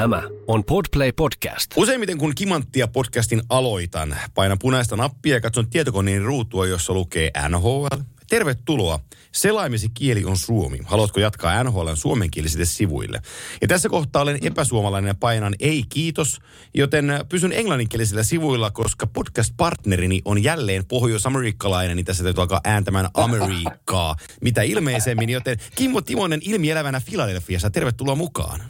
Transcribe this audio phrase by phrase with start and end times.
[0.00, 1.70] Tämä on Podplay Podcast.
[1.76, 7.86] Useimmiten kun Kimanttia podcastin aloitan, painan punaista nappia ja katson tietokoneen ruutua, jossa lukee NHL.
[8.28, 9.00] Tervetuloa.
[9.32, 10.78] Selaimesi kieli on suomi.
[10.84, 13.22] Haluatko jatkaa NHLn suomenkielisille sivuille?
[13.62, 16.40] Ja tässä kohtaa olen epäsuomalainen ja painan ei kiitos,
[16.74, 24.16] joten pysyn englanninkielisillä sivuilla, koska podcast-partnerini on jälleen pohjois-amerikkalainen, niin tässä täytyy alkaa ääntämään Amerikkaa,
[24.40, 25.30] mitä ilmeisemmin.
[25.30, 28.60] Joten Kimmo Timonen ilmielävänä Filadelfiassa, tervetuloa mukaan.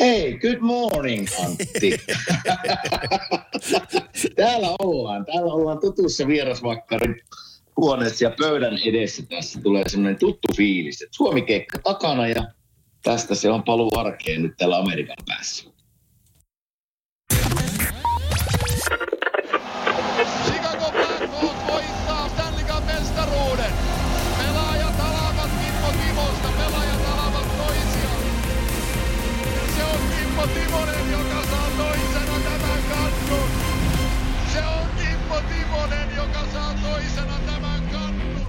[0.00, 1.96] Hei, good morning Antti.
[4.36, 7.20] täällä ollaan, täällä ollaan tutussa vierasmakkarin
[7.76, 12.44] huoneessa ja pöydän edessä tässä tulee semmoinen tuttu fiilis, että Suomi keikka takana ja
[13.02, 15.70] tästä se on paluu arkeen nyt täällä Amerikan päässä.
[36.28, 38.46] Joka saa toisena tämän kannun.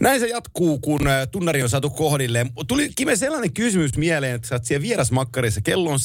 [0.00, 2.50] Näin se jatkuu, kun äh, tunnari on saatu kohdilleen.
[2.68, 5.60] Tuli Kime sellainen kysymys mieleen, että sä oot siellä vierasmakkarissa.
[5.60, 5.98] Kello on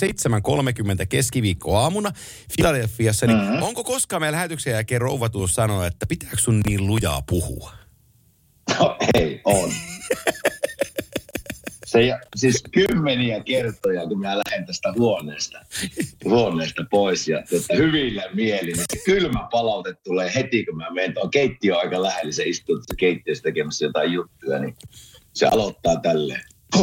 [0.99, 2.11] 7.30 keskiviikko aamuna
[2.57, 3.27] Filadelfiassa.
[3.27, 3.63] Niin mm-hmm.
[3.63, 7.71] onko koskaan meidän lähetyksen jälkeen rouva tullut sanoa, että pitääkö sun niin lujaa puhua?
[8.79, 9.71] No ei, on.
[11.89, 15.59] Se, siis kymmeniä kertoja, kun mä lähden tästä huoneesta,
[16.25, 21.13] huoneesta pois ja että hyvillä mielin, niin se kylmä palaute tulee heti, kun mä menen
[21.13, 24.75] tuon keittiö aika lähellä, se istuu tässä keittiössä tekemässä jotain juttuja, niin
[25.33, 26.41] se aloittaa tälleen.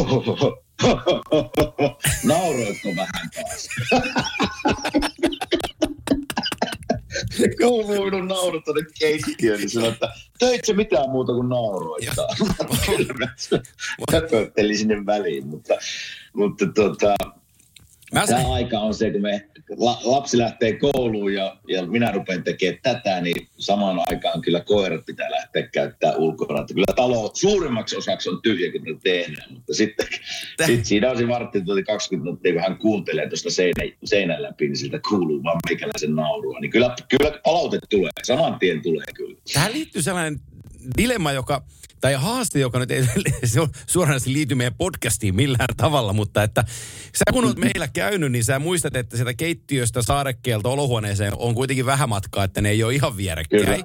[2.23, 3.67] Nauroitko vähän taas?
[7.61, 12.27] Kuuluu naurut tuonne keittiöön, niin sanoi, että töit se mitään muuta kuin nauroittaa.
[13.19, 14.19] Mä
[14.77, 15.73] sinne väliin, mutta,
[16.33, 17.15] mutta tota,
[18.13, 22.43] Mä tämä aika on se, kun me la, lapsi lähtee kouluun ja, ja minä rupean
[22.43, 26.61] tekemään tätä, niin samaan aikaan kyllä koirat pitää lähteä käyttää ulkona.
[26.61, 30.07] Että kyllä talo suurimmaksi osaksi on tyhjä, kun me tehdään, mutta sitten
[30.65, 34.67] sit siinä on se vartti tunti 20 minuuttia, kun hän kuuntelee tuosta seinä, seinän läpi,
[34.67, 36.59] niin siltä kuuluu vaan meikäläisen naurua.
[36.59, 39.37] Niin kyllä, kyllä palaute tulee, saman tien tulee kyllä.
[39.53, 40.39] Tähän liittyy sellainen
[40.97, 41.63] dilemma, joka,
[42.01, 43.03] tai haaste, joka nyt ei
[43.45, 46.63] se on suoranaisesti liity meidän podcastiin millään tavalla, mutta että
[47.15, 51.85] sä kun oot meillä käynyt, niin sä muistat, että sieltä keittiöstä saarekkeelta olohuoneeseen on kuitenkin
[51.85, 53.83] vähän matkaa, että ne ei ole ihan vierekkäin.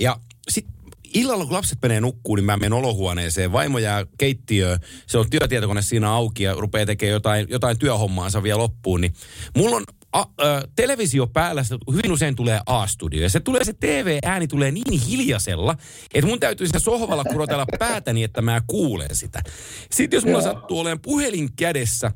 [0.00, 0.16] Ja
[0.48, 0.76] sitten
[1.14, 3.52] illalla, kun lapset menee nukkuun, niin mä menen olohuoneeseen.
[3.52, 8.58] Vaimo jää keittiöön, se on työtietokone siinä auki ja rupeaa tekemään jotain, jotain työhommaansa vielä
[8.58, 9.00] loppuun.
[9.00, 9.14] Niin
[9.56, 9.84] mulla on
[10.16, 13.22] a, ö, televisio päällä, se hyvin usein tulee A-studio.
[13.22, 15.76] Ja se tulee se TV-ääni tulee niin hiljaisella,
[16.14, 19.42] että mun täytyy siinä sohvalla kurotella päätäni, että mä kuulen sitä.
[19.90, 20.52] Sitten jos mulla Joo.
[20.52, 22.12] sattuu olemaan puhelin kädessä,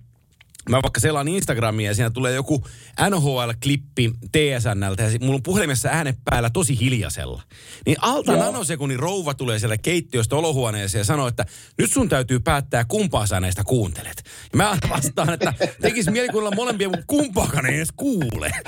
[0.69, 2.67] Mä vaikka selaan Instagramia ja siinä tulee joku
[3.11, 7.43] NHL-klippi TSNltä ja mulla on puhelimessa ääne päällä tosi hiljaisella.
[7.87, 8.45] Niin alta Joo.
[8.45, 11.47] nanosekunnin rouva tulee siellä keittiöstä olohuoneeseen ja sanoo, että
[11.79, 14.23] nyt sun täytyy päättää kumpaa sä näistä kuuntelet.
[14.53, 18.51] Ja mä vastaan, että tekis mieli kuunnella molempia, mutta kumpaakaan ei edes kuule.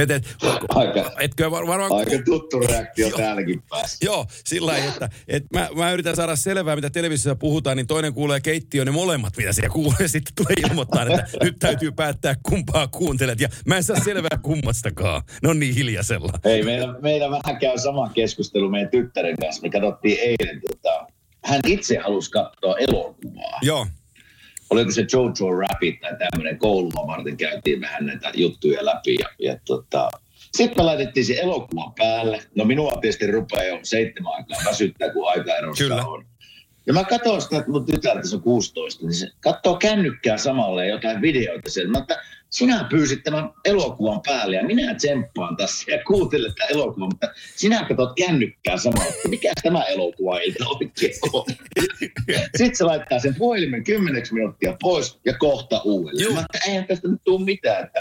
[0.00, 0.36] et, et,
[0.68, 1.92] Aika, etkö var, varmaan...
[1.92, 4.06] aika tuttu reaktio täälläkin päässä.
[4.06, 8.14] Joo, sillä lailla, että, että mä, mä, yritän saada selvää, mitä televisiossa puhutaan, niin toinen
[8.14, 12.88] kuulee keittiön, niin molemmat, mitä siellä kuulee, sitten tulee ilmoittaa, että nyt täytyy päättää, kumpaa
[12.88, 15.22] kuuntelet, ja mä en saa selvää kummastakaan.
[15.42, 16.32] Ne on niin hiljaisella.
[16.44, 19.62] Hei, meillä, meillä vähän käy sama keskustelu meidän tyttären kanssa.
[19.62, 21.06] Me katsottiin eilen, tota,
[21.44, 23.58] hän itse halusi katsoa elokuvaa.
[23.62, 23.86] Joo,
[24.74, 29.14] Oliko se Jojo Rabbit tai tämmöinen koulua varten käytiin vähän näitä juttuja läpi.
[29.14, 30.10] Ja, ja tota,
[30.56, 32.42] sitten me laitettiin se elokuva päälle.
[32.54, 36.04] No minua tietysti rupeaa jo seitsemän aikaa väsyttää, kun aikaerossa Kyllä.
[36.06, 36.24] on.
[36.86, 40.86] Ja mä katson sitä, että mun tytär tässä on 16, niin se katsoo kännykkää samalle
[40.86, 41.90] jotain videoita siellä.
[41.90, 42.20] Mä että
[42.54, 47.84] sinä pyysit tämän elokuvan päälle ja minä tsemppaan tässä ja kuuntelen tätä elokuvaa, mutta sinä
[47.88, 51.44] katsot kännykkää samalla, että mikä tämä elokuva ilta oikein on.
[52.56, 56.24] Sitten se laittaa sen puhelimen kymmeneksi minuuttia pois ja kohta uudelleen.
[56.24, 56.34] Joo.
[56.34, 58.00] Mä että eihän tästä nyt tule mitään, että,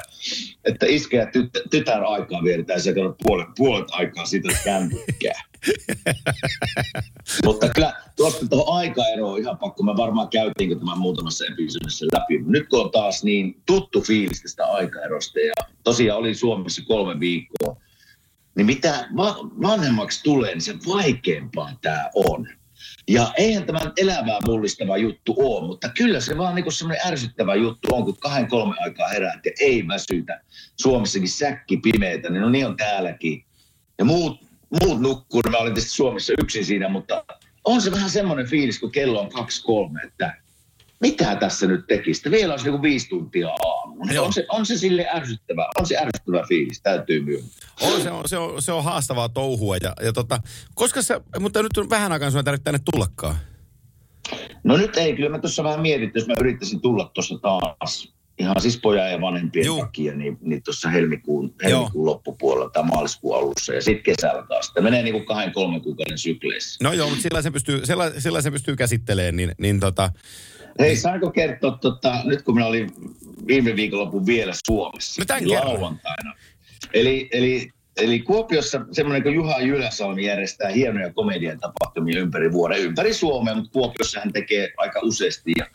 [0.65, 1.27] että iskä ja
[1.71, 5.52] tytär, aikaa vietetään katsot puolet, puolet aikaa sitä kännykkää.
[7.45, 9.83] Mutta kyllä tuosta tuohon aikaeroon on ihan pakko.
[9.83, 12.43] Me varmaan käytiinkö tämän muutamassa episodissa läpi.
[12.45, 17.77] Nyt kun on taas niin tuttu fiilis tästä aikaerosta ja tosiaan oli Suomessa kolme viikkoa,
[18.55, 22.47] niin mitä va- vanhemmaksi tulee, niin se vaikeampaa tämä on.
[23.07, 27.55] Ja eihän tämä nyt elävää mullistava juttu ole, mutta kyllä se vaan niin semmoinen ärsyttävä
[27.55, 30.41] juttu on, kun kahden kolme aikaa heräät ja ei väsytä.
[30.81, 33.45] Suomessakin säkki pimeitä, niin no niin on täälläkin.
[33.97, 34.39] Ja muut,
[34.81, 37.25] muut nukkuu, mä olin tietysti Suomessa yksin siinä, mutta
[37.65, 40.43] on se vähän semmoinen fiilis, kun kello on kaksi kolme, että
[40.99, 42.31] mitä tässä nyt tekisi?
[42.31, 44.19] Vielä olisi joku viisi tuntia aamuun.
[44.19, 47.69] On se, on se sille ärsyttävä, on se ärsyttävä fiilis, täytyy myöntää.
[47.81, 49.77] On, se, on, se, on, se on haastavaa touhua.
[49.81, 50.39] Ja, ja tota,
[50.73, 53.35] koska se, mutta nyt on vähän aikaa sinua tarvitse tänne tullakaan.
[54.63, 58.61] No nyt ei, kyllä mä tuossa vähän mietin, jos mä yrittäisin tulla tuossa taas ihan
[58.61, 59.79] siis pojan ja vanhempien Juh.
[59.79, 64.71] takia, niin, niin tuossa helmikuun, helmikuun loppupuolella tai maaliskuun alussa ja sitten kesällä taas.
[64.73, 66.83] Tämä menee niin kuin kahden, kolmen kuukauden sykleissä.
[66.83, 70.11] No joo, mutta sillä se pystyy, sillä, sillä se pystyy käsittelemään, niin, niin tota,
[70.79, 72.91] Hei, saanko kertoa, tota, nyt kun minä olin
[73.47, 76.33] viime viikonlopun vielä Suomessa, no niin lauantaina.
[76.93, 83.13] Eli, eli, eli Kuopiossa semmoinen kuin Juha Jyläsalmi järjestää hienoja komedian tapahtumia ympäri vuoden, ympäri
[83.13, 85.51] Suomea, mutta Kuopiossa hän tekee aika useasti.
[85.57, 85.65] Ja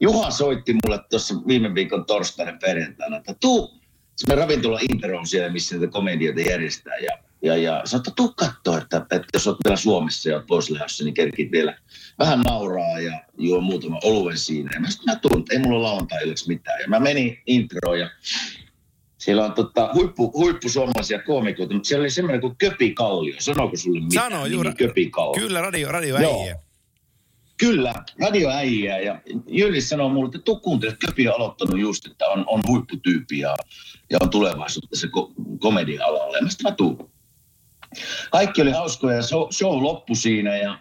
[0.00, 3.80] Juha soitti mulle tuossa viime viikon torstaina perjantaina, että tuu,
[4.16, 6.96] se ravintola Inter on siellä, missä näitä komedioita järjestää.
[6.96, 10.46] Ja ja, ja sanoi, että tuu katsoa, että, että jos olet vielä Suomessa ja olet
[10.46, 11.78] pois lähdössä, niin kerkit vielä
[12.18, 14.70] vähän nauraa ja juo muutama oluen siinä.
[14.74, 16.80] Ja mä sanoin, mä tuun, ei mulla lauantai mitään.
[16.80, 18.10] Ja mä menin introon ja
[19.24, 23.34] siellä on tota, huippu, huippu suomalaisia koomikoita, mutta siellä oli semmoinen kuin Köpi Kallio.
[23.38, 24.32] Sanooko sulle mitään?
[24.32, 24.72] Sano, juuri.
[24.74, 25.46] Köpi Kallio.
[25.46, 26.56] Kyllä, radio, radio äijä.
[27.56, 28.98] Kyllä, radioäijä.
[28.98, 33.38] Ja Jyli sanoi mulle, että tuu kuuntele, Köpi on aloittanut just, että on, on huipputyyppi
[33.38, 33.56] ja,
[34.10, 36.36] ja on tulevaisuutta se ko- komedia-alalla.
[36.36, 37.10] Ja mä sitten mä tuun
[38.30, 40.78] kaikki oli hauskoja ja show, show loppui siinä ja,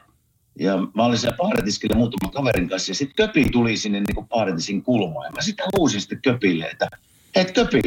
[0.59, 4.27] ja mä olin siellä paaretiskillä muutaman kaverin kanssa ja sitten Köpi tuli sinne niin kuin
[4.27, 6.87] paaretisin kulmaan ja mä sitten huusin sitten Köpille, että
[7.35, 7.81] hei Köpi,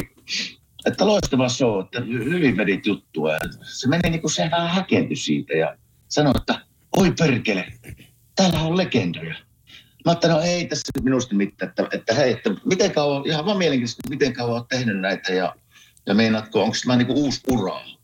[0.85, 3.33] että loistava show, että hyvin vedit juttua.
[3.33, 5.77] Ja se meni niin kuin se vähän häkentyi siitä ja
[6.07, 6.61] sanoi, että
[6.97, 7.73] oi perkele,
[8.35, 9.35] täällä on legendoja.
[10.05, 13.57] Mä ajattelin, no ei tässä minusta mitään, että, että hei, että miten kauan, ihan vaan
[13.57, 15.55] mielenkiintoista, miten kauan olet tehnyt näitä ja,
[16.05, 17.97] ja meinaatko, onko tämä niin uusi uraa?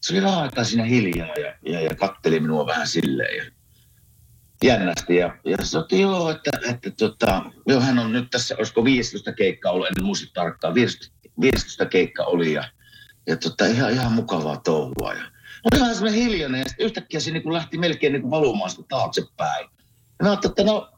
[0.00, 3.44] se oli vähän aikaa siinä hiljaa ja, ja, ja katteli minua vähän silleen ja
[4.64, 5.16] jännästi.
[5.16, 9.32] Ja, ja se otti joo, että, että tota, joo, hän on nyt tässä, olisiko 15
[9.32, 12.64] keikkaa ollut, en muista tarkkaan, 15, 15 keikka oli ja,
[13.26, 15.12] ja tota, ihan, ihan mukavaa touhua.
[15.12, 15.22] Ja,
[15.64, 19.68] oli vähän semmoinen hiljainen ja yhtäkkiä se niin lähti melkein niin valumaan sitä taaksepäin.
[20.18, 20.92] Ja mä ajattelin, että no,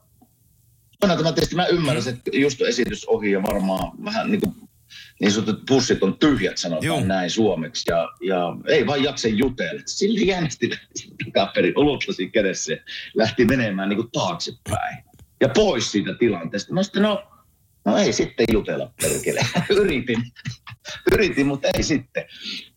[1.03, 4.69] on tämä tietysti mä ymmärrän, että just esitys ohi ja varmaan vähän niin kuin
[5.21, 7.01] niin sanotut pussit on tyhjät, sanotaan Joo.
[7.01, 7.91] näin suomeksi.
[7.91, 9.81] Ja, ja ei vaan jaksa jutella.
[9.87, 10.71] Sillä jännästi
[11.25, 12.73] takaperin olutlasi kädessä
[13.15, 15.05] lähti menemään niin kuin taaksepäin.
[15.41, 16.75] Ja pois siitä tilanteesta.
[16.75, 17.23] Mä sitten, no,
[17.85, 19.41] no ei sitten jutella perkele.
[19.81, 20.23] Yritin.
[21.13, 22.25] Yritin, mutta ei sitten.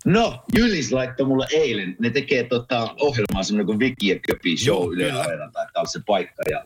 [0.05, 4.93] No, Jylis laittoi mulle eilen, ne tekee tota ohjelmaa semmoinen kuin Viki ja Köpi show
[4.93, 6.43] Yle Areena, tai se paikka.
[6.49, 6.65] Ja,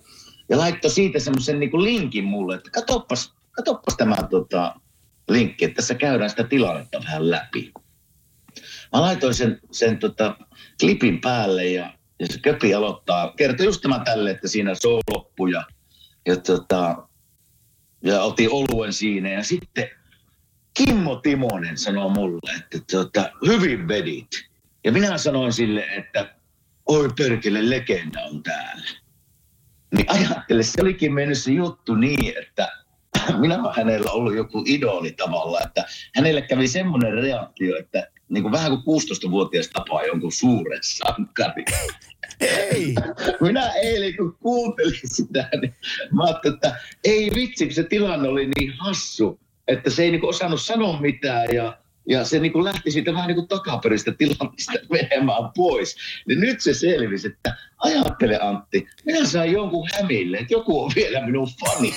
[0.49, 4.75] ja laittoi siitä semmoisen niin linkin mulle, että katoppas, katoppas tämä tota,
[5.29, 7.71] linkki, että tässä käydään sitä tilannetta vähän läpi.
[8.93, 10.35] Mä laitoin sen, sen tota,
[10.79, 15.51] klipin päälle ja, ja se köpi aloittaa, kertoi just tämän tälle, että siinä show loppui
[15.51, 15.63] ja,
[16.25, 17.04] ja, tota,
[18.05, 19.89] ja otin oluen siinä ja sitten
[20.73, 24.27] Kimmo Timonen sanoo mulle, että tota, hyvin vedit.
[24.83, 26.35] Ja minä sanoin sille, että
[26.85, 28.85] oi perkele, legenda on täällä.
[29.95, 32.71] Niin ajattele, se olikin mennyt se juttu niin, että
[33.41, 35.85] minä olen hänellä ollut joku idoli tavalla, että
[36.15, 41.65] hänelle kävi semmoinen reaktio, että niin kuin vähän kuin 16-vuotias tapaa jonkun suuren sankari.
[42.39, 42.95] Ei.
[43.41, 45.75] Minä eilen kun kuuntelin sitä, niin
[46.11, 50.61] mä ajattelin, että ei vitsi, se tilanne oli niin hassu, että se ei niin osannut
[50.61, 51.77] sanoa mitään ja
[52.09, 55.95] ja se niin kuin lähti siitä vähän niin kuin takaperistä tilanteesta menemään pois.
[56.27, 61.25] Niin nyt se selvisi, että ajattele Antti, minä sain jonkun hämille, että joku on vielä
[61.25, 61.95] minun fani.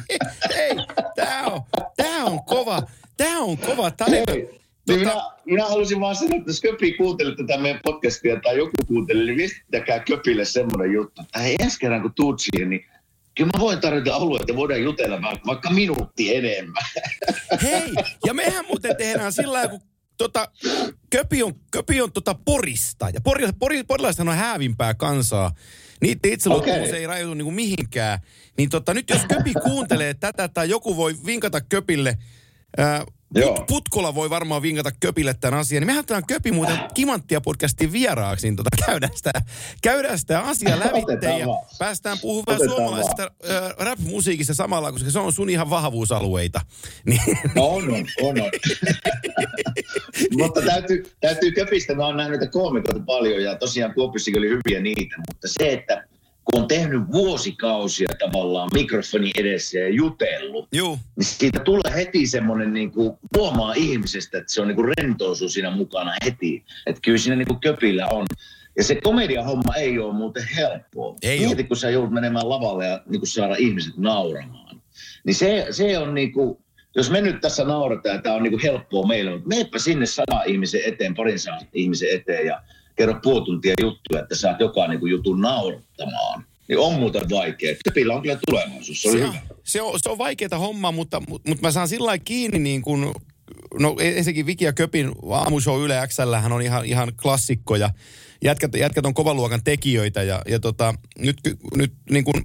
[0.58, 0.76] Ei,
[1.16, 1.60] tämä on,
[1.96, 2.82] tää on kova,
[3.16, 4.32] tämä on kova taito.
[4.32, 5.00] Niin tota...
[5.00, 9.24] minä, minä halusin vaan sanoa, että jos Köpi kuuntelee tätä meidän podcastia tai joku kuuntelee,
[9.24, 12.84] niin viestittäkää Köpille semmoinen juttu, että hei ensi kerran kun tuut siihen, niin
[13.34, 16.82] Kyllä mä voin tarjota alueita, voidaan jutella vaikka minuutti enemmän.
[17.62, 17.94] Hei,
[18.26, 19.80] ja mehän muuten tehdään sillä lailla, kun
[20.18, 20.48] tota,
[21.10, 23.08] Köpi on, Köpi on tota Porista.
[23.14, 25.54] Ja pori, pori, porilaisethan on häävimpää kansaa.
[26.00, 26.72] Niiden itse okay.
[26.72, 28.18] ei rajoitu niinku mihinkään.
[28.58, 32.18] Niin tota, nyt jos Köpi kuuntelee tätä tai joku voi vinkata Köpille,
[32.78, 35.80] ää, Put, Putkola voi varmaan vinkata Köpille tämän asian.
[35.80, 39.32] Niin mehän otetaan Köpi muuten Kimanttia podcastin vieraaksi, niin tota, käydään, sitä,
[39.82, 41.46] käydään sitä asiaa lävitse ja
[41.78, 43.30] päästään puhumaan suomalaisesta äh,
[43.78, 46.60] rap-musiikista samalla, koska se on sun ihan vahvuusalueita.
[47.04, 47.38] Niin.
[47.54, 48.40] No on, on, on.
[48.40, 48.50] on.
[50.38, 54.80] mutta täytyy, täytyy Köpistä, mä oon nähnyt näitä koomikoita paljon ja tosiaan Kuopissakin oli hyviä
[54.80, 56.04] niitä, mutta se, että
[56.44, 60.98] kun on tehnyt vuosikausia tavallaan mikrofoni edessä ja jutellut, Juu.
[61.16, 65.48] niin siitä tulee heti semmoinen, niin kuin, huomaa ihmisestä, että se on niin kuin rentousu
[65.48, 66.64] siinä mukana heti.
[66.86, 68.26] Että kyllä siinä niin kuin köpillä on.
[68.76, 71.16] Ja se komediahomma ei ole muuten helppoa.
[71.22, 74.82] Ei Mieti, kun sä joudut menemään lavalle ja niin kuin saada ihmiset nauramaan.
[75.24, 76.58] Niin se, se on niin kuin,
[76.96, 80.06] jos me nyt tässä naurataan ja tämä on niin kuin helppoa meille, mutta meepä sinne
[80.06, 82.62] sata ihmisen eteen, parin sadan ihmisen eteen ja
[82.96, 86.44] kerro puoli tuntia juttuja, että saat joka niin jutun naurattamaan.
[86.68, 87.74] Niin on muuten vaikea.
[87.84, 89.38] Köpillä on kyllä tulevaisuus, se oli se, hyvä.
[89.64, 93.12] se, on, se on vaikeaa hommaa, mutta, mutta, mutta mä saan sillä kiinni niin kuin,
[93.80, 97.90] no ensinnäkin Viki ja Köpin aamushow Yle XL on ihan, ihan klassikko ja
[98.44, 101.36] jätkät, jätkät on kovan luokan tekijöitä ja, ja tota, nyt,
[101.76, 102.44] nyt niin kuin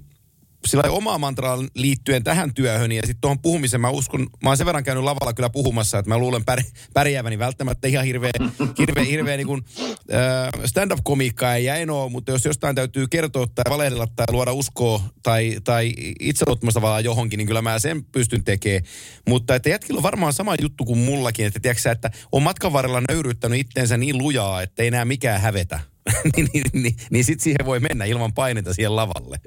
[0.66, 4.66] sillä omaa mantraan liittyen tähän työhön ja sitten tuohon puhumiseen mä uskon, mä oon sen
[4.66, 6.62] verran käynyt lavalla kyllä puhumassa, että mä luulen pär,
[6.94, 8.30] pärjääväni välttämättä ihan hirveä,
[8.78, 9.64] hirveä, hirveä niin kuin,
[10.12, 15.58] äh, stand-up-komiikkaa ei jäin mutta jos jostain täytyy kertoa tai valehdella tai luoda uskoa tai,
[15.64, 18.82] tai itseluottamusta vaan johonkin, niin kyllä mä sen pystyn tekemään.
[19.28, 23.02] Mutta että jätkillä on varmaan sama juttu kuin mullakin, että tiedätkö että on matkan varrella
[23.08, 25.80] nöyryyttänyt itteensä niin lujaa, että ei enää mikään hävetä.
[26.36, 29.40] niin niin, niin, niin sitten siihen voi mennä ilman paineita siihen lavalle.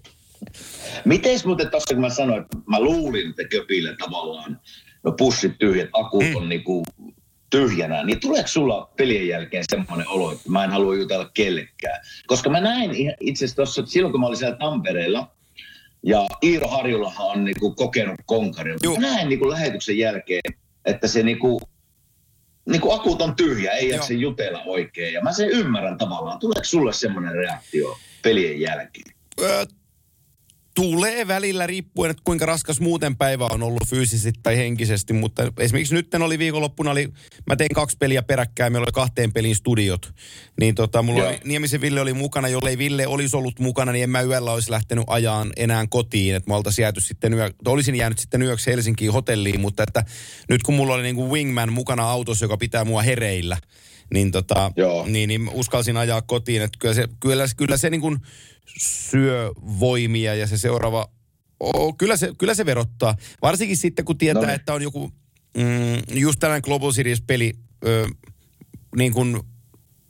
[1.06, 4.60] Miteis muuten tuossa, kun mä sanoin, että mä luulin, että köpillä tavallaan
[5.04, 6.84] no pussit tyhjät, akut on niinku
[7.50, 12.02] tyhjänä, niin tuleeko sulla pelien jälkeen semmoinen olo, että mä en halua jutella kellekään?
[12.28, 15.32] Koska mä näin itse asiassa tuossa, silloin kun mä olin siellä Tampereella,
[16.04, 18.78] ja Iiro Harjulahan on niinku kokenut konkarin.
[18.84, 18.96] Juu.
[18.96, 20.42] Mä näin niinku lähetyksen jälkeen,
[20.86, 21.62] että se niinku,
[22.66, 25.14] niinku akut on tyhjä, ei jaksa jutella oikein.
[25.14, 26.40] Ja mä sen ymmärrän tavallaan.
[26.40, 29.16] Tuleeko sulle semmoinen reaktio pelien jälkeen?
[29.42, 29.66] Öö,
[30.76, 35.94] tulee välillä riippuen, että kuinka raskas muuten päivä on ollut fyysisesti tai henkisesti, mutta esimerkiksi
[35.94, 37.10] nyt oli viikonloppuna, oli,
[37.46, 40.14] mä tein kaksi peliä peräkkäin, meillä oli kahteen pelin studiot,
[40.60, 41.30] niin tota, mulla Joo.
[41.30, 44.72] oli, Niemisen Ville oli mukana, jollei Ville olisi ollut mukana, niin en mä yöllä olisi
[44.72, 49.14] lähtenyt ajaan enää kotiin, että mä oltaisiin jääty sitten yö, olisin jäänyt sitten yöksi Helsinkiin
[49.14, 50.06] hotelliin, mutta että
[50.50, 53.58] nyt kun mulla oli niin kuin wingman mukana autossa, joka pitää mua hereillä,
[54.14, 55.06] niin, tota, Joo.
[55.08, 58.18] niin, niin uskalsin ajaa kotiin, että kyllä se, kyllä, kyllä se niin kuin
[58.78, 61.08] syö voimia ja se seuraava,
[61.60, 63.16] oh, kyllä, se, kyllä se verottaa.
[63.42, 64.56] Varsinkin sitten, kun tietää, No niin.
[64.56, 65.12] että on joku,
[65.58, 67.54] mm, just tällainen Global Series-peli,
[67.86, 68.08] ö,
[68.96, 69.40] niin kuin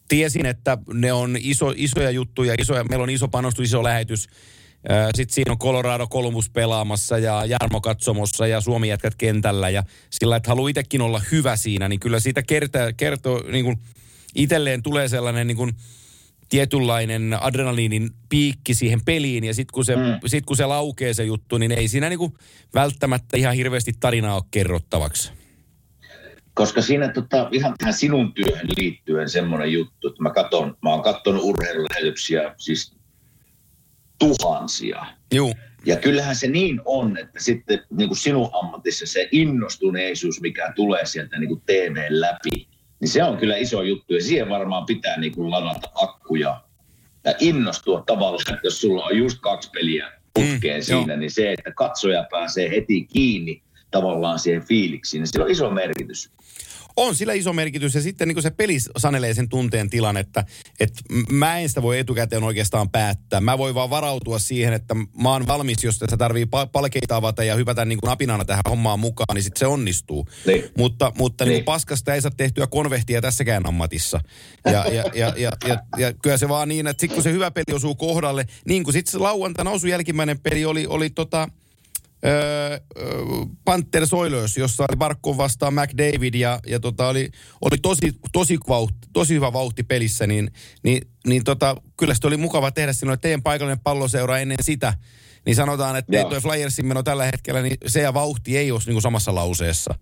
[0.08, 4.28] tiesin, että ne on iso, isoja juttuja, isoja, meillä on iso panostus, iso lähetys.
[5.16, 10.36] Sitten siinä on Colorado Columbus pelaamassa ja Jarmo katsomossa ja Suomi jätkät kentällä ja sillä,
[10.36, 13.78] että haluaa itsekin olla hyvä siinä, niin kyllä siitä kertoo, kertoo niin kuin
[14.36, 15.72] itselleen tulee sellainen niin kuin
[16.50, 20.02] tietynlainen adrenaliinin piikki siihen peliin ja sitten kun, se, mm.
[20.26, 22.34] sit, kun se laukee se juttu, niin ei siinä niin kuin
[22.74, 25.32] välttämättä ihan hirveästi tarinaa ole kerrottavaksi.
[26.54, 31.04] Koska siinä tota, ihan tähän sinun työhön liittyen semmoinen juttu, että mä, katon, mä oon
[31.04, 33.01] katsonut urheilulähetyksiä siis
[34.30, 35.06] tuhansia.
[35.34, 35.54] Juu,
[35.86, 41.06] Ja kyllähän se niin on, että sitten niin kuin sinun ammatissa se innostuneisuus, mikä tulee
[41.06, 42.68] sieltä niin kuin TV läpi,
[43.00, 44.14] niin se on kyllä iso juttu.
[44.14, 46.62] Ja siihen varmaan pitää niin kuin ladata akkuja
[47.26, 51.20] ja innostua tavallaan, että jos sulla on just kaksi peliä putkeen Mm, siinä, joo.
[51.20, 56.32] niin se, että katsoja pääsee heti kiinni tavallaan siihen fiiliksiin, niin sillä on iso merkitys.
[56.98, 60.46] On sillä iso merkitys ja sitten niin se peli sanelee sen tunteen tilan, että,
[60.80, 63.42] että mä en sitä voi etukäteen oikeastaan päättää.
[63.42, 67.44] Mä voin vaan varautua siihen, että mä oon valmis, jos tässä tarvii pa- palkeita avata
[67.44, 70.28] ja hypätä niin kuin napinana tähän hommaan mukaan, niin sitten se onnistuu.
[70.46, 70.64] Niin.
[70.78, 71.52] Mutta, mutta niin.
[71.54, 71.64] Niin.
[71.64, 74.20] Paskasta ei saa tehtyä konvehtia tässäkään ammatissa.
[74.66, 77.52] Ja, ja, ja, ja, ja, ja kyllä se vaan niin, että sitten kun se hyvä
[77.52, 81.48] peli osuu kohdalle, niin kuin sitten se lauantaina osui jälkimmäinen peli oli, oli tota,
[82.26, 83.16] öö, öö,
[83.66, 87.30] Panthers Oilers, jossa oli Barkov vastaan McDavid ja, ja tota oli,
[87.62, 90.52] oli tosi, tosi, vauhti, tosi hyvä vauhti pelissä, niin,
[90.84, 94.94] niin, niin tota, kyllä se oli mukava tehdä silloin, että teidän paikallinen palloseura ennen sitä,
[95.46, 96.30] niin sanotaan, että Joo.
[96.30, 99.96] tuo Flyersin meno tällä hetkellä, niin se ja vauhti ei ole niin samassa lauseessa.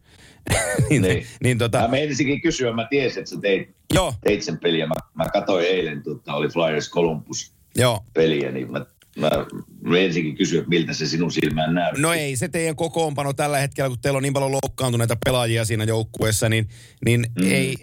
[0.90, 1.26] niin, Niin.
[1.44, 4.88] niin tota, Mä meinasinkin kysyä, mä tiesin, että sä teit, joo, teit sen peliä.
[4.88, 8.06] Mä, mä katsoin eilen, tota, oli Flyers Columbus joo.
[8.14, 8.86] peliä, niin mä,
[9.20, 12.02] mä, ensinkin kysyin, että miltä se sinun silmään näytti.
[12.02, 15.84] No ei se teidän kokoonpano tällä hetkellä, kun teillä on niin paljon loukkaantuneita pelaajia siinä
[15.84, 16.68] joukkueessa, niin,
[17.06, 17.52] niin mm.
[17.52, 17.76] ei,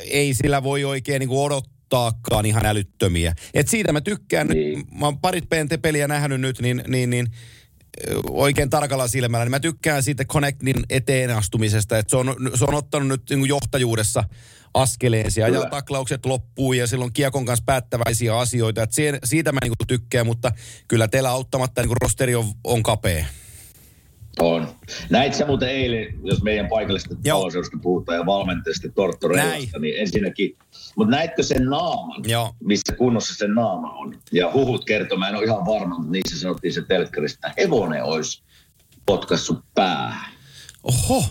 [0.00, 3.34] ei sillä voi oikein niin kuin odottaakaan ihan älyttömiä.
[3.54, 4.84] Et siitä mä tykkään, Niin.
[4.98, 7.26] mä oon parit PNT-peliä nähnyt nyt, niin, niin, niin
[8.30, 12.74] oikein tarkalla silmällä, niin mä tykkään siitä Connectin eteen astumisesta, että se on, se on
[12.74, 14.24] ottanut nyt niin johtajuudessa
[14.74, 15.30] askeleen.
[15.30, 15.70] Siellä ajaa Kyllä.
[15.70, 18.82] taklaukset loppuun ja silloin kiekon kanssa päättäväisiä asioita.
[18.82, 20.52] Et siihen, siitä mä niin kuin tykkään, mutta
[20.88, 23.24] kyllä teillä auttamatta niin kuin rosteri on, on kapea.
[24.40, 24.68] On.
[25.10, 27.38] Näit sä muuten eilen, jos meidän paikallista Joo.
[27.38, 29.50] talouseurosta puhutaan ja valmentajasta Tortto Näin.
[29.50, 30.56] Reilasta, niin ensinnäkin,
[30.96, 32.54] mutta näitkö sen naaman, Joo.
[32.64, 34.14] missä kunnossa se naama on?
[34.32, 38.04] Ja huhut kertoo, mä en ole ihan varma, mutta niissä sanottiin se telkkarista, että hevonen
[38.04, 38.42] olisi
[39.06, 40.32] potkassut päähän.
[40.82, 41.24] Oho.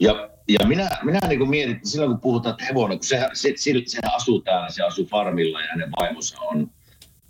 [0.00, 3.30] Ja, ja minä, minä niin kuin mietin, että silloin kun puhutaan, että hevonen, kun sehän,
[3.32, 6.70] se, se, sehän asuu täällä, se asuu farmilla ja hänen vaimonsa on,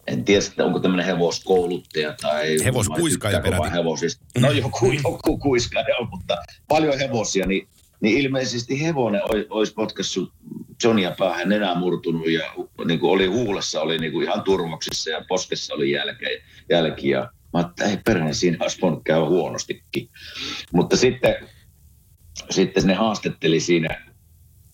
[0.07, 2.57] en tiedä, että onko tämmöinen hevoskouluttaja tai...
[2.65, 3.73] Hevoskuiskaaja peräti.
[3.73, 4.25] Hevosista.
[4.41, 6.37] No joku, joku kuiskaaja on, mutta
[6.69, 7.69] paljon hevosia, niin,
[8.01, 10.33] niin ilmeisesti hevonen olisi potkassut
[10.85, 12.53] Johnia päähän, nenä murtunut ja
[12.85, 17.09] niin kuin oli huulessa, oli niin kuin ihan turvoksissa ja poskessa oli jälke, jälki.
[17.09, 20.09] Ja mä ajattelin, että ei perheen, siinä olisi voinut käydä huonostikin.
[20.73, 21.35] Mutta sitten,
[22.51, 24.13] sitten ne haastatteli siinä,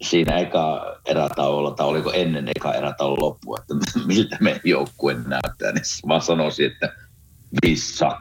[0.02, 3.74] siinä eka erätauolla, tai oliko ennen eka erätauon loppua, että
[4.06, 5.72] miltä meidän joukkue näyttää.
[5.72, 6.94] Niin mä sanoisin, että
[7.64, 8.20] we suck.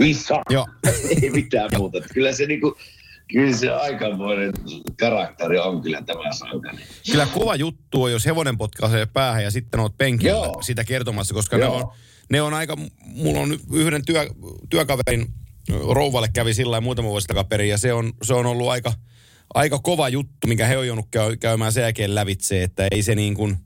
[0.00, 0.42] We suck.
[0.50, 0.66] Joo.
[1.22, 1.98] Ei mitään muuta.
[2.14, 2.76] Kyllä se niinku,
[3.32, 4.52] kyllä se aikamoinen
[5.00, 6.78] karakteri on kyllä tämä sankari.
[7.10, 10.62] Kyllä kova juttu on, jos hevonen potkaisee päähän ja sitten oot penkillä Joo.
[10.62, 11.76] sitä kertomassa, koska ne Joo.
[11.76, 11.92] on,
[12.30, 14.26] ne on aika, mulla on yhden työ,
[14.70, 15.26] työkaverin
[15.68, 18.92] rouvalle kävi sillä muutama vuosi takaperin ja se on, se on ollut aika,
[19.54, 23.14] aika kova juttu, minkä he on joudut käy, käymään sen jälkeen lävitse, että ei se
[23.14, 23.56] niin kuin,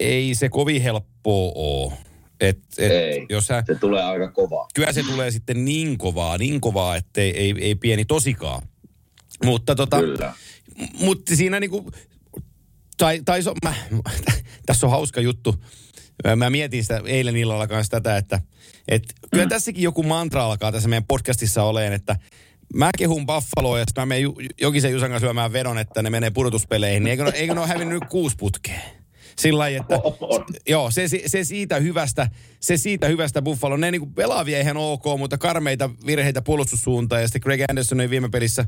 [0.00, 1.92] ei se kovin helppoa ole.
[2.40, 4.66] Et, et, Ei, jos sä, se tulee aika kova.
[4.74, 8.62] kyllä se tulee sitten niin kovaa, niin kovaa, että ei, ei, ei pieni tosikaan.
[9.44, 10.32] Mutta tota, Kyllä.
[11.00, 11.90] Mutta siinä niinku,
[12.96, 13.74] tai, tai so, mä,
[14.66, 15.54] tässä on hauska juttu.
[16.24, 18.40] Mä- Mä mietin sitä eilen illalla kanssa tätä, että
[18.88, 19.48] et, kyllä Mm.
[19.48, 22.16] tässäkin joku mantra alkaa tässä meidän podcastissa oleen, että
[22.74, 26.30] mä kehun Buffaloa ja sitten mä menen Jokisen Jusan kanssa syömään vedon, että ne menee
[26.30, 28.80] pudotuspeleihin, niin eikö, ne- eikö ne ole hävinnyt nyt kuusi putkeen?
[29.38, 30.44] Sillä lailla, että On.
[30.68, 33.76] joo, se, se, se, siitä hyvästä, se siitä hyvästä Buffalo.
[33.76, 37.20] Ne niinku pelaavia ihan ok, mutta karmeita virheitä puolustussuuntaan.
[37.22, 38.64] Ja sitten Greg Anderson ei viime pelissä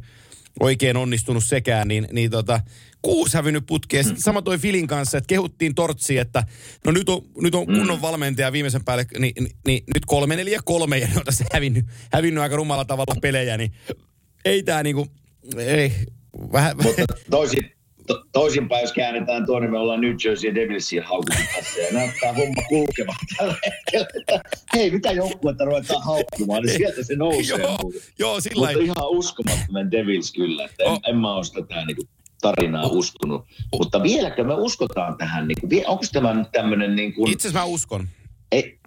[0.61, 2.61] oikein onnistunut sekään, niin, niin tota,
[3.03, 4.05] kuusi hävinnyt putkeen.
[4.05, 6.45] Sitten sama toi Filin kanssa, että kehuttiin Tortsi, että
[6.85, 10.61] no nyt on, nyt on kunnon valmentaja viimeisen päälle, niin, niin, niin nyt kolme, neljä,
[10.65, 13.73] kolme, ja ne on tässä hävinnyt, hävinnyt aika rumalla tavalla pelejä, niin
[14.45, 15.07] ei tää niinku,
[15.57, 15.93] ei,
[16.53, 17.71] vähän, Mutta toisin,
[18.09, 22.33] to, toisinpäin, jos käännetään tuonne, niin me ollaan New Jersey Devilsia haukuttu tässä ja näyttää
[22.33, 24.07] homma kulkevan tällä hetkellä.
[24.21, 24.41] Että,
[24.77, 27.59] hei, mitä joukkuetta ruvetaan haukkumaan, niin sieltä se nousee.
[27.59, 28.01] joo, muuten.
[28.19, 31.01] joo, sillä Mutta ihan uskomattoman Devils kyllä, että en, Oh.
[31.09, 32.09] en mä ole tätä niin kuin,
[32.41, 33.45] tarinaa uskonut.
[33.79, 37.67] Mutta vieläkö me uskotaan tähän, niin kuin, onko tämä nyt tämmöinen niin kuin, Itse asiassa
[37.67, 38.09] mä uskon.
[38.53, 38.78] ei,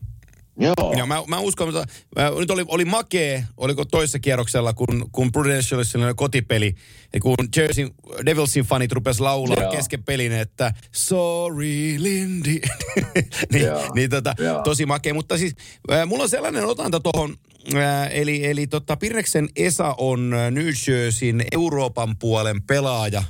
[0.62, 5.10] joo, Joo, mä, mä uskon, että mä, nyt oli, oli makee, oliko toisessa kierroksella, kun,
[5.12, 6.76] kun Prudentialissa oli kotipeli,
[7.14, 7.90] ja kun Jersey
[8.26, 9.72] Devilsin fanit rupes laulaa Joo.
[9.72, 12.60] kesken pelin, että sorry Lindy,
[13.54, 14.62] niin, Joo, niin tota, joo.
[14.64, 15.14] tosi makea.
[15.14, 15.56] Mutta siis
[15.92, 17.36] äh, mulla on sellainen otanta tuohon,
[17.76, 23.24] äh, eli, eli tota, Pirneksen Esa on äh, New Jerseyn Euroopan puolen pelaaja,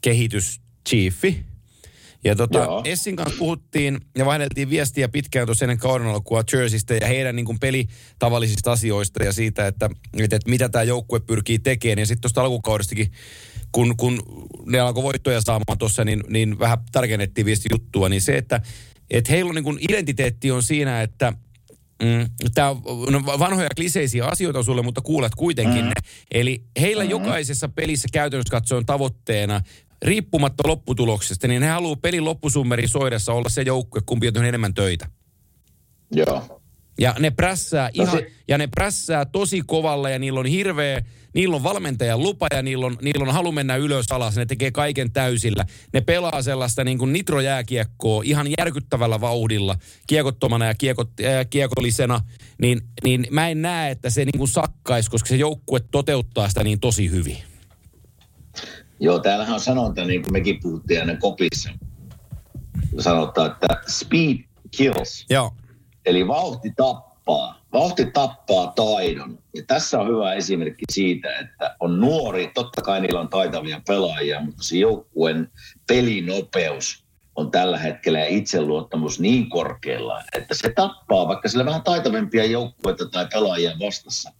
[0.00, 1.49] kehityschiefi.
[2.24, 2.82] Ja tota, Joo.
[2.84, 7.46] Essin kanssa puhuttiin ja vaihdeltiin viestiä pitkään tuossa ennen kauden alkua Jerseystä ja heidän niin
[7.46, 11.98] kuin pelitavallisista asioista ja siitä, että, että, että mitä tämä joukkue pyrkii tekemään.
[11.98, 13.12] Ja sitten tuosta alkukaudestakin,
[13.72, 14.22] kun, kun
[14.66, 18.60] ne alkoi voittoja saamaan tuossa, niin, niin vähän tarkennettiin viesti juttua, niin se, että,
[19.10, 21.32] että heillä on niin kuin identiteetti on siinä, että
[22.02, 25.92] Mm, Tämä on no, vanhoja kliseisiä asioita sulle, mutta kuulet kuitenkin ne.
[26.30, 29.60] Eli heillä jokaisessa pelissä käytännössä katsoen tavoitteena,
[30.02, 34.74] riippumatta lopputuloksesta, niin he haluaa pelin loppusummeri soidessa olla se joukkue, kumpi on tehnyt enemmän
[34.74, 35.08] töitä.
[36.12, 36.56] joo.
[37.00, 41.02] Ja ne prässää ihan, se- ja ne prässää tosi kovalla ja niillä on hirveä,
[41.34, 44.36] niillä on valmentajan lupa ja niillä on, niillä on halu mennä ylös alas.
[44.36, 45.64] Ne tekee kaiken täysillä.
[45.92, 52.20] Ne pelaa sellaista niin kuin nitrojääkiekkoa ihan järkyttävällä vauhdilla, kiekottomana ja kiekot, äh, kiekollisena.
[52.62, 56.64] Niin, niin mä en näe, että se niin kuin sakkaisi, koska se joukkue toteuttaa sitä
[56.64, 57.49] niin tosi hyvin.
[59.00, 61.70] Joo, täällähän on sanonta, niin kuin mekin puhuttiin aina kopissa.
[62.98, 64.36] Sanotaan, että speed
[64.76, 65.26] kills.
[65.30, 65.52] Joo.
[66.06, 67.60] Eli vauhti tappaa.
[67.72, 69.38] Vauhti tappaa taidon.
[69.56, 74.40] Ja tässä on hyvä esimerkki siitä, että on nuori, totta kai niillä on taitavia pelaajia,
[74.40, 75.50] mutta se joukkueen
[75.86, 77.04] pelinopeus
[77.36, 83.08] on tällä hetkellä ja itseluottamus niin korkealla, että se tappaa, vaikka sillä vähän taitavempia joukkueita
[83.08, 84.32] tai pelaajia vastassa.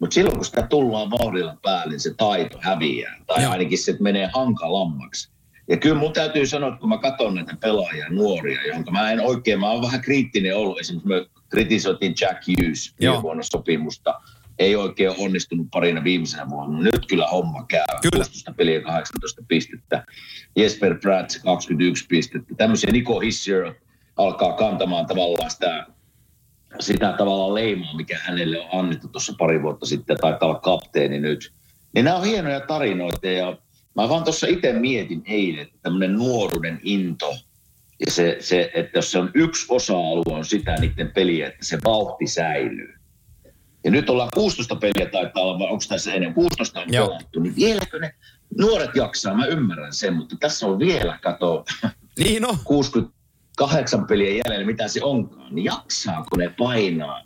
[0.00, 3.16] Mutta silloin kun sitä tullaan vauhdilla päälle, niin se taito häviää.
[3.26, 3.52] Tai Joo.
[3.52, 5.30] ainakin se menee hankalammaksi.
[5.68, 9.20] Ja kyllä mun täytyy sanoa, että kun mä katson näitä pelaajia, nuoria, jonka mä en
[9.20, 10.80] oikein, mä oon vähän kriittinen ollut.
[10.80, 14.20] Esimerkiksi me kritisoitiin Jack Hughes vuonna sopimusta.
[14.58, 16.82] Ei oikein onnistunut parina viimeisenä vuonna.
[16.82, 17.84] Nyt kyllä homma käy.
[18.02, 18.24] Kyllä.
[18.24, 20.04] 16 peliä 18 pistettä.
[20.56, 22.54] Jesper Pratt 21 pistettä.
[22.54, 23.74] Tämmöisiä Nico Hissier
[24.16, 25.86] alkaa kantamaan tavallaan sitä
[26.80, 31.52] sitä tavallaan leimaa, mikä hänelle on annettu tuossa pari vuotta sitten, taitaa olla kapteeni nyt.
[31.94, 33.56] Niin nämä on hienoja tarinoita ja
[33.94, 37.34] mä vaan tuossa itse mietin eilen, että tämmöinen nuoruuden into
[38.06, 41.78] ja se, se, että jos se on yksi osa-alue on sitä niiden peliä, että se
[41.84, 42.94] vauhti säilyy.
[43.84, 46.34] Ja nyt ollaan 16 peliä taitaa olla, vai onko tässä enemmän?
[46.34, 48.14] 16 on pelattu, niin vieläkö ne
[48.58, 51.64] nuoret jaksaa, mä ymmärrän sen, mutta tässä on vielä, kato,
[52.18, 52.58] Niin no,
[53.58, 57.22] 68 peliä jäljellä, mitä se onkaan, niin jaksaako ne painaa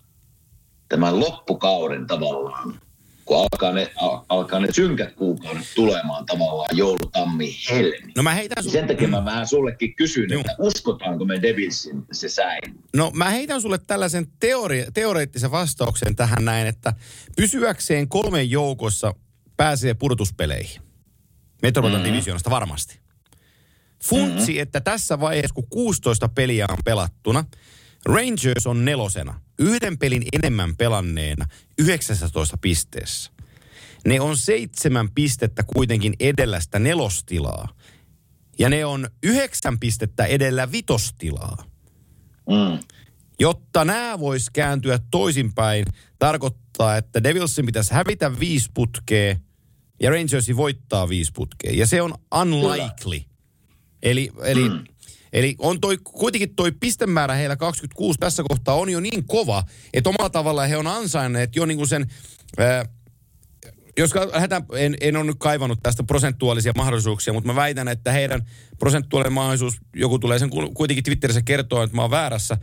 [0.88, 2.80] tämän loppukauden tavallaan,
[3.24, 8.12] kun alkaa ne, al- alkaa ne synkät kuukaudet tulemaan tavallaan joulu, tammi, helmi.
[8.16, 10.40] no mä heitän sun, Sen takia mä vähän sullekin kysyn, Joo.
[10.40, 12.74] että uskotaanko me Devilsin, se säilyy?
[12.96, 16.92] no mä heitän sulle tällaisen teori, teoreettisen vastauksen tähän näin, että
[17.36, 19.14] pysyäkseen kolmen joukossa
[19.56, 20.82] pääsee pudotuspeleihin.
[21.62, 22.12] Metropolitan mm-hmm.
[22.12, 23.01] divisioonasta varmasti.
[24.04, 24.62] Funtsi, mm-hmm.
[24.62, 27.44] että tässä vaiheessa, kun 16 peliä on pelattuna,
[28.04, 31.46] Rangers on nelosena, yhden pelin enemmän pelanneena,
[31.78, 33.32] 19 pisteessä.
[34.04, 37.68] Ne on seitsemän pistettä kuitenkin edellä sitä nelostilaa.
[38.58, 41.64] Ja ne on yhdeksän pistettä edellä vitostilaa.
[42.48, 42.78] Mm.
[43.40, 45.84] Jotta nämä vois kääntyä toisinpäin,
[46.18, 49.36] tarkoittaa, että Devilsin pitäisi hävitä viisi putkea
[50.02, 51.72] ja Rangersin voittaa viisi putkea.
[51.74, 53.31] Ja se on unlikely.
[54.02, 54.84] Eli, eli, mm.
[55.32, 60.10] eli on toi, kuitenkin toi pistemäärä heillä 26 tässä kohtaa on jo niin kova, että
[60.10, 62.06] omalla tavallaan he on ansainneet jo niinku sen...
[62.58, 62.84] Ää,
[63.98, 68.42] jos lähdetään, en, en ole nyt kaivannut tästä prosentuaalisia mahdollisuuksia, mutta mä väitän, että heidän
[68.78, 72.56] prosentuaalinen mahdollisuus, joku tulee sen ku- kuitenkin Twitterissä kertoa, että mä oon väärässä,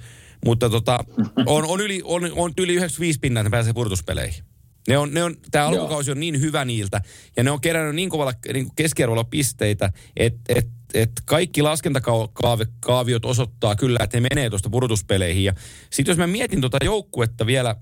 [0.45, 0.99] mutta tota,
[1.45, 4.43] on, on, yli, on, on yli 95 pinnaa, että ne pääsee pudotuspeleihin.
[4.87, 7.01] Ne on, ne on, tämä alkukausi on niin hyvä niiltä,
[7.37, 13.75] ja ne on kerännyt niin kovalla niin keskiarvolla pisteitä, että et, et kaikki laskentakaaviot osoittaa
[13.75, 15.43] kyllä, että he menee tuosta pudotuspeleihin.
[15.43, 15.53] Ja
[15.89, 17.75] sitten jos mä mietin tuota joukkuetta vielä,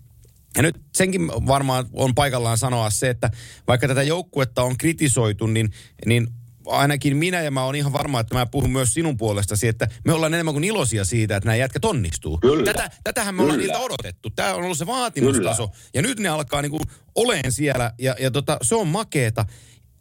[0.56, 3.30] ja nyt senkin varmaan on paikallaan sanoa se, että
[3.68, 5.70] vaikka tätä joukkuetta on kritisoitu, niin,
[6.06, 6.28] niin
[6.66, 10.12] ainakin minä ja mä oon ihan varma, että mä puhun myös sinun puolestasi, että me
[10.12, 12.38] ollaan enemmän kuin iloisia siitä, että nämä jätkät onnistuu.
[12.38, 12.64] Kyllä.
[12.64, 13.72] Tätä, tätähän me ollaan Kyllä.
[13.72, 14.30] niiltä odotettu.
[14.30, 15.68] Tämä on ollut se vaatimustaso.
[15.94, 16.80] Ja nyt ne alkaa niinku
[17.14, 19.46] oleen siellä ja, ja tota, se on makeeta.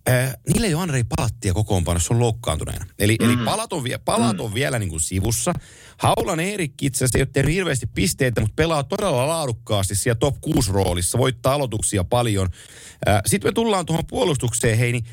[0.09, 2.85] Äh, niillä ei ole Andrei Palattia kokoonpanossa, on loukkaantuneena.
[2.99, 3.25] Eli, mm.
[3.25, 5.53] eli palat on, vie, palat on vielä niin kuin sivussa.
[5.97, 10.35] Haulan Erik itse asiassa ei ole tehnyt hirveästi pisteitä, mutta pelaa todella laadukkaasti siellä top
[10.41, 12.49] 6 roolissa, voittaa aloituksia paljon.
[13.07, 15.05] Äh, Sitten me tullaan tuohon puolustukseen, hei, niin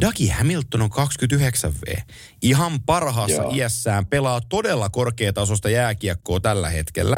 [0.00, 2.00] Dougie Hamilton on 29V.
[2.42, 3.52] Ihan parhaassa Joo.
[3.54, 7.16] iässään pelaa todella korkeatasosta jääkiekkoa tällä hetkellä.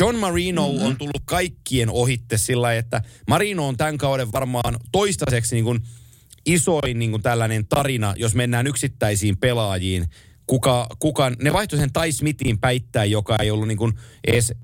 [0.00, 0.86] John Marino mm-hmm.
[0.86, 5.82] on tullut kaikkien ohitte sillä että Marino on tämän kauden varmaan toistaiseksi niin kuin
[6.46, 10.04] isoin niin kuin tällainen tarina, jos mennään yksittäisiin pelaajiin.
[10.46, 13.92] Kuka, kuka, ne vaihtoi sen Ty Smithiin päittäin, joka ei ollut niin kuin
[14.26, 14.54] edes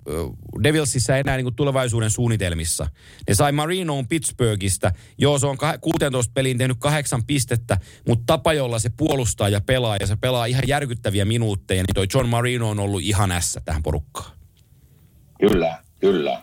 [0.62, 2.87] Devilsissä enää niin kuin tulevaisuuden suunnitelmissa.
[3.29, 4.90] Ne sai Marinoon Pittsburghista.
[5.18, 9.61] Joo, se on kah- 16 peliin tehnyt kahdeksan pistettä, mutta tapa, jolla se puolustaa ja
[9.61, 13.61] pelaa, ja se pelaa ihan järkyttäviä minuutteja, niin toi John Marino on ollut ihan ässä
[13.64, 14.31] tähän porukkaan.
[15.40, 16.42] Kyllä, kyllä.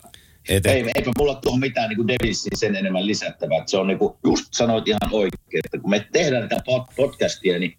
[0.49, 3.63] Et, Ei, eipä mulla ole tuohon mitään niin Devilsiin sen enemmän lisättävää.
[3.65, 7.59] Se on niin kuin, just sanoit ihan oikein, että kun me tehdään tätä pod- podcastia,
[7.59, 7.77] niin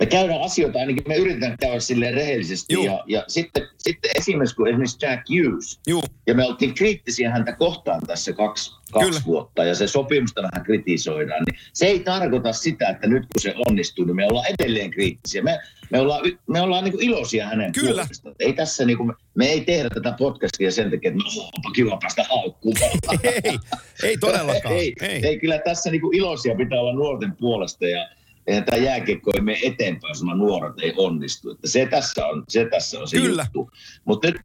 [0.00, 2.74] me käydään asioita, ainakin me yritetään käydä silleen rehellisesti.
[2.74, 2.84] Juu.
[2.84, 7.52] Ja, ja sitten, sitten esimerkiksi kun esimerkiksi Jack Hughes, Juu, ja me oltiin kriittisiä häntä
[7.52, 9.22] kohtaan tässä kaksi, kaksi Kyllä.
[9.26, 13.54] vuotta, ja se sopimusta vähän kritisoidaan, niin se ei tarkoita sitä, että nyt kun se
[13.68, 15.42] onnistuu, niin me ollaan edelleen kriittisiä.
[15.42, 15.58] Me,
[15.90, 17.90] me ollaan, me ollaan niin iloisia hänen Kyllä.
[17.90, 18.34] puolestaan.
[18.38, 21.98] Ei tässä niin kuin, me ei tehdä tätä podcastia sen takia, että no, onpa kiva
[22.00, 22.90] päästä haukkumaan.
[23.44, 23.58] ei,
[24.02, 24.74] ei todellakaan.
[24.74, 25.26] ei, ei.
[25.26, 28.08] ei, kyllä tässä niin kuin iloisia pitää olla nuorten puolesta ja
[28.46, 31.50] eihän tämä jääkiekko ei mene eteenpäin, jos nuoret ei onnistu.
[31.50, 33.42] Että se tässä on se, tässä on se Kyllä.
[33.42, 33.70] juttu.
[34.04, 34.40] Mutta nyt,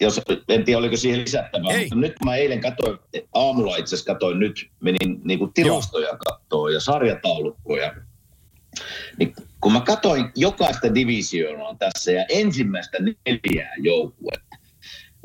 [0.00, 1.80] jos, en tiedä oliko siihen lisättävää, Ei.
[1.80, 2.98] mutta nyt kun mä eilen katsoin,
[3.34, 7.94] aamulla itse asiassa katsoin nyt, menin niin kuin tilastoja katsoa ja sarjataulukkoja,
[9.18, 14.56] niin kun mä katsoin jokaista divisioonaa tässä ja ensimmäistä neljää joukkuetta,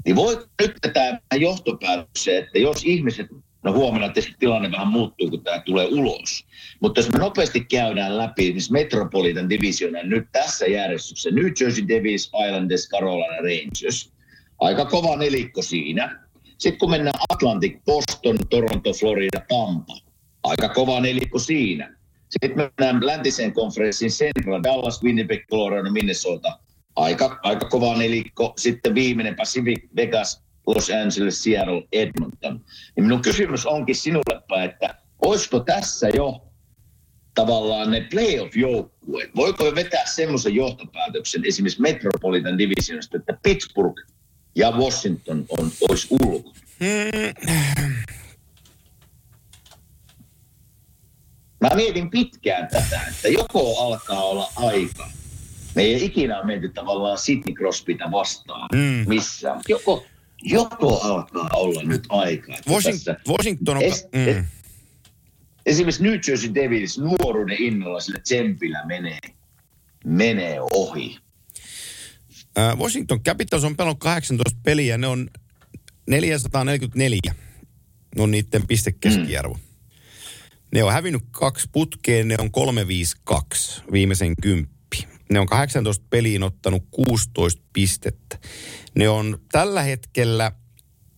[0.05, 3.27] niin voi nyt tämä johtopäätökseen, että jos ihmiset,
[3.63, 6.45] no huomenna tietysti tilanne vähän muuttuu, kun tämä tulee ulos.
[6.79, 12.31] Mutta jos me nopeasti käydään läpi, niin Metropolitan Divisionan nyt tässä järjestyksessä, New Jersey Devils,
[12.47, 14.13] Islanders, Carolina Rangers.
[14.59, 16.19] Aika kova nelikko siinä.
[16.57, 19.93] Sitten kun mennään Atlantic, Boston, Toronto, Florida, Tampa.
[20.43, 21.95] Aika kova nelikko siinä.
[22.29, 26.59] Sitten mennään läntiseen konferenssin Central, Dallas, Winnipeg, Colorado, Minnesota.
[26.95, 28.53] Aika, aika kova nelikko.
[28.57, 30.43] Sitten viimeinen Pacific, Vegas,
[30.75, 32.65] Los Angeles, Seattle, Edmonton.
[32.95, 36.49] Niin minun kysymys onkin sinulle että olisiko tässä jo
[37.35, 44.03] tavallaan ne playoff-joukkueet, voiko me vetää semmoisen johtopäätöksen esimerkiksi Metropolitan Divisionista, että Pittsburgh
[44.55, 46.55] ja Washington on, olisi ulkona.
[51.61, 55.09] Mä mietin pitkään tätä, että joko alkaa olla aika.
[55.75, 59.09] Me ei ikinä menty tavallaan Sidney Crosbyta vastaan mm.
[59.09, 59.61] missään.
[59.67, 60.05] Joko,
[60.43, 62.53] joko alkaa olla nyt aika.
[62.69, 63.83] Washington, Washington on...
[63.83, 64.45] Es- Mm.
[65.65, 69.19] Esimerkiksi New Jersey Devils nuoruuden innolla sillä tsempillä menee,
[70.05, 71.17] menee ohi.
[72.57, 75.29] Äh, Washington Capitals on pelannut 18 peliä, ne on
[76.07, 77.19] 444.
[78.15, 79.53] Ne on niiden pistekeskiarvo.
[79.53, 79.59] Mm.
[80.73, 84.78] Ne on hävinnyt kaksi putkeen, ne on 352 viimeisen kymppi.
[85.29, 88.37] Ne on 18 peliin ottanut 16 pistettä.
[88.95, 90.51] Ne on tällä hetkellä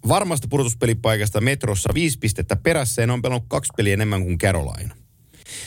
[0.07, 4.95] varmasta pudotuspelipaikasta metrossa viisi pistettä perässä ja ne on pelannut kaksi peliä enemmän kuin Carolina.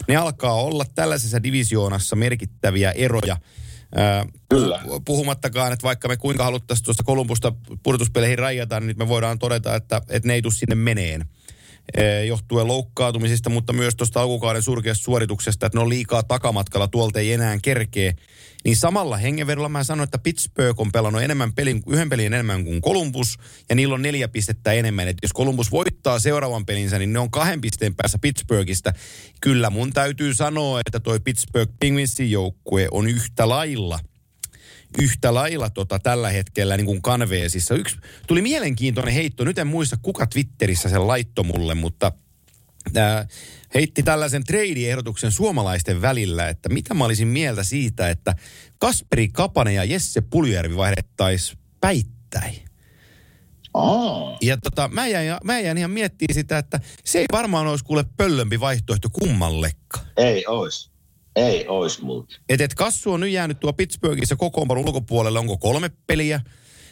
[0.08, 3.36] Ne alkaa olla tällaisessa divisioonassa merkittäviä eroja.
[4.48, 4.82] Kyllä.
[5.04, 7.52] Puhumattakaan, että vaikka me kuinka haluttaisiin tuosta Kolumbusta
[7.82, 11.24] pudotuspeleihin rajata, niin nyt me voidaan todeta, että, että ne ei tule sinne meneen.
[11.96, 17.20] Ee, johtuen loukkaantumisista, mutta myös tuosta alkukauden surkeasta suorituksesta, että ne on liikaa takamatkalla, tuolta
[17.20, 18.14] ei enää kerkee.
[18.64, 22.82] Niin samalla hengenvedolla mä sanon, että Pittsburgh on pelannut enemmän pelin, yhden pelin enemmän kuin
[22.82, 25.08] Columbus, ja niillä on neljä pistettä enemmän.
[25.08, 28.92] Et jos Columbus voittaa seuraavan pelinsä, niin ne on kahden pisteen päässä Pittsburghista.
[29.40, 33.98] Kyllä mun täytyy sanoa, että toi Pittsburgh Penguinsin joukkue on yhtä lailla
[34.98, 37.74] yhtä lailla tota, tällä hetkellä niin kuin kanveesissa.
[37.74, 42.12] Yksi tuli mielenkiintoinen heitto, nyt en muista kuka Twitterissä sen laittoi mulle, mutta
[42.96, 43.26] ää,
[43.74, 48.34] heitti tällaisen trade-ehdotuksen suomalaisten välillä, että mitä mä olisin mieltä siitä, että
[48.78, 52.54] Kasperi Kapanen ja Jesse Puljärvi vaihdettaisiin päittäin.
[53.74, 57.84] Aa, Ja tota, mä, jäin, mä jäin ihan miettimään sitä, että se ei varmaan olisi
[57.84, 60.06] kuule pöllömpi vaihtoehto kummallekaan.
[60.16, 60.93] ei ois.
[61.36, 62.36] Ei ois muuten.
[62.48, 66.40] Et, et Kassu on nyt jäänyt tuo Pittsburghissa kokoonpanon ulkopuolelle, onko kolme peliä.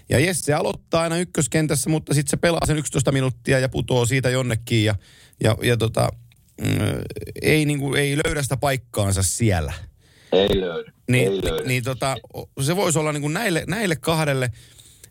[0.08, 4.30] Ja Jesse aloittaa aina ykköskentässä, mutta sitten se pelaa sen 11 minuuttia ja putoo siitä
[4.30, 4.84] jonnekin.
[4.84, 4.94] Ja,
[5.42, 6.08] ja, ja tota,
[6.60, 6.68] mm,
[7.42, 9.72] ei, niinku, ei löydä sitä paikkaansa siellä.
[10.32, 10.92] Ei löydy.
[11.10, 11.68] Niin, ei löydy.
[11.68, 12.16] niin tota,
[12.60, 14.50] se voisi olla niinku näille, näille, kahdelle,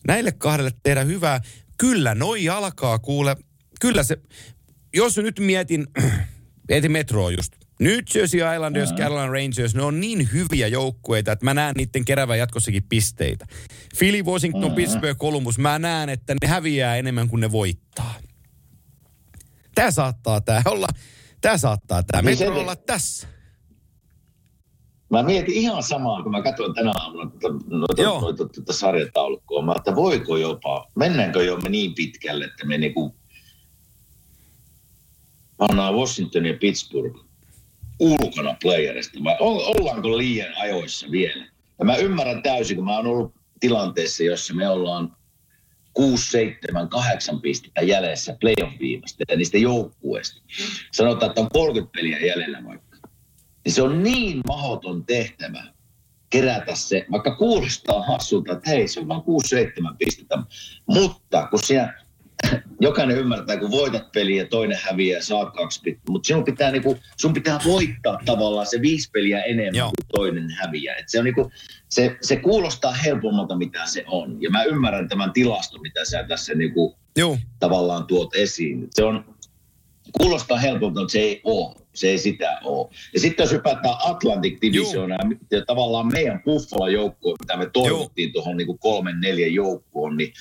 [0.07, 1.41] näille kahdelle tehdä hyvää.
[1.77, 3.35] Kyllä, noi alkaa kuule.
[3.81, 4.17] Kyllä se,
[4.93, 5.87] jos nyt mietin,
[6.69, 7.61] mietin metroa just.
[7.81, 9.03] New Jersey Islanders, mm-hmm.
[9.03, 13.45] Carolina Rangers, ne on niin hyviä joukkueita, että mä näen niiden kerävän jatkossakin pisteitä.
[13.97, 14.71] Philly, Washington.
[14.71, 18.13] Pittsburgh, Columbus, mä näen, että ne häviää enemmän kuin ne voittaa.
[19.75, 20.87] Tää saattaa tää olla,
[21.41, 23.27] tää saattaa tää Niin se- metro olla tässä.
[25.09, 28.21] Mä mietin ihan samaa, kun mä katsoin tänä aamuna tuota, noita, Joo.
[28.21, 29.61] noita, tuota sarjataulukkoa.
[29.61, 33.15] Mä että voiko jopa, mennäänkö jo me niin pitkälle, että me niinku
[35.57, 37.30] pannaan Washington ja Pittsburgh
[38.01, 39.19] ulkona playerista.
[39.23, 41.45] Vai ollaanko liian ajoissa vielä?
[41.79, 45.15] Ja mä ymmärrän täysin, kun mä oon ollut tilanteessa, jossa me ollaan
[45.93, 50.41] 6, 7, 8 pistettä jäljessä playoff-viivasta ja niistä joukkueista.
[50.91, 52.91] Sanotaan, että on 30 peliä jäljellä vaikka
[53.65, 55.63] niin se on niin mahdoton tehtävä
[56.29, 59.23] kerätä se, vaikka kuulostaa hassulta, että hei, se on vain 6-7
[59.97, 60.37] pistettä.
[60.85, 61.93] Mutta kun siellä
[62.82, 66.71] jokainen ymmärtää, kun voitat peliä ja toinen häviää ja saa kaksi pistettä, mutta sinun pitää,
[66.71, 69.88] niinku, sun pitää voittaa tavallaan se viisi peliä enemmän Joo.
[69.88, 70.95] Kuin toinen häviää.
[70.95, 71.51] Et se, on niinku,
[71.89, 74.41] se, se kuulostaa helpommalta, mitä se on.
[74.41, 78.88] Ja mä ymmärrän tämän tilaston, mitä sä tässä niinku, Joo, tavallaan tuot esiin.
[78.91, 79.25] Se on,
[80.17, 81.75] kuulostaa helpolta, mutta se ei ole.
[81.93, 82.89] Se ei sitä ole.
[83.13, 88.80] Ja sitten jos hypätään Atlantic Divisionaan, ja tavallaan meidän Buffalo-joukkoon, mitä me toivottiin tuohon niin
[88.80, 90.34] kolmen, neljän joukkoon, niin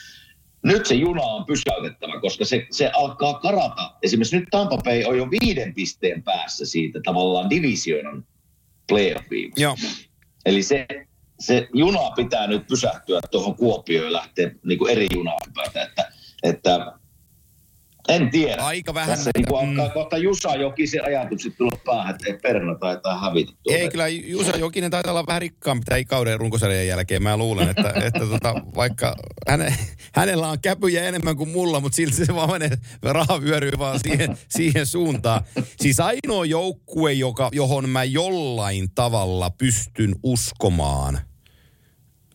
[0.62, 3.94] nyt se juna on pysäytettävä, koska se, se alkaa karata.
[4.02, 8.26] Esimerkiksi nyt Tampa Bay on jo viiden pisteen päässä siitä tavallaan divisionan
[8.88, 9.52] playoffiin.
[9.56, 9.76] joo.
[10.46, 10.86] Eli se,
[11.40, 16.12] se juna pitää nyt pysähtyä tuohon Kuopioon ja lähteä niin kuin eri junaan hypätä, että,
[16.42, 16.99] että
[18.10, 18.62] en tiedä.
[18.62, 19.70] Aika vähän Tässä niin mm.
[19.70, 23.80] alkaa kohta Jusa Jokisen ajatukset tulla päähän, että perna taitaa hävitä tuolle.
[23.80, 27.22] Ei, kyllä Jusa Jokinen taitaa olla vähän rikkaampi tämän kauden runkosarjan jälkeen.
[27.22, 29.16] Mä luulen, että, että tota, vaikka
[29.48, 29.74] häne,
[30.14, 32.70] hänellä on käpyjä enemmän kuin mulla, mutta silti se vaan menee,
[33.02, 35.44] raha vyöryy vaan siihen, siihen suuntaan.
[35.80, 41.20] Siis ainoa joukkue, joka, johon mä jollain tavalla pystyn uskomaan,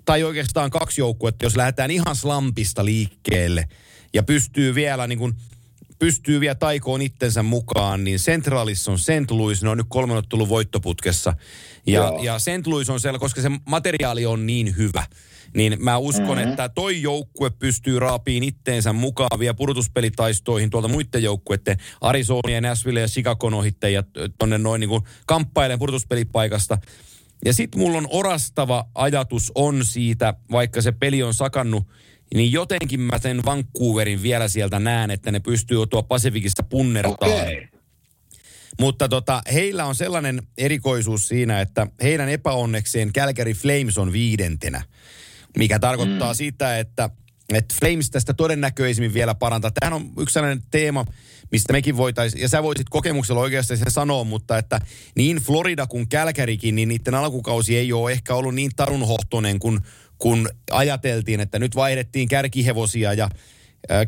[0.05, 3.67] tai oikeastaan kaksi joukkuetta, jos lähdetään ihan slampista liikkeelle
[4.13, 5.33] ja pystyy vielä niin kuin
[5.99, 9.31] pystyy vielä taikoon itsensä mukaan, niin Centralissa on St.
[9.31, 11.33] Louis, ne on nyt kolmen ottelun voittoputkessa.
[11.87, 12.23] Ja, Joo.
[12.23, 12.67] ja St.
[12.67, 15.03] Louis on siellä, koska se materiaali on niin hyvä,
[15.55, 16.49] niin mä uskon, mm-hmm.
[16.49, 22.99] että toi joukkue pystyy raapiin itteensä mukaan vielä pudotuspelitaistoihin tuolta muiden joukkueiden Arizona ja Nashville
[22.99, 24.03] ja Chicagon ohitte ja
[24.39, 26.77] tonne noin niin kuin kamppailen pudotuspelipaikasta.
[27.45, 31.87] Ja sit mulla on orastava ajatus on siitä, vaikka se peli on sakannut
[32.33, 37.31] niin jotenkin mä sen Vancouverin vielä sieltä näen, että ne pystyy tuo Pasifikista punnertaan.
[37.31, 37.67] Okei.
[38.79, 44.83] Mutta tota, heillä on sellainen erikoisuus siinä, että heidän epäonnekseen Calgary Flames on viidentenä,
[45.57, 46.37] mikä tarkoittaa mm.
[46.37, 47.09] sitä, että,
[47.53, 49.71] että Flames tästä todennäköisimmin vielä parantaa.
[49.71, 51.05] Tämähän on yksi sellainen teema,
[51.51, 54.79] mistä mekin voitaisiin, ja sä voisit kokemuksella oikeasti sen sanoa, mutta että
[55.15, 59.79] niin Florida kuin Calgarykin, niin niiden alkukausi ei ole ehkä ollut niin tarunhohtoinen kuin
[60.17, 63.29] kun ajateltiin, että nyt vaihdettiin kärkihevosia ja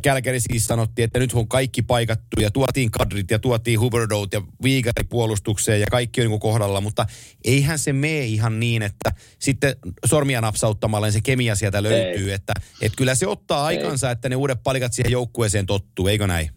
[0.02, 4.42] Kälkäri siis sanottiin, että nyt on kaikki paikattu ja tuotiin kadrit ja tuotiin Huberdout ja
[4.62, 7.06] Viigari puolustukseen ja kaikki on niin kohdalla, mutta
[7.44, 12.96] eihän se mene ihan niin, että sitten sormia napsauttamalla se kemia sieltä löytyy, että, että
[12.96, 16.50] kyllä se ottaa aikansa, että ne uudet palikat siihen joukkueeseen tottuu, eikö näin?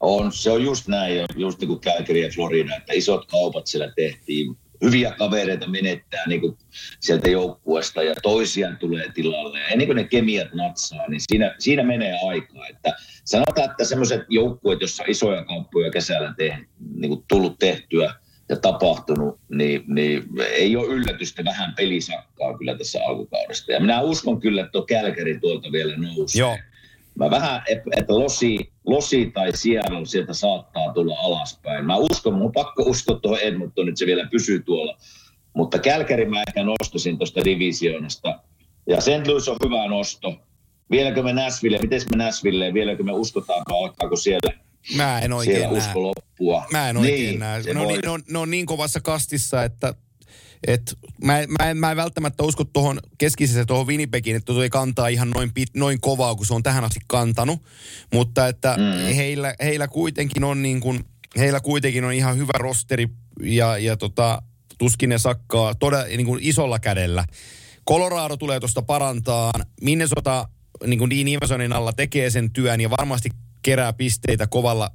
[0.00, 3.92] On, se on just näin, just niin kuin Calgary ja Florida, että isot kaupat siellä
[3.96, 6.58] tehtiin hyviä kavereita menettää niin kuin
[7.00, 9.60] sieltä joukkueesta ja toisiaan tulee tilalle.
[9.60, 12.66] Ja ennen kuin ne kemiat natsaa, niin siinä, siinä menee aikaa.
[12.66, 16.58] Että sanotaan, että sellaiset joukkueet, joissa isoja kauppoja kesällä te,
[16.94, 18.14] niin kuin tullut tehtyä
[18.48, 23.72] ja tapahtunut, niin, niin ei ole yllätystä vähän pelisakkaa kyllä tässä alkukaudesta.
[23.72, 26.38] Ja minä uskon kyllä, että tuo Kälkäri tuolta vielä nousee.
[26.40, 26.58] Joo.
[27.14, 31.84] Mä vähän, että Losi, Losi tai Seattle sieltä saattaa tulla alaspäin.
[31.84, 34.96] Mä uskon, mun on pakko uskoa tuohon Edmonton, että se vielä pysyy tuolla.
[35.54, 38.40] Mutta Kälkäri mä ehkä nostasin tuosta divisioonasta.
[38.88, 39.26] Ja St.
[39.26, 40.34] Louis on hyvä nosto.
[40.90, 44.52] Vieläkö me Nashville, miten me Nashville, vieläkö me uskotaan, alkaako siellä,
[44.96, 45.86] Mä en oikein siellä näe.
[45.88, 46.64] usko loppua.
[46.72, 47.62] Mä en oikein niin, näe.
[47.62, 49.94] Ne on, voi- niin, ne, on, ne on niin kovassa kastissa, että
[50.66, 55.30] et mä, mä, mä en välttämättä usko tuohon keskisessä tuohon Winnipegiin, että tuo kantaa ihan
[55.30, 57.62] noin, pit, noin kovaa, kun se on tähän asti kantanut.
[58.12, 59.14] Mutta että mm.
[59.14, 61.04] heillä, heillä, kuitenkin on niin kuin,
[61.38, 63.08] heillä kuitenkin on ihan hyvä rosteri
[63.42, 64.42] ja, ja tota,
[64.78, 67.24] tuskin ne sakkaa todella niin kuin isolla kädellä.
[67.88, 69.52] Colorado tulee tuosta parantaa.
[69.80, 70.48] Minnesota
[70.86, 73.28] niin kuin Dean Iversonin alla tekee sen työn ja varmasti
[73.62, 74.90] kerää pisteitä kovalla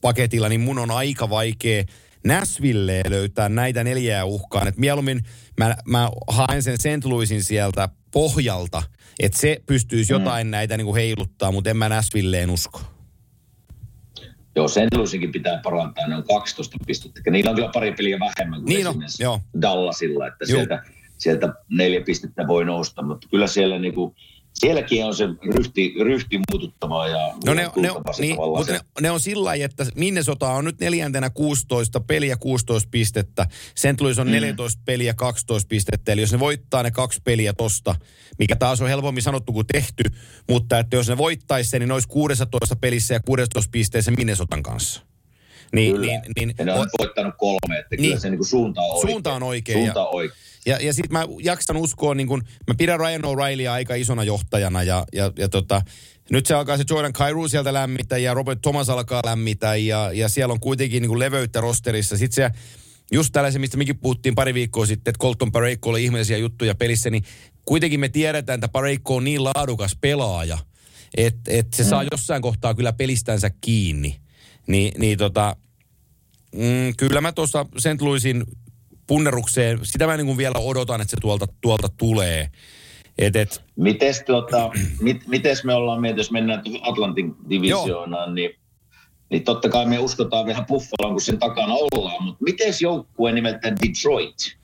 [0.00, 1.84] paketilla, niin mun on aika vaikea
[2.26, 4.68] Nashville löytää näitä neljää uhkaan.
[4.68, 5.20] Et mieluummin
[5.58, 7.04] mä, mä haen sen St.
[7.04, 8.82] Louisin sieltä pohjalta,
[9.20, 12.80] että se pystyisi jotain näitä niin kuin heiluttaa, mutta en mä Nashvilleen usko.
[14.56, 17.30] Joo, sen Louisinkin pitää parantaa, ne on 12 pistettä.
[17.30, 19.40] Niillä on kyllä pari peliä vähemmän kuin Niin on, joo.
[19.62, 20.82] Dallasilla, että sieltä,
[21.18, 24.14] sieltä neljä pistettä voi nousta, mutta kyllä siellä niinku,
[24.54, 27.88] sielläkin on se ryhti, ryhti muututtavaa ja No ne, ne,
[28.18, 32.88] niin, mutta ne, ne on sillä lailla, että Minnesota on nyt neljäntenä 16 peliä 16
[32.90, 33.46] pistettä.
[33.74, 34.00] St.
[34.00, 36.12] Louis on 14 peliä 12 pistettä.
[36.12, 37.94] Eli jos ne voittaa ne kaksi peliä tosta,
[38.38, 40.02] mikä taas on helpommin sanottu kuin tehty,
[40.48, 44.62] mutta että jos ne voittaisi sen, niin ne olisi 16 pelissä ja 16 pisteessä Minnesotan
[44.62, 45.02] kanssa.
[45.74, 46.06] Niin, Kyllä.
[46.06, 48.20] niin, niin, ja ne on voittanut kolme, että kyllä Niin.
[48.20, 49.10] se niinku suunta on oikein.
[49.12, 50.38] Suunta on oikein, Suunta on oikein.
[50.38, 54.82] Ja, ja sitten mä jaksan uskoa, niin kun, mä pidän Ryan O'Reillya aika isona johtajana
[54.82, 55.82] ja, ja, ja tota,
[56.30, 60.28] nyt se alkaa se Jordan Cairo sieltä lämmitä ja Robert Thomas alkaa lämmitä ja, ja
[60.28, 62.16] siellä on kuitenkin niin kuin leveyttä rosterissa.
[62.16, 62.58] Sitten se,
[63.12, 67.10] just tällaisen, mistä mekin puhuttiin pari viikkoa sitten, että Colton Parayko oli ihmeellisiä juttuja pelissä,
[67.10, 67.24] niin
[67.64, 70.58] kuitenkin me tiedetään, että Parayko on niin laadukas pelaaja,
[71.16, 74.20] että et se saa jossain kohtaa kyllä pelistänsä kiinni.
[74.66, 75.56] Ni, niin tota,
[76.54, 78.00] mm, kyllä mä tuossa St.
[78.00, 78.44] Louisin
[79.06, 82.50] punnerukseen, sitä mä niin kuin vielä odotan, että se tuolta, tuolta tulee.
[83.18, 88.50] Et, et, Mites, tota, mit, mites me ollaan mieltä, jos mennään Atlantin divisioonaan, niin,
[89.30, 93.76] niin totta kai me uskotaan vähän Buffaloon, kun sen takana ollaan, mutta mites joukkue nimeltään
[93.76, 94.61] Detroit?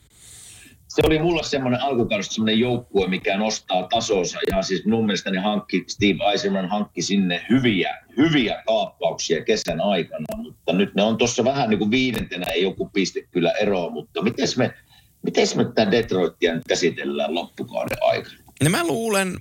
[0.99, 4.39] Se oli mulle semmoinen alkukaudesta semmoinen joukkue, mikä nostaa tasonsa.
[4.51, 10.43] Ihan siis mun mielestä ne hankki, Steve Eiserman hankki sinne hyviä, hyviä kaappauksia kesän aikana,
[10.43, 14.23] mutta nyt ne on tuossa vähän niin kuin viidentenä, ei joku piste kyllä eroa, mutta
[14.23, 14.75] mites me,
[15.23, 18.37] mites me tätä Detroitia nyt käsitellään loppukauden aikana?
[18.61, 19.37] niin mä luulen,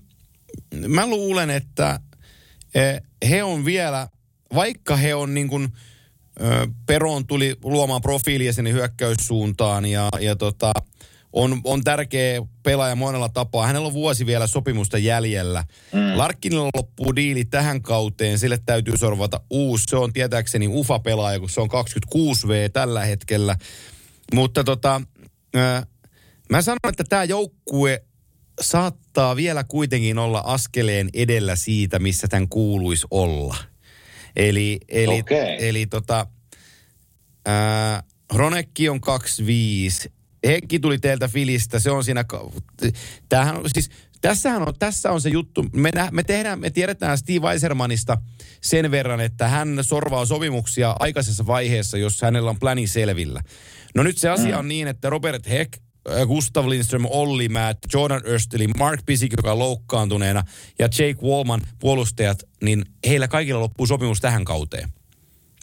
[0.87, 1.99] mä luulen, että
[2.75, 4.07] eh, he on vielä,
[4.55, 5.67] vaikka he on niin kuin,
[6.41, 10.71] ö, Peron tuli luomaan profiilia sinne hyökkäyssuuntaan ja, ja tota,
[11.33, 13.67] on, on tärkeä pelaaja monella tapaa.
[13.67, 15.63] Hänellä on vuosi vielä sopimusta jäljellä.
[15.93, 16.17] Mm.
[16.17, 19.83] Larkkinilla loppuu diili tähän kauteen, sille täytyy sorvata uusi.
[19.87, 23.55] Se on tietääkseni UFA-pelaaja, kun se on 26V tällä hetkellä.
[24.33, 25.01] Mutta tota,
[25.55, 25.85] ö,
[26.49, 28.03] mä sanon, että tämä joukkue
[28.61, 33.55] saattaa vielä kuitenkin olla askeleen edellä siitä, missä tämän kuuluisi olla.
[34.35, 35.69] Eli, eli, Okei.
[35.69, 36.27] eli tota,
[37.45, 40.11] ää, Ronekki on 25.
[40.47, 42.25] Henkki tuli teiltä Filistä, se on siinä,
[43.29, 43.89] tämähän on siis,
[44.21, 48.17] tässähän on, tässä on se juttu, me, nä, me, tehdään, me tiedetään Steve Eisermanista
[48.61, 53.41] sen verran, että hän sorvaa sopimuksia aikaisessa vaiheessa, jos hänellä on pläni selvillä.
[53.95, 55.73] No nyt se asia on niin, että Robert Heck
[56.27, 60.43] Gustav Lindström, Olli Matt, Jordan Östeli, Mark Pisik, joka on loukkaantuneena,
[60.79, 64.89] ja Jake Wallman puolustajat, niin heillä kaikilla loppuu sopimus tähän kauteen.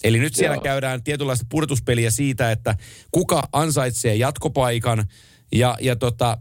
[0.04, 0.62] Eli nyt siellä Joo.
[0.62, 2.76] käydään tietynlaista pudotuspeliä siitä, että
[3.10, 5.04] kuka ansaitsee jatkopaikan
[5.52, 6.38] ja, ja tota,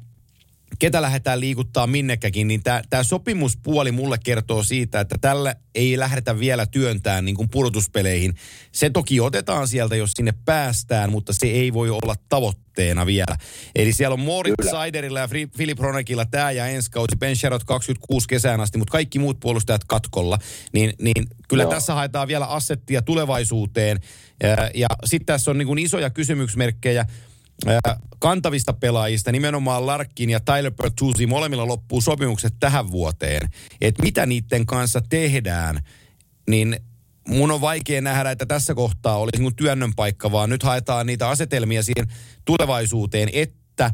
[0.79, 6.65] ketä lähdetään liikuttaa minnekäkin, niin tämä sopimuspuoli mulle kertoo siitä, että tällä ei lähdetä vielä
[6.65, 8.33] työntään niin kuin pudotuspeleihin.
[8.71, 13.37] Se toki otetaan sieltä, jos sinne päästään, mutta se ei voi olla tavoitteena vielä.
[13.75, 14.71] Eli siellä on Moritz Kyllä.
[14.71, 19.19] Seiderillä ja Philip Ronekilla tämä ja ensi kausi, Ben Sherrod 26 kesään asti, mutta kaikki
[19.19, 20.39] muut puolustajat katkolla.
[20.73, 21.71] Niin, niin kyllä Joo.
[21.71, 23.99] tässä haetaan vielä assettia tulevaisuuteen.
[24.43, 27.05] Ja, ja sitten tässä on niin kuin isoja kysymysmerkkejä
[28.19, 33.49] kantavista pelaajista, nimenomaan Larkin ja Tyler Bertuzzi, molemmilla loppuu sopimukset tähän vuoteen.
[33.81, 35.79] Että mitä niiden kanssa tehdään,
[36.49, 36.79] niin
[37.27, 41.29] mun on vaikea nähdä, että tässä kohtaa olisi niin työnnön paikka, vaan nyt haetaan niitä
[41.29, 42.07] asetelmia siihen
[42.45, 43.91] tulevaisuuteen, että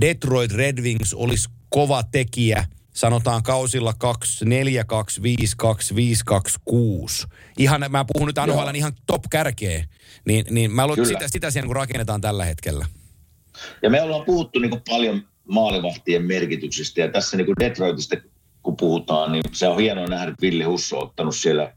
[0.00, 6.58] Detroit Red Wings olisi kova tekijä, sanotaan kausilla 2, 4, 2, 5, 2, 5, 2,
[6.64, 7.26] 6.
[7.58, 8.36] Ihan, mä puhun nyt.
[8.46, 9.84] NHL ihan top kärkeä,
[10.24, 12.86] niin, niin mä luulen, sitä, sitä siellä niin kuin rakennetaan tällä hetkellä.
[13.82, 18.16] Ja me ollaan puhuttu niin kuin paljon maalivahtien merkityksestä ja tässä niin kuin Detroitista
[18.62, 21.72] kun puhutaan, niin se on hienoa nähdä, että Ville Husso on ottanut siellä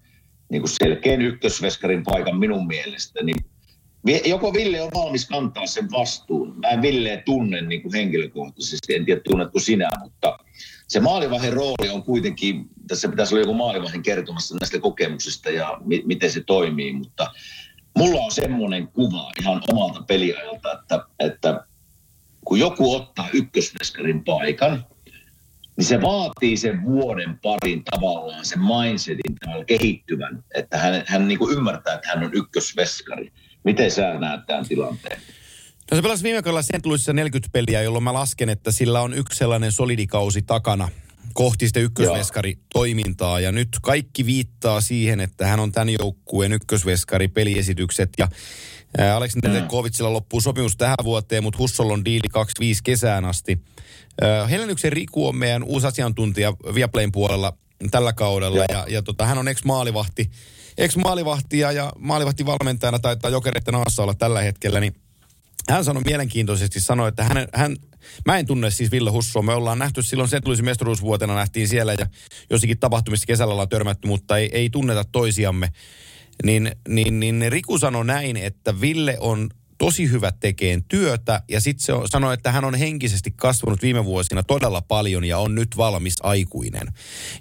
[0.49, 3.23] niin kuin selkeän ykkösveskarin paikan minun mielestä.
[3.23, 3.37] Niin
[4.25, 6.59] joko Ville on valmis kantaa sen vastuun.
[6.59, 10.39] Mä en Villeä tunne niin kuin henkilökohtaisesti, en tiedä tunnetko sinä, mutta
[10.93, 16.03] se maalivahin rooli on kuitenkin, tässä pitäisi olla joku maalivahin kertomassa näistä kokemuksista ja mi-
[16.05, 17.31] miten se toimii, mutta
[17.97, 21.65] mulla on semmoinen kuva ihan omalta peliajalta, että, että
[22.45, 24.85] kun joku ottaa ykkösveskarin paikan,
[25.77, 31.39] niin se vaatii sen vuoden parin tavallaan sen mindsetin tavallaan kehittyvän, että hän, hän niin
[31.39, 33.31] kuin ymmärtää, että hän on ykkösveskari.
[33.63, 35.21] Miten sä näet tämän tilanteen?
[35.93, 36.85] No se pelasi viime kaudella St.
[36.85, 40.89] Louisissa 40 peliä, jolloin mä lasken, että sillä on yksi sellainen solidikausi takana
[41.33, 43.39] kohti sitä ykkösveskari toimintaa.
[43.39, 48.09] Ja nyt kaikki viittaa siihen, että hän on tämän joukkueen ykkösveskari peliesitykset.
[48.17, 48.27] Ja
[48.97, 53.59] ää, Aleksi Nedekovitsilla loppuu sopimus tähän vuoteen, mutta Hussolla on diili 25 kesään asti.
[54.21, 57.53] Ää, Helenyksen Riku on meidän uusi asiantuntija Viaplayn puolella
[57.91, 58.57] tällä kaudella.
[58.57, 58.65] Joo.
[58.69, 60.31] Ja, ja tota, hän on ex-maalivahti,
[60.77, 65.02] ex-maalivahti ja, ja maalivahtivalmentajana taitaa jokereiden aassa olla tällä hetkellä, niin
[65.69, 67.75] hän sanoi mielenkiintoisesti, sanoi, että hän, hän,
[68.25, 71.93] mä en tunne siis Ville Hussoa, me ollaan nähty silloin sen tulisi mestaruusvuotena, nähtiin siellä
[71.93, 72.05] ja
[72.49, 75.69] jossakin tapahtumissa kesällä ollaan törmätty, mutta ei, ei tunneta toisiamme.
[76.43, 81.85] Niin, niin, niin Riku sanoi näin, että Ville on tosi hyvä tekeen työtä ja sitten
[81.85, 85.77] se on, sanoi, että hän on henkisesti kasvanut viime vuosina todella paljon ja on nyt
[85.77, 86.87] valmis aikuinen.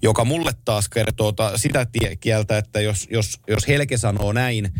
[0.02, 1.86] Joka mulle taas kertoo ta, sitä
[2.20, 4.72] kieltä, että jos, jos, jos Helke sanoo näin,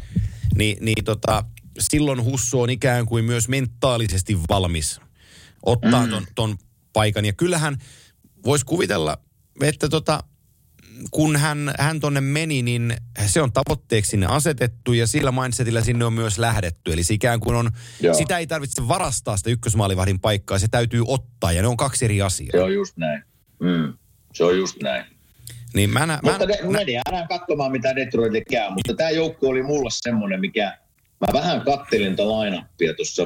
[0.55, 1.45] niin, niin tota,
[1.79, 5.01] silloin Husso on ikään kuin myös mentaalisesti valmis
[5.67, 6.57] ottaa ton, ton
[6.93, 7.25] paikan.
[7.25, 7.77] Ja kyllähän
[8.45, 9.19] voisi kuvitella,
[9.63, 10.25] että tota,
[11.11, 12.97] kun hän, hän tonne meni, niin
[13.27, 16.93] se on tavoitteeksi sinne asetettu ja sillä mindsetillä sinne on myös lähdetty.
[16.93, 17.71] Eli se ikään kuin on,
[18.01, 18.15] Joo.
[18.15, 22.23] sitä ei tarvitse varastaa sitä ykkösmaalivahdin paikkaa, se täytyy ottaa ja ne on kaksi eri
[22.23, 22.51] asiaa.
[22.53, 23.23] Se on just näin.
[23.61, 23.93] Mm.
[24.35, 25.05] Se on just näin.
[25.75, 28.71] Niin mä, nä, mä, Mutta mä, me jäädään katsomaan, mitä Detroit käy.
[28.71, 30.79] Mutta tämä joukko oli mulla semmoinen, mikä...
[31.27, 33.23] Mä vähän kattelin tätä lainappia tuossa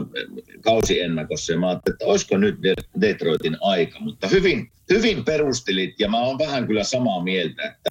[0.61, 4.01] kausiennakossa ja mä ajattelin, että olisiko nyt De- Detroitin aika.
[4.01, 7.91] Mutta hyvin, hyvin perustelit ja mä oon vähän kyllä samaa mieltä, että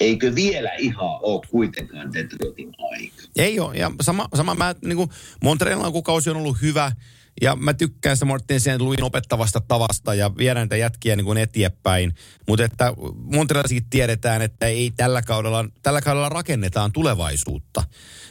[0.00, 3.22] eikö vielä ihan ole kuitenkaan Detroitin aika.
[3.36, 3.76] Ei ole.
[3.76, 5.10] Ja sama, sama mä, niin kuin
[5.42, 6.92] Montrealin alkukausi on ollut hyvä.
[7.40, 8.66] Ja mä tykkään sitä Martin St.
[8.78, 12.14] Louisin opettavasta tavasta ja viedään näitä jätkiä niin kuin eteenpäin.
[12.48, 17.84] Mutta että Montrealissakin tiedetään, että ei tällä kaudella, tällä kaudella rakennetaan tulevaisuutta.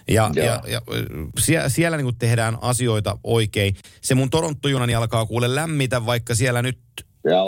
[0.07, 0.45] Ja, Joo.
[0.45, 0.81] ja, ja
[1.39, 3.75] siellä, siellä niin kuin tehdään asioita oikein.
[4.01, 6.79] Se mun Toronto-junani alkaa kuule lämmitä, vaikka siellä nyt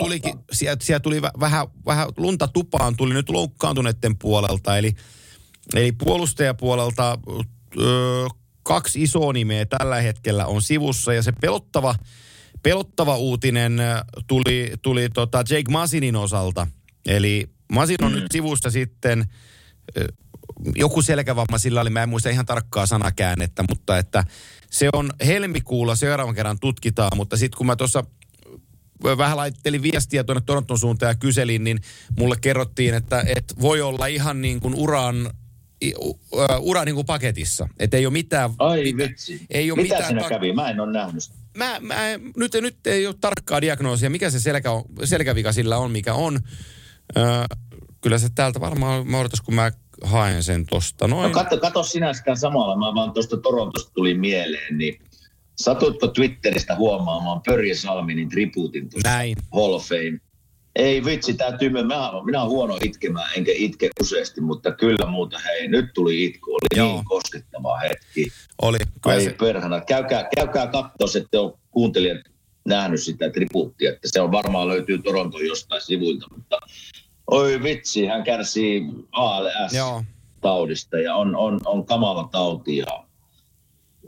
[0.00, 4.78] tulikin, sieltä, sieltä tuli vä- vähän, vähän lunta tupaan, tuli nyt loukkaantuneiden puolelta.
[4.78, 4.92] Eli,
[5.74, 7.18] eli puolustajapuolelta
[7.80, 8.26] ö,
[8.62, 11.94] kaksi isoa nimeä tällä hetkellä on sivussa ja se pelottava,
[12.62, 16.66] pelottava uutinen ö, tuli, tuli tota Jake Masinin osalta.
[17.06, 18.18] Eli Masin on mm.
[18.18, 19.24] nyt sivussa sitten,
[19.96, 20.06] ö,
[20.76, 24.24] joku selkävamma sillä oli, mä en muista ihan tarkkaa sanakäännettä, mutta että
[24.70, 28.04] se on helmikuulla seuraavan kerran tutkitaan, mutta sitten kun mä tuossa
[29.04, 31.80] vähän laittelin viestiä tuonne Toronton suuntaan ja kyselin, niin
[32.18, 35.30] mulle kerrottiin, että, että voi olla ihan niin kuin uran,
[36.60, 37.68] ura niin kuin paketissa.
[37.78, 38.50] Että ei ole mitään...
[38.58, 39.40] Ai mitä- vitsi.
[39.50, 40.52] Ei ole Mitä mitään siinä tak- kävi?
[40.52, 41.36] Mä en ole nähnyt sitä.
[41.56, 41.96] Mä, mä,
[42.36, 46.40] nyt, nyt ei ole tarkkaa diagnoosia, mikä se selkä on, selkävika sillä on, mikä on.
[47.16, 47.20] Ö,
[48.00, 49.72] kyllä se täältä varmaan, mä odotas, kun mä
[50.02, 51.08] haen sen tosta.
[51.08, 51.32] No Noin.
[51.32, 54.98] katso, katso sinä sitä samalla, mä vaan tuosta Torontosta tuli mieleen, niin
[55.58, 59.36] satutko Twitteristä huomaamaan Pörje Salminin tribuutin tuossa Näin.
[59.54, 60.18] Hall of Fame?
[60.76, 61.82] Ei vitsi, täytyy, mä,
[62.24, 66.78] minä olen huono itkemään, enkä itke useasti, mutta kyllä muuta, hei, nyt tuli itku, oli
[66.78, 66.86] Joo.
[66.86, 68.26] niin koskettava hetki.
[68.62, 68.78] Oli.
[68.78, 72.20] Kyllä Ai se, perhana, käykää, käykää katsoa, että on kuuntelijat
[72.64, 76.58] nähnyt sitä tribuuttia, että se on varmaan löytyy Toronton jostain sivuilta, mutta
[77.26, 80.04] oi vitsi, hän kärsii ALS Joo.
[80.40, 83.04] taudista ja on, on, on kamala tauti ja,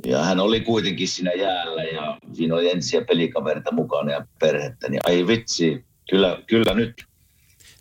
[0.07, 5.01] ja hän oli kuitenkin siinä jäällä ja siinä oli entisiä pelikaverita mukana ja perhettä, niin
[5.07, 7.07] ai vitsi, kyllä, kyllä nyt, nyt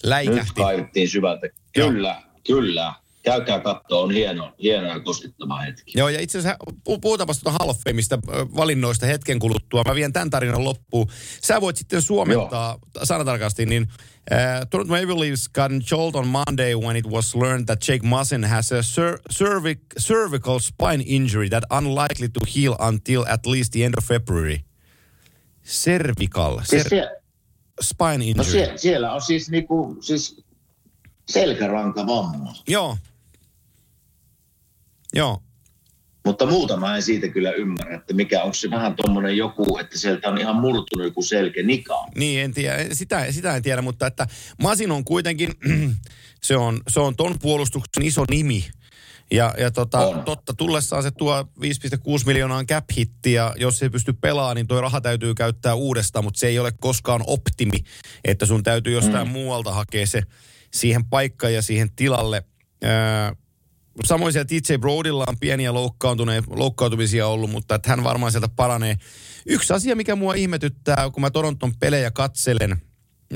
[0.03, 0.53] läikähti.
[0.55, 1.47] kaivettiin syvältä.
[1.76, 1.91] Joo.
[1.91, 2.93] Kyllä, kyllä.
[3.24, 5.91] Käykää katsoa, on hieno, hieno ja koskettava hetki.
[5.95, 8.19] Joo, ja itse asiassa pu- puhutaanpa tuota Hall of Fameista
[8.55, 9.84] valinnoista hetken kuluttua.
[9.88, 11.07] Mä vien tämän tarinan loppuun.
[11.43, 16.95] Sä voit sitten suomentaa sanatarkasti, niin uh, Toronto Maple Leafs got jolt on Monday when
[16.95, 22.30] it was learned that Jake Muzzin has a cer- cervic, cervical spine injury that unlikely
[22.30, 24.59] to heal until at least the end of February.
[25.65, 27.22] Cervical, Siis cer-
[27.82, 28.51] spine no injury.
[28.51, 30.43] sie, siellä on siis, niinku, siis
[31.30, 32.53] selkärankavamma.
[32.67, 32.97] Joo.
[35.15, 35.41] Joo.
[36.26, 39.97] Mutta muuta mä en siitä kyllä ymmärrä, että mikä onko se vähän tuommoinen joku, että
[39.97, 42.11] sieltä on ihan murtunut joku selkä nikaan.
[42.15, 44.28] Niin, en tiedä, sitä, sitä en tiedä, mutta että
[44.61, 45.49] Masin on kuitenkin,
[46.43, 48.65] se on, se on ton puolustuksen iso nimi.
[49.32, 50.24] Ja, ja tota, On.
[50.24, 51.47] totta, tullessaan se tuo 5,6
[52.26, 56.47] miljoonaa cap hittiä, jos ei pysty pelaamaan, niin tuo raha täytyy käyttää uudestaan, mutta se
[56.47, 57.78] ei ole koskaan optimi,
[58.24, 59.32] että sun täytyy jostain mm.
[59.32, 60.21] muualta hakea se
[60.74, 62.43] siihen paikkaan ja siihen tilalle.
[62.84, 62.91] Öö,
[64.05, 65.74] samoin sieltä DJ Broadilla on pieniä
[66.47, 68.97] loukkaantumisia ollut, mutta että hän varmaan sieltä paranee.
[69.45, 72.82] Yksi asia, mikä mua ihmetyttää, kun mä Toronton pelejä katselen,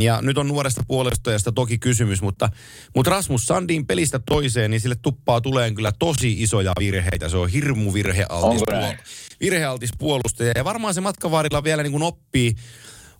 [0.01, 2.49] ja nyt on nuoresta puolustajasta toki kysymys, mutta,
[2.95, 7.29] mutta Rasmus Sandin pelistä toiseen, niin sille tuppaa tulee kyllä tosi isoja virheitä.
[7.29, 8.97] Se on hirmu virhealtis, näin?
[9.39, 10.51] virhealtis puolustaja.
[10.55, 12.55] Ja varmaan se matkavarilla vielä niin kuin oppii,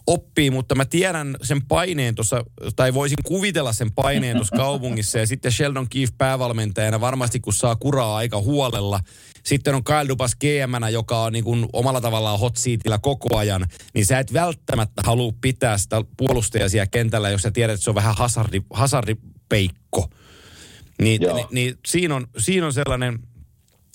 [0.07, 2.45] oppii, mutta mä tiedän sen paineen tuossa,
[2.75, 5.19] tai voisin kuvitella sen paineen tuossa kaupungissa.
[5.19, 8.99] Ja sitten Sheldon Keefe päävalmentajana varmasti, kun saa kuraa aika huolella.
[9.43, 13.65] Sitten on Kyle Dubas gm joka on niin kuin omalla tavallaan hot seatillä koko ajan.
[13.93, 17.89] Niin sä et välttämättä halua pitää sitä puolustajaa siellä kentällä, jos sä tiedät, että se
[17.89, 20.09] on vähän hasardi, hasardipeikko.
[21.01, 23.19] Niin, niin, niin siinä, on, siinä on sellainen,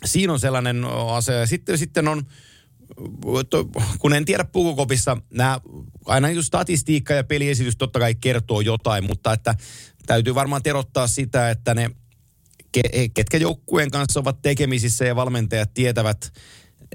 [0.05, 1.35] siinä on sellainen asia.
[1.35, 2.27] Ja Sitten, sitten on,
[3.99, 5.61] kun en tiedä pukukopissa, nämä,
[6.07, 9.55] aina just statistiikka ja peliesitys totta kai kertoo jotain, mutta että
[10.07, 11.91] täytyy varmaan terottaa sitä, että ne,
[12.79, 16.33] ke- ketkä joukkueen kanssa ovat tekemisissä ja valmentajat tietävät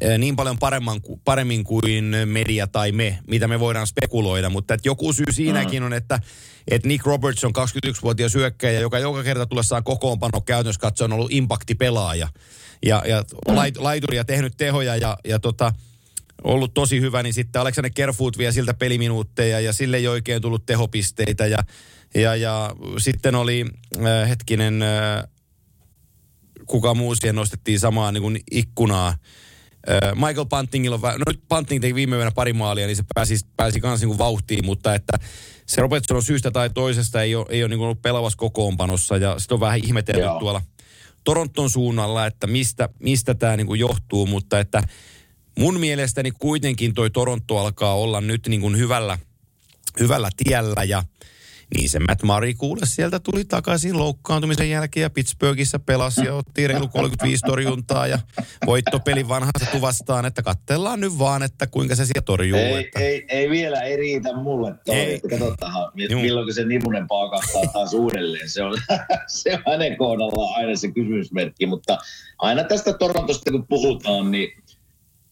[0.02, 4.90] eh, niin paljon paremman, paremmin kuin media tai me, mitä me voidaan spekuloida, mutta että
[4.90, 6.20] joku syy siinäkin on, että,
[6.68, 11.32] että Nick Roberts on 21-vuotias hyökkäjä, joka joka kerta tullessaan kokoonpano käytännössä katsoen on ollut
[11.32, 12.28] impaktipelaaja
[12.86, 15.74] ja, ja lait, laituria tehnyt tehoja ja, ja tota,
[16.44, 20.66] ollut tosi hyvä, niin sitten Alexander Kerfoot vie siltä peliminuutteja ja sille ei oikein tullut
[20.66, 21.58] tehopisteitä ja,
[22.16, 23.66] ja, ja sitten oli
[23.98, 25.24] äh, hetkinen, äh,
[26.66, 29.08] kuka muu siihen nostettiin samaan niin kuin ikkunaa.
[29.08, 33.40] Äh, Michael Buntingilla on, no nyt Bunting teki viime yönä pari maalia, niin se pääsi,
[33.58, 35.20] pääsi kanssa niin kuin vauhtiin, mutta että
[35.66, 39.18] se Robertson on syystä tai toisesta ei ole, ei ole niin kuin ollut pelaavassa kokoonpanossa
[39.18, 40.40] ja sitten on vähän ihmetelty Joo.
[40.40, 40.62] tuolla
[41.28, 44.84] Toronton suunnalla, että mistä, mistä tämä niin kuin johtuu, mutta että
[45.60, 49.20] mun mielestäni kuitenkin toi Toronto alkaa olla nyt niin kuin hyvällä,
[50.00, 51.04] hyvällä tiellä ja
[51.76, 56.68] niin se Matt Murray kuule sieltä tuli takaisin loukkaantumisen jälkeen ja Pittsburghissa pelasi ja otti
[56.68, 58.20] reilu 35 torjuntaa ja
[58.66, 62.60] voittopeli vanhansa tuvastaan, että katsellaan nyt vaan, että kuinka se siellä torjuu.
[62.60, 63.00] Ei, että...
[63.00, 65.16] ei, ei, vielä, ei riitä mulle toi, Ei.
[65.16, 68.50] että katsotaan, milloin se Nimunen paakahtaa taas uudelleen.
[68.50, 68.78] Se on,
[69.28, 71.98] se on hänen kohdallaan aina se kysymysmerkki, mutta
[72.38, 74.64] aina tästä Torontosta kun puhutaan, niin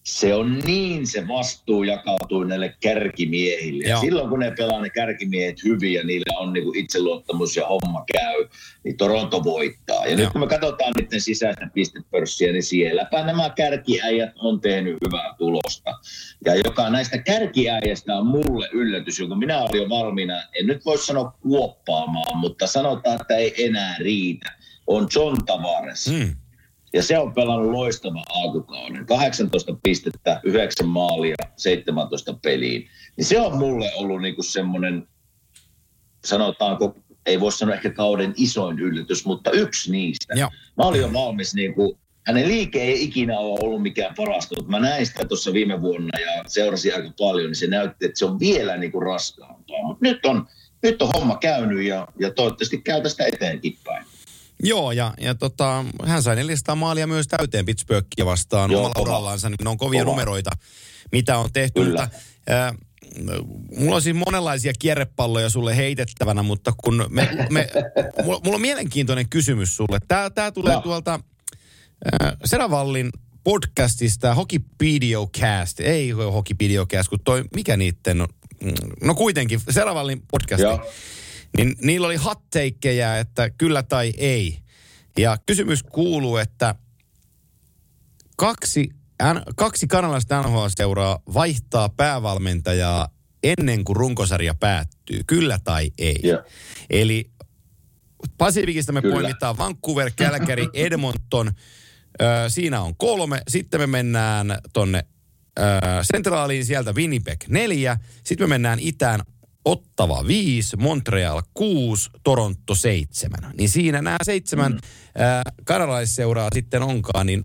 [0.06, 3.84] se on niin se vastuu jakautuu näille kärkimiehille.
[3.84, 4.02] Ja Joo.
[4.02, 8.48] silloin kun ne pelaa ne kärkimiehet hyvin ja niillä on niinku itseluottamus ja homma käy,
[8.84, 10.06] niin Toronto voittaa.
[10.06, 10.18] Ja Joo.
[10.18, 15.92] nyt kun me katsotaan niiden sisäistä pistepörssiä, niin sielläpä nämä kärkiäijät on tehnyt hyvää tulosta.
[16.46, 20.98] Ja joka näistä kärkiäijästä on mulle yllätys, jonka minä olin jo valmiina, en nyt voi
[20.98, 24.52] sanoa kuoppaamaan, mutta sanotaan, että ei enää riitä,
[24.88, 26.08] on John Tavares.
[26.08, 26.36] Mm.
[26.96, 29.06] Ja se on pelannut loistavan alkukauden.
[29.06, 32.88] 18 pistettä, 9 maalia, 17 peliin.
[33.18, 35.08] Niin se on mulle ollut niinku semmoinen,
[36.26, 40.34] sanotaanko, ei voi sanoa ehkä kauden isoin yllätys, mutta yksi niistä.
[40.38, 40.50] Joo.
[40.78, 44.80] Mä olin jo valmis niinku, hänen liike ei ikinä ole ollut mikään parasta, mutta mä
[44.80, 48.40] näin sitä tuossa viime vuonna ja seurasin aika paljon, niin se näytti, että se on
[48.40, 49.84] vielä niinku raskaampaa.
[49.84, 50.48] Mutta nyt on,
[50.84, 54.06] nyt on homma käynyt ja, ja toivottavasti käy tästä eteenkin päin.
[54.64, 59.10] Joo, ja, ja tota, hän sai 400 maalia myös täyteen Pittsburghia vastaan Joo, omalla kova.
[59.10, 60.12] urallansa, niin ne on kovia Kova.
[60.12, 60.52] numeroita,
[61.12, 61.84] mitä on tehty.
[61.84, 62.02] Kyllä.
[62.02, 62.18] Mutta,
[62.50, 62.74] ää,
[63.78, 67.68] mulla on siis monenlaisia kierrepalloja sulle heitettävänä, mutta kun me, me,
[68.24, 70.00] mulla, mulla on mielenkiintoinen kysymys sulle.
[70.08, 70.82] Tää, tää tulee No.
[70.82, 71.20] tuolta
[72.22, 73.10] ää, Seravallin
[73.44, 78.28] podcastista Hokipedia-cast, ei Hokipedia-cast, kun toi, mikä niitten on?
[78.64, 80.64] Mm, No kuitenkin, Seravallin podcasti.
[80.64, 80.86] Joo.
[81.58, 84.58] Niin niillä oli hot takeja, että kyllä tai ei.
[85.18, 86.76] Ja kysymys kuuluu, että
[88.38, 88.90] kaksi,
[89.56, 93.08] kaksi kanalaista NHL-seuraa vaihtaa päävalmentajaa
[93.44, 95.22] ennen kuin runkosarja päättyy.
[95.28, 96.20] Kyllä tai ei.
[96.24, 96.44] Joo.
[96.90, 97.32] Eli
[98.38, 99.14] Pasifikista me Kyllä.
[99.14, 101.52] poimitaan Vancouver, Calgary, Edmonton.
[102.22, 103.42] Ö, siinä on kolme.
[103.48, 105.06] Sitten me mennään tonne
[105.60, 105.64] ö,
[106.14, 107.98] Centraaliin, sieltä Winnipeg neljä.
[108.24, 109.22] Sitten me mennään itään
[109.66, 113.52] Ottava 5, Montreal 6, Toronto 7.
[113.58, 114.80] Niin siinä nämä seitsemän mm.
[115.64, 117.44] kanalaisseuraa sitten onkaan, niin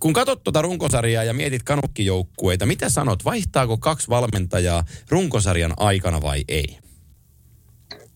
[0.00, 6.44] kun katsot tuota runkosarjaa ja mietit kanukkijoukkueita, mitä sanot, vaihtaako kaksi valmentajaa runkosarjan aikana vai
[6.48, 6.78] ei?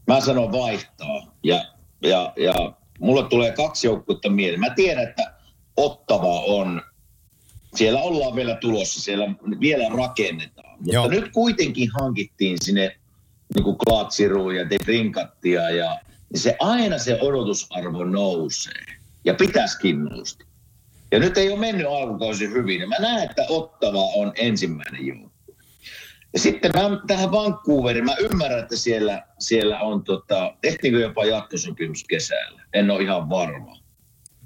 [0.07, 1.37] Mä sanon vaihtaa.
[1.43, 1.65] Ja,
[2.03, 2.55] ja, ja
[3.01, 4.61] mulle tulee kaksi joukkuetta mieleen.
[4.61, 5.33] Mä tiedän, että
[5.77, 6.83] Ottava on,
[7.75, 9.27] siellä ollaan vielä tulossa, siellä
[9.61, 10.66] vielä rakennetaan.
[10.79, 11.09] Mutta Joo.
[11.09, 12.97] nyt kuitenkin hankittiin sinne
[13.55, 16.01] niin kuin Klaatsiruun ja De Brinkattia ja
[16.33, 18.85] niin se aina se odotusarvo nousee.
[19.25, 20.45] Ja pitäisikin nousta.
[21.13, 22.81] Ja nyt ei ole mennyt alkukausi hyvin.
[22.81, 25.55] Ja mä näen, että Ottava on ensimmäinen joukkue.
[26.33, 32.05] Ja sitten mä tähän Vancouveriin, mä ymmärrän, että siellä, siellä on, tota, tehtiinkö jopa jatkosopimus
[32.05, 32.63] kesällä?
[32.73, 33.79] En ole ihan varma.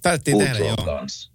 [0.02, 0.76] Täytyy tehdä, joo.
[0.76, 1.29] kanssa.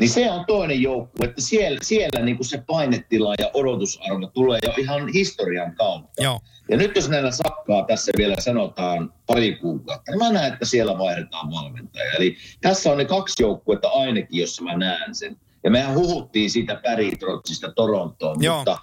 [0.00, 4.58] Niin se on toinen joukkue, että siellä, siellä niin kuin se painetila ja odotusarvo tulee
[4.66, 6.22] jo ihan historian kautta.
[6.22, 6.40] Joo.
[6.68, 10.98] Ja nyt jos näillä sakkaa tässä vielä sanotaan pari kuukautta, niin mä näen, että siellä
[10.98, 12.12] vaihdetaan valmentaja.
[12.12, 15.36] Eli tässä on ne kaksi joukkuetta ainakin, jossa mä näen sen.
[15.64, 18.56] Ja mehän huhuttiin siitä Päritrotsista Torontoon, Joo.
[18.56, 18.78] mutta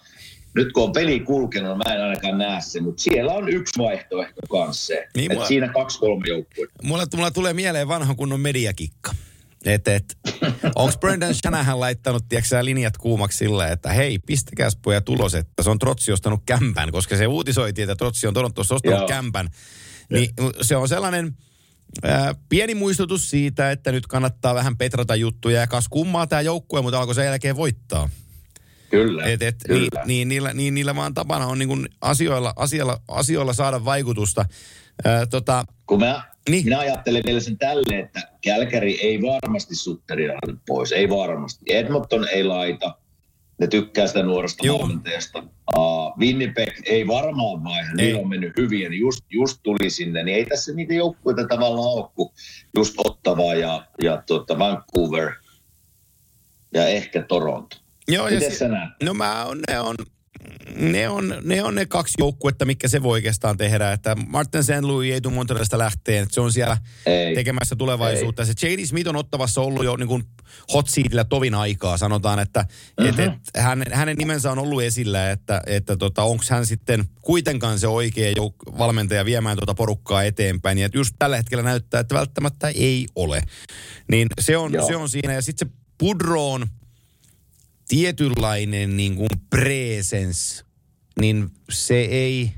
[0.55, 2.83] nyt kun on peli kulkenut, mä en ainakaan näe sen.
[2.83, 5.07] Mutta siellä on yksi vaihtoehto kanssa se.
[5.15, 6.83] Niin, mua- siinä kaksi-kolme joukkuetta.
[6.83, 9.11] Mulla, mulla tulee mieleen vanha kunnon mediakikka.
[9.65, 10.17] Et, et,
[10.75, 15.69] onko Brendan Shanahan laittanut, tiedätkö linjat kuumaksi sillä, että hei, pistäkääs poja tulos, että se
[15.69, 19.07] on Trotsi ostanut kämpän, koska se uutisoitiin, että Trotsi on Torontossa ostanut Joo.
[19.07, 19.49] kämpän.
[20.09, 20.29] Niin
[20.61, 21.37] se on sellainen
[22.03, 26.81] ää, pieni muistutus siitä, että nyt kannattaa vähän petrata juttuja ja kas kummaa tämä joukkue,
[26.81, 28.09] mutta alkoi sen jälkeen voittaa.
[28.89, 30.05] Kyllä, Et, et, niin, kyllä.
[30.05, 34.45] niin, niillä, niin niillä vaan tapana on niin asioilla, asioilla, asioilla saada vaikutusta.
[35.05, 36.63] Ää, tota, Kun mä, Niin.
[36.65, 40.33] minä ajattelen vielä sen tälle, että Kälkäri ei varmasti Sutteria
[40.67, 41.65] pois, ei varmasti.
[41.69, 42.97] Edmonton ei laita,
[43.59, 44.79] ne tykkää sitä nuoresta Joo.
[44.79, 45.43] valmentajasta.
[45.77, 50.37] Uh, Winnipeg ei varmaan vaihe, niillä on mennyt hyvin, niin just, just tuli sinne, niin
[50.37, 52.29] ei tässä niitä joukkueita tavallaan ole, kuin
[52.75, 55.31] just Ottava ja, ja tuota Vancouver
[56.73, 57.77] ja ehkä Toronto.
[58.07, 58.89] Joo, ja Miten si- sä näet?
[59.03, 59.95] No mä on, ne on,
[60.75, 63.91] ne on, ne on ne kaksi joukkuetta, mikä se voi oikeastaan tehdä.
[63.91, 64.71] Että Martin St.
[64.81, 67.35] Louis ei tule Montrealista lähteen, että se on siellä Ei.
[67.35, 68.45] tekemässä tulevaisuutta.
[68.45, 68.85] Se J.D.
[68.85, 70.23] Smith on ottavassa ollut jo niin kuin
[70.73, 72.65] hot seatillä tovin aikaa, sanotaan, että
[72.99, 73.09] Mhm.
[73.09, 77.79] et, et, hänen, hänen nimensä on ollut esillä, että, että tota, onko hän sitten kuitenkaan
[77.79, 80.77] se oikea jouk- valmentaja viemään tuota porukkaa eteenpäin.
[80.77, 83.41] Ja just tällä hetkellä näyttää, että välttämättä ei ole.
[84.11, 84.87] Niin se on, Joo.
[84.87, 85.33] se on siinä.
[85.33, 86.67] Ja sitten se Pudro on
[87.87, 90.63] tietynlainen niin kuin presence,
[91.21, 92.51] niin se ei,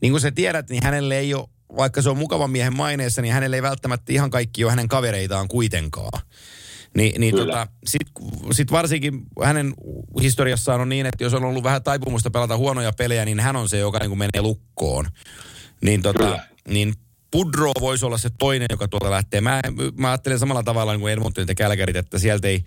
[0.00, 3.34] niin kuin sä tiedät, niin hänelle ei ole, vaikka se on mukavan miehen maineessa, niin
[3.34, 6.22] hänelle ei välttämättä ihan kaikki ole hänen kavereitaan kuitenkaan.
[6.96, 7.46] Ni, niin Kyllä.
[7.46, 8.02] tota, sit,
[8.52, 9.74] sit varsinkin hänen
[10.22, 13.68] historiassaan on niin, että jos on ollut vähän taipumusta pelata huonoja pelejä, niin hän on
[13.68, 15.06] se, joka niin kuin menee lukkoon.
[15.80, 16.46] Niin, tota, Kyllä.
[16.68, 16.94] niin
[17.30, 19.40] Pudro voisi olla se toinen, joka tuolta lähtee.
[19.40, 19.62] Mä,
[19.98, 22.64] mä ajattelen samalla tavalla niin kuin Edmontonit ja Kälkärit, että sieltä ei,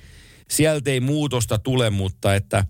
[0.50, 2.66] sieltä ei muutosta tule, mutta että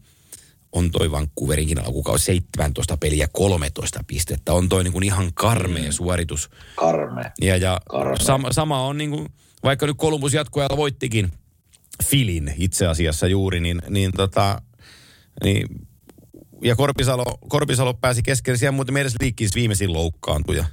[0.72, 4.54] on toi Vancouverinkin alkukausi 17 peliä 13 pistettä.
[4.54, 6.50] On toi niin kuin ihan karmea suoritus.
[6.76, 7.32] Karme.
[7.42, 8.16] Ja, ja Karmea.
[8.20, 9.28] sama, sama on niin kuin,
[9.64, 11.32] vaikka nyt Columbus jatkoajalla voittikin
[12.04, 14.62] Filin itse asiassa juuri, niin, niin tota,
[15.44, 15.87] niin
[16.62, 20.58] ja Korpisalo, Korpisalo pääsi kesken, siellä muuten meidän liikkiin viimeisin loukkaantui.
[20.58, 20.66] Ja,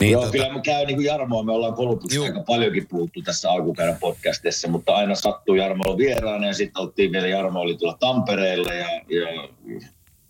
[0.00, 2.24] niin, Joo, kyllä me käy niin kuin Jarmoa, me ollaan Kolumbuksesta Juu.
[2.24, 7.12] aika paljonkin puhuttu tässä alkukäydän podcastissa, mutta aina sattuu Jarmo on vieraana ja sitten oltiin
[7.12, 9.48] vielä Jarmo oli tuolla Tampereella ja, ja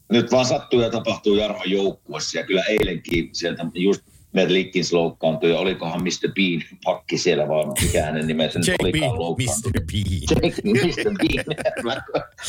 [0.09, 4.03] nyt vaan sattuu ja tapahtuu Jarmo joukkuessa ja kyllä eilenkin sieltä just
[4.37, 6.33] Mer Likkins loukkaantui ja olikohan Mr.
[6.35, 9.77] Bean pakki siellä vaan, mikä hänen nimensä nyt olikaan loukkaantunut.
[9.77, 9.83] Mr.
[9.93, 10.87] Bean.
[10.87, 11.05] Mr.
[11.05, 11.45] Bean.
[11.85, 11.95] Mä,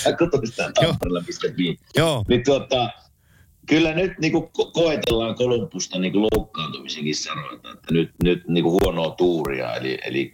[0.06, 1.54] mä kutun sitä Tampereella Mr.
[1.58, 1.76] Bean.
[1.96, 2.90] Joo, Niin tuota,
[3.66, 8.64] kyllä nyt niin kuin ko- koetellaan Kolumbusta niin kuin loukkaantumisenkin sanoita, että nyt, nyt niin
[8.64, 10.34] kuin huonoa tuuria, eli, eli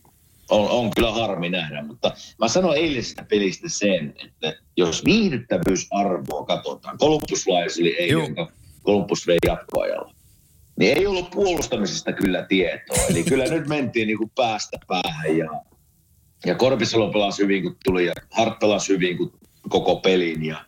[0.49, 6.97] on, on kyllä harmi nähdä, mutta mä sanoin eilisestä pelistä sen, että jos viihdyttävyysarvoa katsotaan,
[6.97, 8.51] kolumbuslaisille ei, jonka
[8.85, 10.12] Columbus vei jatkoajalla,
[10.79, 12.97] niin ei ollut puolustamisesta kyllä tietoa.
[13.09, 15.49] Eli kyllä nyt mentiin niin kuin päästä päähän ja,
[16.45, 19.33] ja Korpisalo pelasi hyvin, kun tuli ja Hart pelasi hyvin, kun
[19.69, 20.65] koko pelin ja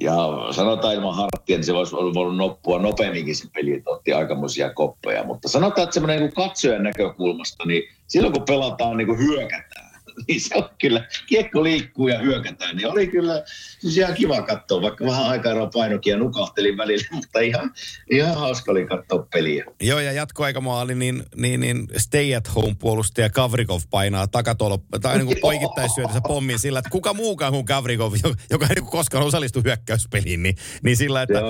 [0.00, 0.16] ja
[0.50, 4.74] sanotaan ilman harttia, niin se olisi ollut voinut noppua nopeamminkin se peli, että otti aikamoisia
[4.74, 5.24] koppeja.
[5.24, 9.71] Mutta sanotaan, että semmoinen niin katsojan näkökulmasta, niin silloin kun pelataan niin kuin hyökätään,
[10.28, 13.42] niin se on kyllä, kiekko liikkuu ja hyökätään, niin oli kyllä
[13.78, 17.72] siis ihan kiva katsoa, vaikka vähän aikaa painokin ja nukahtelin välillä, mutta ihan,
[18.10, 19.64] ihan hauska oli katsoa peliä.
[19.80, 25.26] Joo, ja jatkoaikamaali, niin, niin, niin stay at home puolustaja Kavrikov painaa takatolppa, tai niin
[25.26, 29.60] kuin poikittaisyötössä pommin sillä, että kuka muukaan kuin Kavrikov, jo- joka ei niin koskaan osallistu
[29.64, 31.40] hyökkäyspeliin, niin, niin sillä, että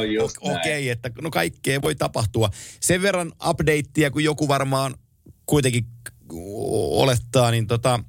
[0.41, 0.91] okei, näin.
[0.91, 2.51] että no kaikkea voi tapahtua.
[2.81, 4.95] Sen verran updatea, kun joku varmaan
[5.47, 5.85] kuitenkin
[6.91, 8.01] olettaa, niin tota,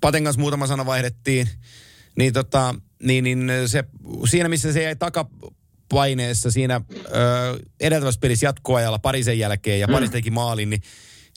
[0.00, 1.48] Paten kanssa muutama sana vaihdettiin,
[2.16, 3.84] niin, tota, niin, niin se,
[4.30, 7.10] siinä missä se jäi takapaineessa siinä ö,
[7.80, 10.82] edeltävässä pelissä jatkoajalla parisen jälkeen ja Paris teki maalin, niin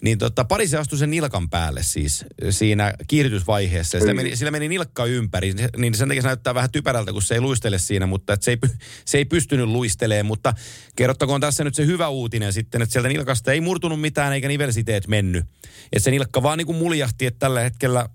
[0.04, 4.00] niin tota, Parise astui sen nilkan päälle siis siinä kiihdytysvaiheessa.
[4.00, 7.34] Sillä, meni, sillä meni nilkka ympäri, niin sen takia se näyttää vähän typerältä, kun se
[7.34, 8.58] ei luistele siinä, mutta se, ei,
[9.06, 10.26] se ei pystynyt luistelemaan.
[10.26, 10.54] Mutta
[10.96, 15.08] kerrottakoon tässä nyt se hyvä uutinen sitten, että sieltä nilkasta ei murtunut mitään eikä nivelsiiteet
[15.08, 15.46] mennyt.
[15.84, 18.10] Että se nilkka vaan niin kuin muljahti, että tällä hetkellä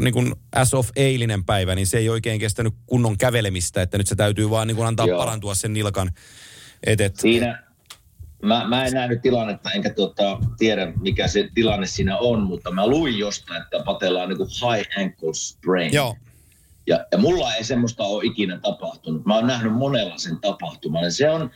[0.00, 4.06] niin kuin as of eilinen päivä, niin se ei oikein kestänyt kunnon kävelemistä, että nyt
[4.06, 5.18] se täytyy vaan niin kuin antaa Joo.
[5.18, 6.10] parantua sen nilkan.
[6.86, 7.67] Et, et, Siinä,
[8.42, 12.86] mä, mä en nähnyt tilannetta, enkä tota, tiedä mikä se tilanne siinä on, mutta mä
[12.86, 15.92] luin jostain, että Patella on niin high ankle sprain.
[15.92, 16.16] Joo,
[16.86, 19.26] Ja, ja mulla ei semmoista ole ikinä tapahtunut.
[19.26, 21.04] Mä oon nähnyt monella sen tapahtuman.
[21.04, 21.50] Ja Se on,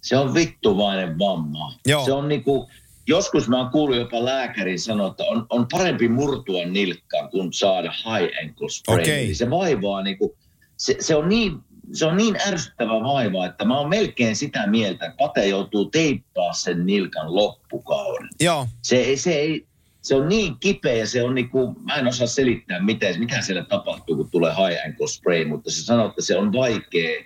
[0.00, 1.72] se on vittuvainen vamma.
[1.86, 2.04] Joo.
[2.04, 2.70] Se on niinku,
[3.06, 7.90] joskus mä oon kuullut jopa lääkärin sanoa, että on, on parempi murtua nilkkaan kuin saada
[7.92, 9.10] high ankle sprain.
[9.10, 10.36] Eli se vaivaa niinku,
[10.76, 11.58] se, se, on niin,
[11.92, 16.52] se on niin ärsyttävä vaiva, että mä oon melkein sitä mieltä, että Pate joutuu teippaa
[16.52, 19.66] sen nilkan loppukauden joo, se, se, ei,
[20.02, 24.16] se on niin kipeä se on niinku, mä en osaa selittää miten, mitä siellä tapahtuu,
[24.16, 27.24] kun tulee high ankle spray, mutta se sanoo, että se on vaikea,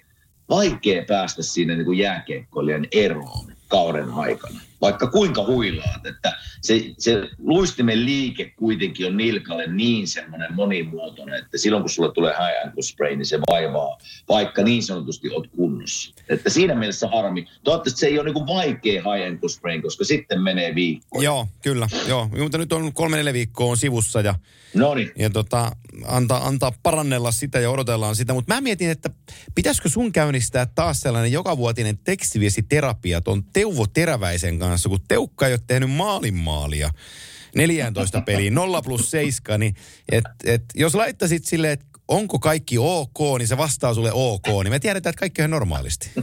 [0.49, 4.61] vaikea päästä siinä niinku jääkiekkoilijan eroon kauden aikana.
[4.83, 11.59] Vaikka kuinka huilaat, että se, se luistimen liike kuitenkin on nilkalle niin semmoinen monimuotoinen, että
[11.59, 16.15] silloin kun sulle tulee high ankle spray, niin se vaivaa, vaikka niin sanotusti oot kunnossa.
[16.29, 17.47] Että siinä mielessä harmi.
[17.65, 21.23] Toivottavasti se ei ole niinku vaikea high ankle spray, koska sitten menee viikko.
[21.23, 22.29] joo, kyllä, joo.
[22.39, 24.35] Mutta nyt on kolme neljä viikkoa on sivussa ja
[24.95, 25.13] niin.
[25.19, 25.77] ja tota,
[26.07, 28.33] antaa, antaa parannella sitä ja odotellaan sitä.
[28.33, 29.11] Mutta mä mietin, että
[29.55, 35.61] pitäisikö sun käynnistää taas sellainen jokavuotinen tekstiviestiterapia tuon Teuvo Teräväisen kanssa, kun Teukka ei ole
[35.67, 36.91] tehnyt maalin maalia
[37.55, 39.75] 14 peliin, 0 plus 7, niin
[40.13, 44.71] et, et, jos laittaisit silleen, että onko kaikki ok, niin se vastaa sulle ok, niin
[44.71, 46.11] me tiedetään, että kaikki on normaalisti.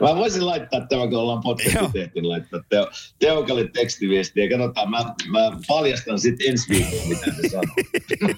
[0.00, 4.44] Mä voisin laittaa tämän, kun ollaan podcastin laittaa teo, Teukalle tekstiviestiä.
[4.44, 7.74] Ja katsotaan, mä, mä paljastan sitten ensi viikolla, mitä se sanoo.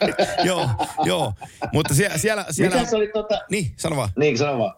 [0.44, 0.70] joo,
[1.04, 1.32] joo.
[1.72, 3.40] Mutta siellä, siellä, siellä Mikä se oli tota...
[3.50, 4.10] Niin, sano vaan.
[4.16, 4.74] Niin, sano vaan.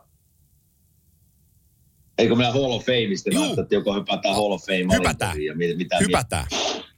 [2.21, 5.43] Eikö minä Hall of Fameista että joko hypätään Hall of Fame Hypätään.
[5.43, 6.47] ja mit, mitä Hypätään.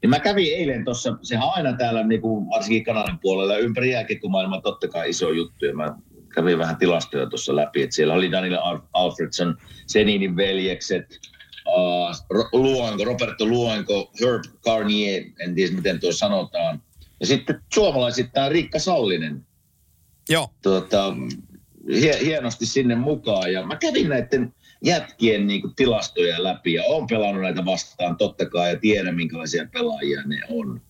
[0.03, 3.91] Niin mä kävin eilen tuossa, sehän on aina täällä niin kuin varsinkin Kanadan puolella ympäri
[3.91, 5.65] jääkiekkomaailmaa totta kai iso juttu.
[5.67, 5.97] Ja mä
[6.35, 9.57] kävin vähän tilastoja tuossa läpi, että siellä oli Daniel Al- Alfredson,
[9.87, 11.19] Seninin veljekset,
[11.67, 12.17] uh,
[12.53, 16.83] Luonko, Roberto Luonko, Herb Carnier, en tiedä miten tuo sanotaan.
[17.21, 19.47] Ja sitten suomalaisittain Riikka Sallinen,
[20.29, 21.17] Joo, tuota,
[21.95, 23.53] hie, hienosti sinne mukaan.
[23.53, 24.55] Ja mä kävin näiden
[24.85, 29.67] jätkien niin kuin, tilastoja läpi ja olen pelannut näitä vastaan totta kai ja tiedän minkälaisia
[29.73, 30.81] pelaajia ne on.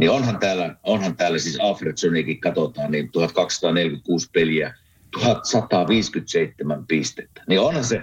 [0.00, 4.74] Niin onhan täällä, onhan täällä siis Alfredsonikin katsotaan, niin 1246 peliä,
[5.20, 7.44] 1157 pistettä.
[7.48, 8.02] Niin onhan se,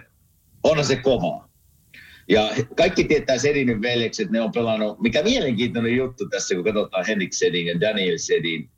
[0.64, 1.50] onhan se kovaa.
[2.30, 7.34] Ja kaikki tietää Sedinin veljekset, ne on pelannut, mikä mielenkiintoinen juttu tässä, kun katsotaan Henrik
[7.34, 8.70] Sedin ja Daniel Sedin,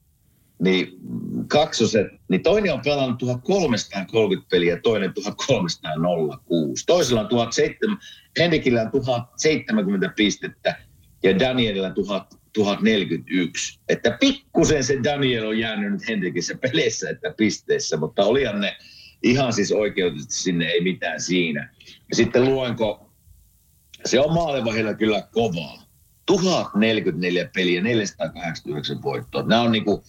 [0.59, 0.87] niin
[1.47, 6.83] kaksoset, niin toinen on pelannut 1330 peliä, toinen 1306.
[6.85, 7.97] Toisella on 1700,
[8.39, 10.75] Henrikillä on 1070 pistettä
[11.23, 13.79] ja Danielilla 1000, 1041.
[13.89, 18.77] Että pikkusen se Daniel on jäänyt nyt Henrikissä peleissä, että pisteissä, mutta olihan ne
[19.23, 21.73] ihan siis oikeutettu sinne, ei mitään siinä.
[22.09, 23.11] Ja sitten luenko,
[24.05, 25.85] se on maalivahilla kyllä kovaa.
[26.25, 29.43] 1044 peliä, 489 voittoa.
[29.43, 30.03] Nämä on, niinku,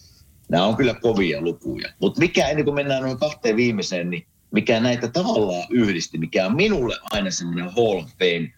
[0.49, 1.93] nämä on kyllä kovia lukuja.
[1.99, 6.55] Mutta mikä ennen kuin mennään noin kahteen viimeiseen, niin mikä näitä tavallaan yhdisti, mikä on
[6.55, 8.51] minulle aina semmoinen Hall of Fame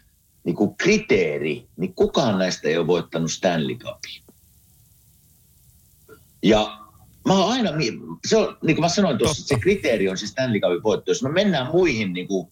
[0.43, 4.23] niin kuin kriteeri, niin kukaan näistä ei ole voittanut Stanley Cupia.
[6.43, 6.79] Ja
[7.27, 7.69] mä oon aina,
[8.27, 11.11] se on, niin kuin mä sanoin tuossa, se kriteeri on se Stanley Cupin voitto.
[11.11, 12.51] Jos me mennään muihin niin kuin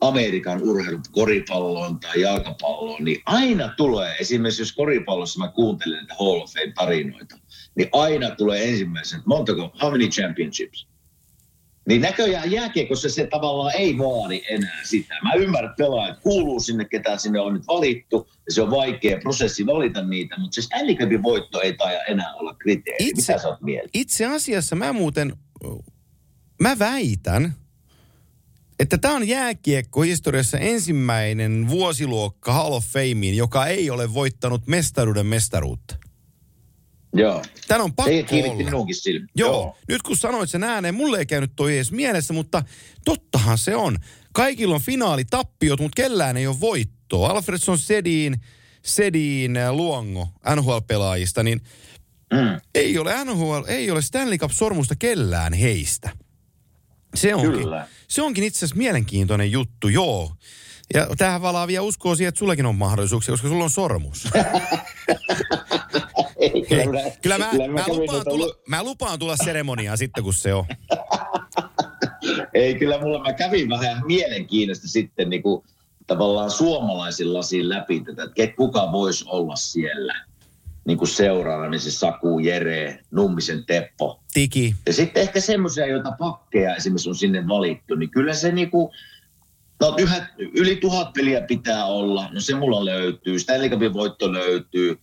[0.00, 6.40] Amerikan urheilun koripalloon tai jalkapalloon, niin aina tulee, esimerkiksi jos koripallossa mä kuuntelen näitä Hall
[6.40, 7.38] of Fame-tarinoita,
[7.74, 10.86] niin aina tulee ensimmäisen, montako, how many championships?
[11.88, 15.14] Niin näköjään jääkiekossa se tavallaan ei vaadi enää sitä.
[15.22, 19.18] Mä ymmärrän, että pelaajat kuuluu sinne, ketään sinne on nyt valittu, ja se on vaikea
[19.18, 23.08] prosessi valita niitä, mutta se Stanley Cupin voitto ei taida enää olla kriteeri.
[23.08, 23.88] Itse, Mitä sä oot mieltä?
[23.94, 25.36] Itse asiassa mä muuten,
[26.60, 27.54] mä väitän,
[28.78, 35.96] että tämä on jääkiekko-historiassa ensimmäinen vuosiluokka Hall of Fameen, joka ei ole voittanut mestaruuden mestaruutta.
[37.14, 37.42] Joo.
[37.68, 38.54] Tän on pakko Se olla.
[38.54, 39.28] minunkin silmiin.
[39.36, 39.52] Joo.
[39.52, 39.76] Joo.
[39.88, 42.62] Nyt kun sanoit sen ääneen, mulle ei käynyt toi edes mielessä, mutta
[43.04, 43.98] tottahan se on.
[44.32, 47.28] Kaikilla on finaalitappiot, mutta kellään ei ole voittoa.
[47.28, 48.36] Alfredson Sedin,
[48.82, 51.60] Sedin äh, Luongo NHL-pelaajista, niin
[52.32, 52.60] mm.
[52.74, 56.10] ei ole NHL, ei ole Stanley Cup-sormusta kellään heistä.
[57.14, 57.88] Se onkin, Kyllä.
[58.08, 60.32] se onkin itse asiassa mielenkiintoinen juttu, joo.
[60.94, 64.28] Ja tähän valaa vielä uskoa siihen, että sullakin on mahdollisuuksia, koska sulla on sormus.
[66.68, 70.34] Kyllä, mä, kyllä, mä, kyllä mä, mä, lupaan tulla, mä lupaan tulla seremoniaan sitten, kun
[70.34, 70.64] se on.
[72.54, 75.64] Ei, kyllä mulla mä kävin vähän mielenkiinnosta sitten niin kuin,
[76.06, 80.24] tavallaan suomalaisilla siinä läpi tätä, että kuka voisi olla siellä
[80.86, 84.20] niin kuin seuraava, niin se Saku, Jere, Nummisen Teppo.
[84.32, 84.74] Tiki.
[84.86, 88.92] Ja sitten ehkä semmoisia, joita pakkeja esimerkiksi on sinne valittu, niin kyllä se niin kuin,
[89.80, 93.36] no yhä, yli tuhat peliä pitää olla, no se mulla löytyy,
[93.70, 94.98] Cupin voitto löytyy,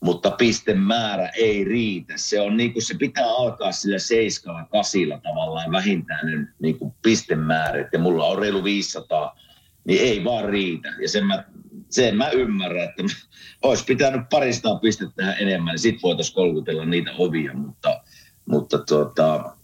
[0.00, 2.12] mutta pistemäärä ei riitä.
[2.16, 7.88] Se on niin kuin se pitää alkaa sillä seiskalla, kasilla tavallaan vähintään niin kuin pistemäärät.
[7.92, 9.38] Ja mulla on reilu 500,
[9.84, 10.88] niin ei vaan riitä.
[11.02, 11.44] Ja sen mä,
[11.90, 13.02] sen mä ymmärrän, että
[13.62, 17.54] olisi pitänyt paristaa pistettä tähän enemmän, niin sitten voitaisiin kolkutella niitä ovia.
[17.54, 18.02] Mutta,
[18.46, 19.56] mutta tuota,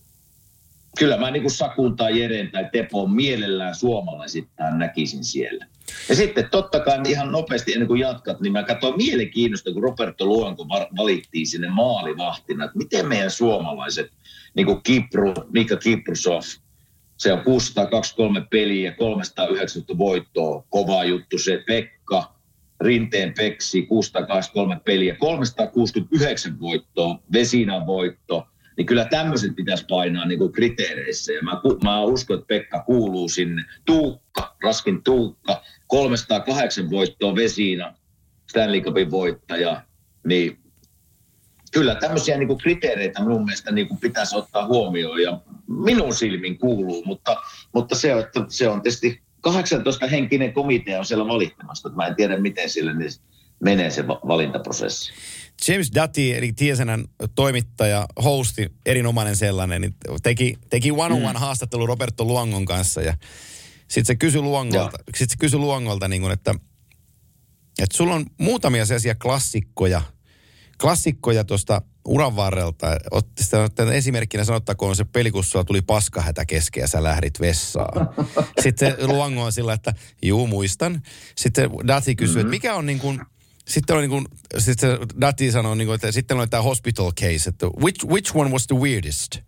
[0.99, 5.67] kyllä mä niin kuin Sakun tai Jeren tai Tepon mielellään suomalaisittain näkisin siellä.
[6.09, 10.27] Ja sitten totta kai ihan nopeasti ennen kuin jatkat, niin mä katsoin mielenkiinnosta, kun Roberto
[10.27, 10.67] Luonko
[10.97, 14.13] valittiin sinne maalivahtina, että miten meidän suomalaiset,
[14.55, 16.43] niin kuin Kipru, Mika Kiprusov,
[17.17, 22.35] se on 623 peliä, 390 voittoa, kova juttu se Pekka,
[22.81, 28.47] Rinteen Peksi, 623 peliä, 369 voittoa, Vesinan voitto,
[28.77, 31.33] niin kyllä tämmöiset pitäisi painaa niin kuin kriteereissä.
[31.33, 33.65] Ja mä, mä uskon, että Pekka kuuluu sinne.
[33.85, 37.95] Tuukka, Raskin Tuukka, 308 voittoa Vesina,
[38.51, 39.83] Stanley Cupin voittaja.
[40.27, 40.59] Niin
[41.73, 46.59] kyllä tämmöisiä niin kuin kriteereitä mun mielestä niin kuin pitäisi ottaa huomioon ja minun silmin
[46.59, 47.37] kuuluu, mutta,
[47.75, 51.89] mutta se, että se on tietysti 18 henkinen komitea on siellä valittamassa.
[51.89, 53.11] Mä en tiedä, miten sille niin
[53.61, 55.13] menee se valintaprosessi.
[55.69, 61.41] James Dutty, eli Tiesenän toimittaja, hosti, erinomainen sellainen, niin teki, teki one-on-one mm.
[61.41, 63.17] haastattelu Roberto Luongon kanssa ja
[63.89, 66.55] sitten se kysyi Luongolta, sit se kysyi Luongolta niin kuin, että,
[67.79, 70.03] että sulla on muutamia sellaisia klassikkoja,
[70.81, 72.87] klassikkoja tuosta uran varrelta.
[73.11, 78.09] Otti sitä esimerkkinä sanottakoon se peli, kun sulla tuli paskahätä kesken ja sä lähdit vessaan.
[78.63, 81.03] Sitten se Luongo on sillä, että juu muistan.
[81.37, 82.41] Sitten Dati kysyi, mm-hmm.
[82.41, 83.21] että mikä on niin kuin
[83.69, 84.27] sitten on niin kuin,
[84.59, 88.37] sitten se Dati sanoi, niin kuin, että sitten on tämä hospital case, että which, which
[88.37, 89.39] one was the weirdest?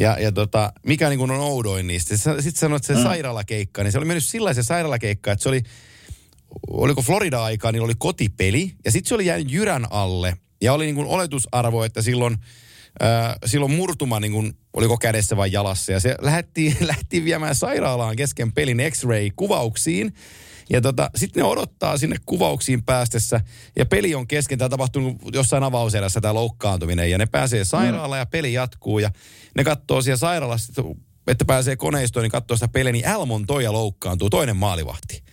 [0.00, 2.16] Ja, ja tota, mikä niin kuin on oudoin niistä.
[2.16, 3.02] Sitten sanoit, että se mm.
[3.02, 5.62] sairaalakeikka, niin se oli mennyt sillä se sairaalakeikka, että se oli,
[6.70, 8.74] oliko Florida-aikaa, niin oli kotipeli.
[8.84, 10.36] Ja sitten se oli jäänyt jyrän alle.
[10.60, 12.36] Ja oli niin kuin oletusarvo, että silloin,
[13.02, 15.92] äh, silloin murtuma niin kuin, oliko kädessä vai jalassa.
[15.92, 20.14] Ja se lähti, lähti viemään sairaalaan kesken pelin x-ray-kuvauksiin.
[20.70, 23.40] Ja tota, sitten ne odottaa sinne kuvauksiin päästessä,
[23.76, 28.26] ja peli on kesken, tämä tapahtunut jossain avauserässä tämä loukkaantuminen, ja ne pääsee sairaalaan, ja
[28.26, 29.10] peli jatkuu, ja
[29.56, 30.82] ne katsoo siellä sairaalassa,
[31.26, 35.23] että pääsee koneistoon, niin katsoo sitä peliä, niin Elmon toja loukkaantuu, toinen maalivahti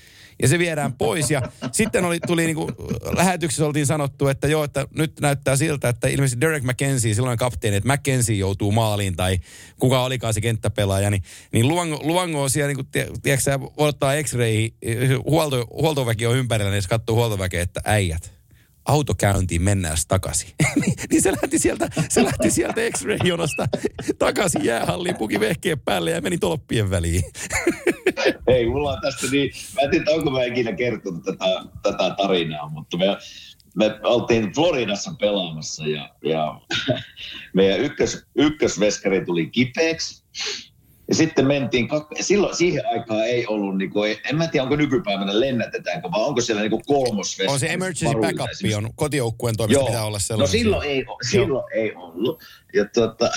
[0.42, 1.32] ja se viedään pois.
[1.32, 2.72] Ja sitten oli, tuli niin kuin,
[3.16, 7.78] lähetyksessä oltiin sanottu, että joo, että nyt näyttää siltä, että ilmeisesti Derek McKenzie, silloin kapteeni,
[7.78, 9.39] että McKenzie joutuu maaliin tai
[9.80, 11.24] kuka olikaan se kenttäpelaaja, niin,
[11.54, 12.88] niin Luongo, Luongo on siellä, niin kuin,
[13.22, 14.70] tiedätkö, odottaa x-ray,
[15.26, 18.41] huolto, huoltoväki on ympärillä, niin se katsoo huoltoväkeä, että äijät,
[18.86, 20.50] autokäyntiin mennään takaisin.
[20.82, 23.68] Niin, niin se lähti sieltä, se lähti sieltä X-ray-jonosta
[24.20, 27.24] takaisin jäähalliin, puki vehkeen päälle ja meni tolppien väliin.
[28.48, 31.46] Ei, mulla on tästä niin, mä en tiedä, onko mä ikinä kertonut tätä,
[31.84, 33.06] tätä tarinaa, mutta me,
[33.76, 36.62] me oltiin Floridassa pelaamassa ja, ja
[37.56, 40.24] meidän ykkös, ykkösveskari tuli kipeäksi.
[41.12, 41.89] Ja sitten mentiin,
[42.22, 46.41] silloin siihen aikaan ei ollut, niin kuin, en mä tiedä onko nykypäivänä lennätetäänkö, vai onko
[46.41, 47.53] siellä niin kolmosveskari.
[47.53, 48.76] On se emergency backup, esimerkiksi.
[48.76, 50.51] on kotijoukkueen toimesta pitää olla No sellainen.
[50.51, 52.43] silloin ei, silloin ei ollut.
[52.74, 53.30] Ja tuota,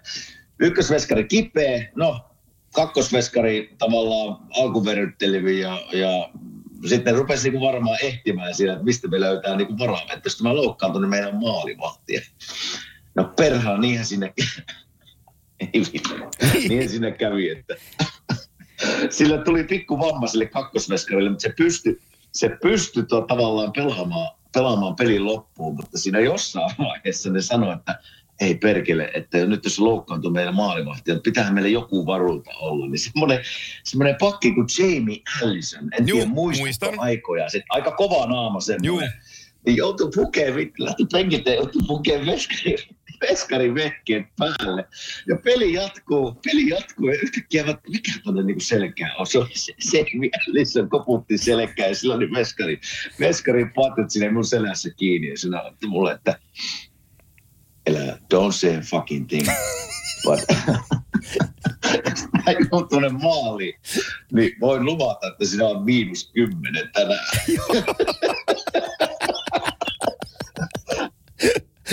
[0.66, 2.20] ykkösveskari kipeä, no
[2.74, 6.30] kakkosveskari tavallaan alkuveryttelevi ja, ja
[6.88, 10.02] sitten rupesi niinku varmaan ehtimään siinä, että mistä me löytää niinku varaa.
[10.02, 12.20] Että jos mä loukkaantun, niin meidän maalivahtia.
[13.14, 14.32] No perhana, niinhän sinne,
[16.68, 17.74] niinhän sinne kävi, että
[19.10, 22.00] sillä tuli pikku vamma sille kakkosveskarille, mutta se pystyi
[22.32, 27.98] se pystyi tuo tavallaan pelaamaan, pelaamaan pelin loppuun, mutta siinä jossain vaiheessa ne sanoi, että
[28.40, 32.88] ei perkele, että nyt jos loukkaantuu meidän maalivahti, että pitäähän meille joku varuuta olla.
[32.88, 33.38] Niin semmoinen,
[33.84, 37.00] semmoinen pakki kuin Jamie Allison, en Juu, tiedä muistan.
[37.00, 38.86] aikoja, se, aika kova naama semmoinen.
[38.86, 39.00] Juu.
[39.66, 40.10] Niin joutui
[40.56, 42.76] vittu, lähti penkiltä joutui pukeen veskari,
[43.22, 44.84] veskarin vehkeet päälle.
[45.28, 49.26] Ja peli jatkuu, peli jatkuu ja yhtäkkiä mä, mikä tuonne niinku selkää on.
[49.26, 50.04] Se se, se
[50.48, 52.80] Allison koputti selkää ja sillä oli veskari,
[53.20, 56.38] veskarin patet sinne mun selässä kiinni ja sinä otti mulle, että
[57.86, 59.48] elä, don't say fucking thing.
[60.24, 60.40] But,
[62.70, 63.74] joudun tuonne maaliin,
[64.32, 67.26] niin voin luvata, että sinä on miinus kymmenen tänään.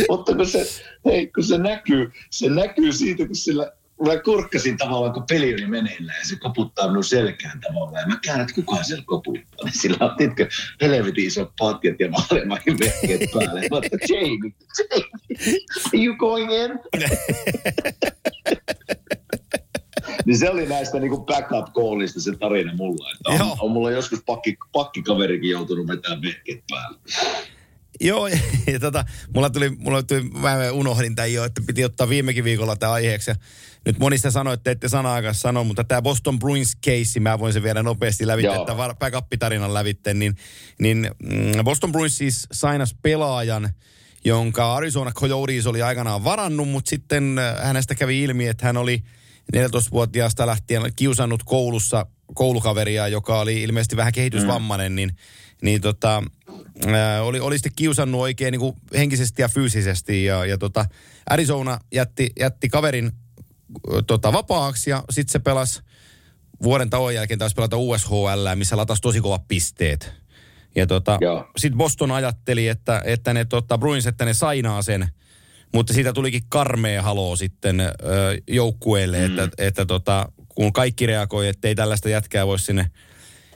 [0.10, 0.66] Mutta kun se,
[1.06, 3.72] hei, kun se näkyy, se näkyy siitä, kun sillä
[4.06, 8.02] Mä kurkkasin tavallaan, kun peli oli meneillään ja se koputtaa minun selkään tavallaan.
[8.02, 9.66] Ja mä käännän, että kukaan siellä koputtaa.
[9.66, 10.47] Niin sillä on tiedätkö,
[10.82, 13.60] helvetin isot patjat ja maailmakin vehkeet päälle.
[13.62, 15.10] Mä oon, Jamie, Jamie,
[15.86, 16.80] are you going in?
[20.26, 23.12] niin se oli näistä niin kuin backup callista se tarina mulla.
[23.12, 23.52] Että Joo.
[23.52, 27.00] on, on, mulla joskus pakki, pakkikaverikin joutunut vetämään vehkeet päälle.
[28.02, 28.28] Joo,
[28.74, 32.76] ja, tota, mulla tuli, mulla tuli, mä unohdin tämän jo, että piti ottaa viimekin viikolla
[32.76, 33.32] tämä aiheeksi.
[33.32, 33.36] Ja
[33.86, 37.84] nyt monista sanoitte, että sana-aikaa sano, mutta tämä Boston Bruins case, mä voin sen vielä
[37.84, 38.62] nopeasti lävittää, Joo.
[38.62, 40.36] että backup-tarinan lävitte, niin,
[40.80, 43.70] niin mm, Boston Bruins siis sainas pelaajan,
[44.26, 49.04] jonka Arizona Coyotes oli aikanaan varannut, mutta sitten äh, hänestä kävi ilmi, että hän oli
[49.56, 55.12] 14-vuotiaasta lähtien kiusannut koulussa koulukaveria, joka oli ilmeisesti vähän kehitysvammainen, niin,
[55.62, 56.24] niin tota,
[56.88, 60.26] ää, oli, oli sitten kiusannut oikein niin kuin henkisesti ja fyysisesti.
[60.26, 60.86] Ja, ja tota,
[61.30, 63.12] Arizona jätti, jätti kaverin
[64.07, 65.82] tota, vapaaksi ja sitten se pelasi
[66.64, 70.14] vuoden tauon jälkeen taisi pelata USHL, missä latasi tosi kovat pisteet.
[70.76, 71.20] Ja tota,
[71.57, 75.07] sitten Boston ajatteli, että, että ne tota, Bruins, että ne sainaa sen,
[75.74, 77.93] mutta siitä tulikin karmea haloo sitten ö,
[78.47, 79.26] joukkueelle, mm.
[79.26, 82.91] että, että tota, kun kaikki reagoi, että ei tällaista jätkää voi sinne,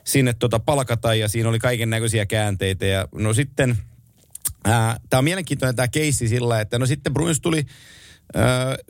[0.03, 2.85] sinne tota palkata ja siinä oli kaiken näköisiä käänteitä.
[2.85, 3.77] Ja no sitten,
[5.09, 7.65] tämä on mielenkiintoinen tämä keissi sillä, että no sitten Bruins tuli,
[8.37, 8.43] äh,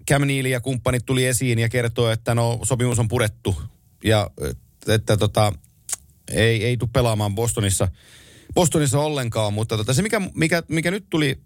[0.09, 3.61] Cam Neely ja kumppanit tuli esiin ja kertoi, että no sopimus on purettu
[4.03, 5.53] ja että, että tota,
[6.31, 7.87] ei, ei tule pelaamaan Bostonissa,
[8.53, 11.39] Bostonissa ollenkaan, mutta tota, se mikä, mikä, mikä nyt tuli,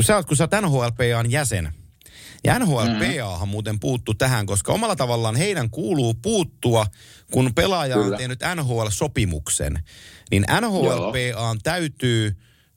[0.00, 1.72] sä oot, kun sä oot NHLPAn jäsen,
[2.44, 6.86] ja NHLPAhan muuten puuttu tähän, koska omalla tavallaan heidän kuuluu puuttua,
[7.32, 8.16] kun pelaaja on Kyllä.
[8.16, 9.78] tehnyt NHL-sopimuksen.
[10.30, 12.36] Niin NHLPAn täytyy,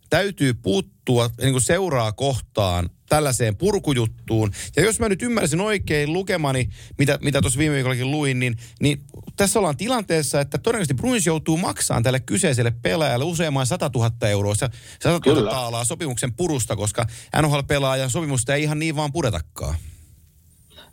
[0.09, 4.51] täytyy puuttua niin kuin seuraa kohtaan tällaiseen purkujuttuun.
[4.75, 9.01] Ja jos mä nyt ymmärsin oikein lukemani, mitä, mitä tuossa viime viikollakin luin, niin, niin
[9.35, 14.55] tässä ollaan tilanteessa, että todennäköisesti Bruins joutuu maksamaan tälle kyseiselle pelaajalle useamman 100 000 euroa,
[14.55, 14.69] 100
[15.05, 15.51] 000 Kyllä.
[15.51, 17.05] taalaa sopimuksen purusta, koska
[17.41, 19.75] NHL-pelaajan sopimusta ei ihan niin vaan puretakaan.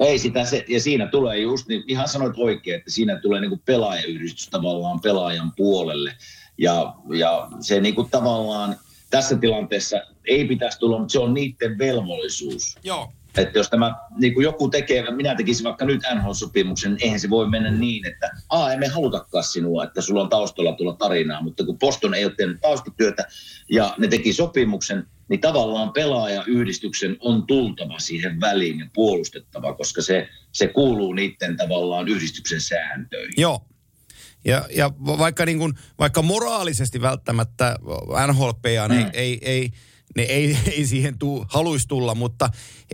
[0.01, 3.49] Ei sitä, se, ja siinä tulee just, niin ihan sanoit oikein, että siinä tulee niin
[3.49, 6.17] kuin pelaajayhdistys tavallaan pelaajan puolelle.
[6.59, 8.77] Ja, ja se niin kuin tavallaan
[9.17, 12.79] tässä tilanteessa ei pitäisi tulla, mutta se on niiden velvollisuus.
[12.85, 13.13] Joo.
[13.39, 17.31] Että jos tämä niin kuin joku tekee, minä tekisin vaikka nyt NHL-sopimuksen, niin eihän se
[17.31, 21.65] voi mennä niin, että Aa, emme halutakaan sinua, että sulla on taustalla tulla tarinaa, mutta
[21.65, 23.25] kun Boston ei ole tehnyt taustatyötä
[23.71, 30.29] ja ne teki sopimuksen, niin tavallaan pelaajayhdistyksen on tultava siihen väliin ja puolustettava, koska se,
[30.53, 33.35] se kuuluu niiden tavallaan yhdistyksen sääntöihin.
[33.37, 33.61] Joo.
[34.45, 37.77] Ja, ja vaikka, niin kuin, vaikka moraalisesti välttämättä
[38.27, 38.95] NHLPA mm.
[38.95, 39.71] ei, ei, ei,
[40.17, 42.51] ne ei, ei siihen tuu, haluaisi tulla, mutta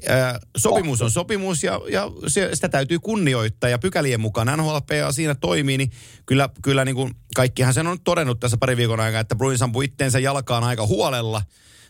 [0.09, 5.35] ää, sopimus on sopimus ja, ja se, sitä täytyy kunnioittaa ja pykälien mukaan NHLPA siinä
[5.35, 5.91] toimii, niin
[6.27, 9.85] kyllä, kyllä niin kuin kaikkihan sen on todennut tässä pari viikon aikana, että Bruins ampui
[9.85, 11.43] itteensä jalkaan aika huolella,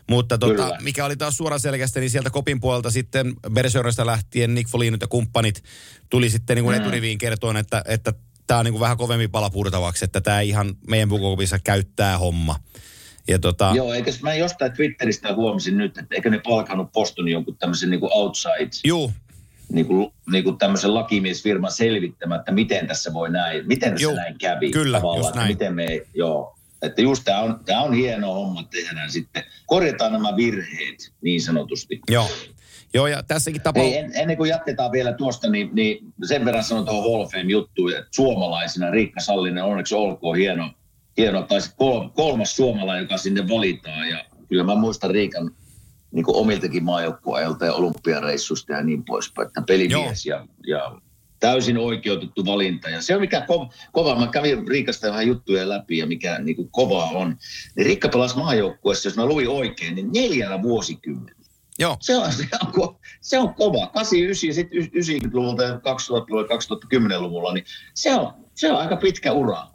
[0.09, 0.77] mutta tota, Kyllä.
[0.81, 5.07] mikä oli taas suora selkeästi, niin sieltä kopin puolelta sitten Berserista lähtien Nick Folinut ja
[5.07, 5.63] kumppanit
[6.09, 6.81] tuli sitten niin kuin Mm.
[6.81, 8.13] eturiviin kertoen, että, että
[8.51, 12.55] tämä on niin kuin vähän kovemmin pala purtavaksi, että tämä ihan meidän pukokopissa käyttää homma.
[13.27, 17.57] Ja tota, Joo, eikä mä jostain Twitteristä huomasin nyt, että eikö ne palkannut Bostonin jonkun
[17.57, 19.11] tämmöisen niin kuin outside juu,
[19.71, 24.37] niin kuin, niin kuin tämmöisen lakimiesfirman selvittämättä, miten tässä voi näin, miten tässä Joo, näin
[24.37, 24.71] kävi.
[24.71, 25.47] kyllä, tavallaan, just näin.
[25.47, 29.43] Miten me, joo, että just tämä on, tää on hieno homma tehdään sitten.
[29.65, 31.99] Korjataan nämä virheet niin sanotusti.
[32.09, 32.29] Joo.
[32.93, 33.99] Joo, ja tässäkin tapauksessa...
[33.99, 37.91] En, ennen kuin jatketaan vielä tuosta, niin, niin sen verran sanon tuohon Hall of Fame-juttuun,
[37.91, 40.69] että suomalaisina Riikka Sallinen onneksi olkoon hieno,
[41.17, 44.09] hieno tai kol, kolmas suomalainen, joka sinne valitaan.
[44.09, 45.51] Ja kyllä mä muistan Riikan
[46.11, 50.99] niin kuin omiltakin maajoukkueilta ja olympiareissusta ja niin poispäin, että pelimies ja, ja
[51.39, 52.89] täysin oikeutettu valinta.
[52.89, 56.55] Ja se on mikä ko- kova, mä kävin Riikasta vähän juttuja läpi ja mikä niin
[56.55, 57.37] kuin kova on.
[57.75, 61.40] Niin Riikka pelasi maajoukkueessa, jos mä luin oikein, niin neljällä vuosikymmenellä.
[61.79, 63.87] Joo, Se on, se on, ko- se on kova.
[63.87, 66.57] 89 ja sitten 90-luvulta ja 2000-luvulla ja
[67.17, 69.67] 2010-luvulla, niin se on, se on aika pitkä ura.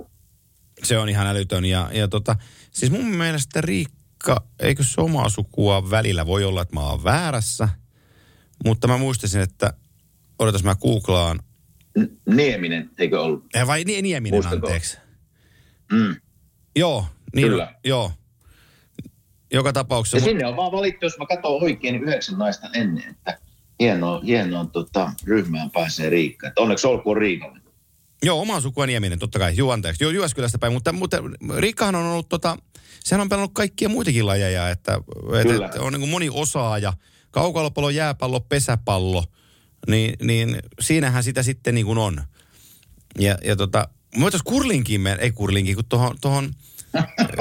[0.83, 1.65] se on ihan älytön.
[1.65, 2.37] Ja, ja tota,
[2.71, 7.69] siis mun mielestä Riikka, eikö se omaa sukua välillä voi olla, että mä oon väärässä.
[8.65, 9.73] Mutta mä muistasin, että
[10.39, 11.41] odotas mä googlaan.
[12.29, 13.45] Nieminen, eikö ollut?
[13.55, 14.67] Eh, vai Nie- Nieminen, Muistatko?
[14.67, 14.99] anteeksi.
[15.93, 16.17] Mm.
[16.77, 17.75] Joo, niin, Kyllä.
[17.85, 18.13] joo.
[19.53, 20.17] Joka tapauksessa.
[20.17, 23.39] Ja sinne on vaan valittu, jos mä katson oikein, niin yhdeksän naista ennen, että
[23.81, 26.49] hienoa, hienoa tota, ryhmään pääsee Riikka.
[26.49, 27.61] Että onneksi olkoon Riikalle.
[28.23, 29.53] Joo, omaa sukua Nieminen, totta kai.
[29.57, 30.05] Joo, anteeksi.
[30.05, 30.73] Joo, Jyväskylästä päin.
[30.73, 31.17] Mutta, mutta
[31.59, 32.57] Riikkahan on ollut tota,
[33.05, 35.01] sehän on pelannut kaikkia muitakin lajeja, että,
[35.43, 35.67] Kyllä.
[35.67, 36.93] että on niin kuin moni osaaja.
[37.31, 39.25] Kaukalopallo, jääpallo, pesäpallo,
[39.89, 42.21] niin, niin siinähän sitä sitten niin kuin on.
[43.19, 43.89] Ja, ja tota,
[44.21, 46.51] voitaisiin kurlinkiin, mennä- ei kurlinkiin, kun tuohon, tohon,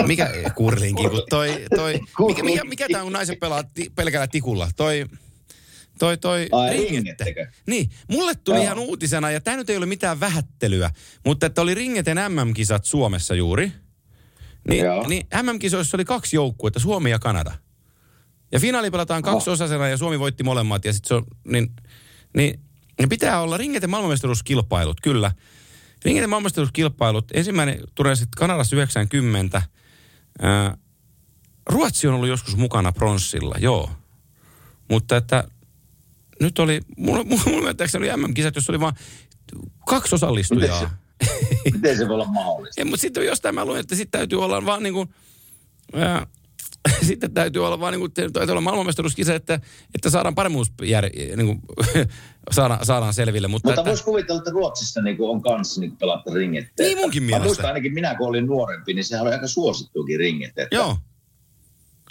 [0.07, 4.27] mikä kurlinkiin, kun toi, toi mikä, mikä, mikä tämä on, kun naiset pelaa ti, pelkällä
[4.27, 4.69] tikulla?
[4.75, 5.05] Toi,
[5.99, 7.51] toi, toi Ai, ringette.
[7.67, 8.63] Niin, mulle tuli Joo.
[8.63, 10.89] ihan uutisena, ja tämä nyt ei ole mitään vähättelyä,
[11.25, 13.71] mutta että oli ringeten MM-kisat Suomessa juuri.
[14.69, 15.07] Niin, Joo.
[15.07, 17.51] niin MM-kisoissa oli kaksi joukkuetta, Suomi ja Kanada.
[18.51, 20.85] Ja finaali pelataan kaksi osasena ja Suomi voitti molemmat.
[20.85, 21.71] Ja sit se on, niin,
[22.37, 22.59] niin,
[22.99, 25.31] niin pitää olla ringeten maailmanmestaruuskilpailut, kyllä.
[26.05, 29.61] Ringeten maailmanmestaruuskilpailut, ensimmäinen turnaus sitten Kanadassa 90.
[30.41, 30.77] Ää,
[31.69, 33.89] Ruotsi on ollut joskus mukana pronssilla, joo.
[34.89, 35.43] Mutta että
[36.41, 38.95] nyt oli, mulla, mulla, mulla oli MM-kisat, jossa oli vain
[39.85, 40.97] kaksi osallistujaa.
[41.73, 42.81] Miten se voi olla mahdollista?
[42.81, 45.09] Ja, mutta sitten jostain mä luin, että sitten täytyy olla vaan niin kuin,
[45.93, 46.27] ää,
[47.07, 49.59] sitten täytyy olla vaan niin kuin, täytyy olla maailmanmestaruuskisa, että,
[49.95, 51.61] että saadaan paremmuus jär, niin kuin,
[52.51, 53.47] saadaan, saadaan selville.
[53.47, 56.83] Mutta, Mutta voisi kuvitella, että Ruotsissa niin on kanssa niin pelattu ringettä.
[56.83, 57.45] Niin munkin Mä mielestä.
[57.45, 60.63] muistan ainakin minä, kun olin nuorempi, niin sehän oli aika suosittukin ringettä.
[60.63, 60.97] Että, joo,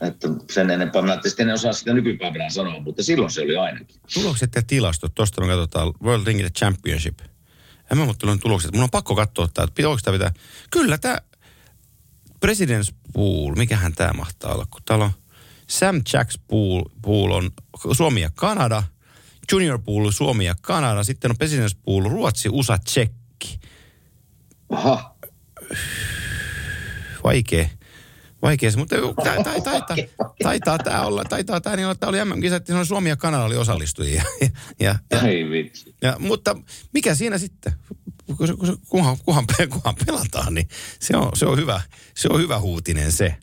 [0.00, 3.96] että sen enempää mä en osaa sitä nykypäivänä sanoa, mutta silloin se oli ainakin.
[4.14, 7.18] tulokset ja tilastot, tuosta me katsotaan World Ring Championship.
[7.90, 8.72] En mä mutta tulokset.
[8.72, 10.32] Mun on pakko katsoa tää, että onko tämä pitää.
[10.70, 11.18] Kyllä tämä
[12.44, 15.10] President's Pool, mikähän tämä mahtaa olla, kun täällä on
[15.66, 17.50] Sam Jacks Pool, Pool on
[17.92, 18.82] Suomi ja Kanada,
[19.52, 23.60] Junior Pool Suomi ja Kanada, sitten on President's Pool Ruotsi, USA, Tsekki.
[24.68, 25.16] Aha,
[27.24, 27.68] Vaikea.
[28.42, 29.96] Vaikea se, mutta tää, tää, taitaa,
[30.42, 33.44] taitaa tämä olla, taitaa tämä niin olla, että oli MM-kisat, että oli Suomi ja Kanada
[33.44, 34.22] oli osallistujia.
[34.40, 34.48] Ja,
[34.80, 35.94] ja, ja, ei vitsi.
[36.02, 36.56] Ja, mutta
[36.92, 37.72] mikä siinä sitten?
[38.88, 40.68] Kunhan, kunhan, kunhan pelataan, niin
[41.00, 41.80] se on, se on, hyvä,
[42.14, 43.34] se on hyvä huutinen se.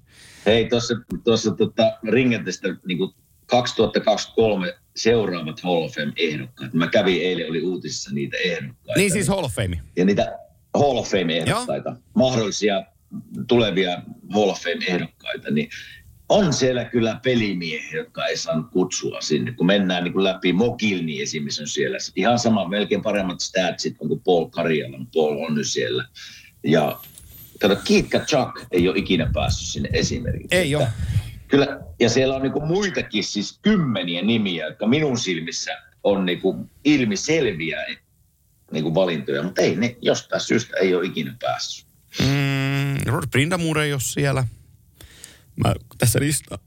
[0.46, 3.00] Hei, tuossa, tuossa tota, ringetestä niin
[3.46, 6.74] 2023 seuraavat Hall of Fame-ehdokkaat.
[6.74, 9.00] Mä kävin eilen, oli uutisissa niitä ehdokkaita.
[9.00, 9.82] Niin siis Hall of Fame.
[9.96, 10.38] Ja niitä
[10.74, 12.84] Hall of Fame-ehdokkaita, mahdollisia
[13.48, 14.02] tulevia
[14.34, 15.70] Hall of Fame-ehdokkaita, niin
[16.32, 19.52] on siellä kyllä pelimiehiä, jotka ei saanut kutsua sinne.
[19.52, 21.98] Kun mennään niin kuin läpi, Mokilni esimerkiksi on siellä.
[22.16, 25.08] Ihan sama, melkein paremmat statsit on kuin Paul Karjalan.
[25.14, 26.08] Paul on nyt siellä.
[26.64, 27.00] Ja
[27.60, 30.58] kato, Kiitka Chuck ei ole ikinä päässyt sinne esimerkiksi.
[30.58, 30.88] Ei ole.
[31.48, 35.72] Kyllä, ja siellä on niinku muitakin siis kymmeniä nimiä, jotka minun silmissä
[36.04, 37.86] on niinku ilmiselviä
[38.72, 41.88] niinku valintoja, mutta ei ne jostain syystä ei ole ikinä päässyt.
[42.20, 44.44] Mm, Brindamur ei ole siellä.
[45.56, 46.60] Mä tässä lista,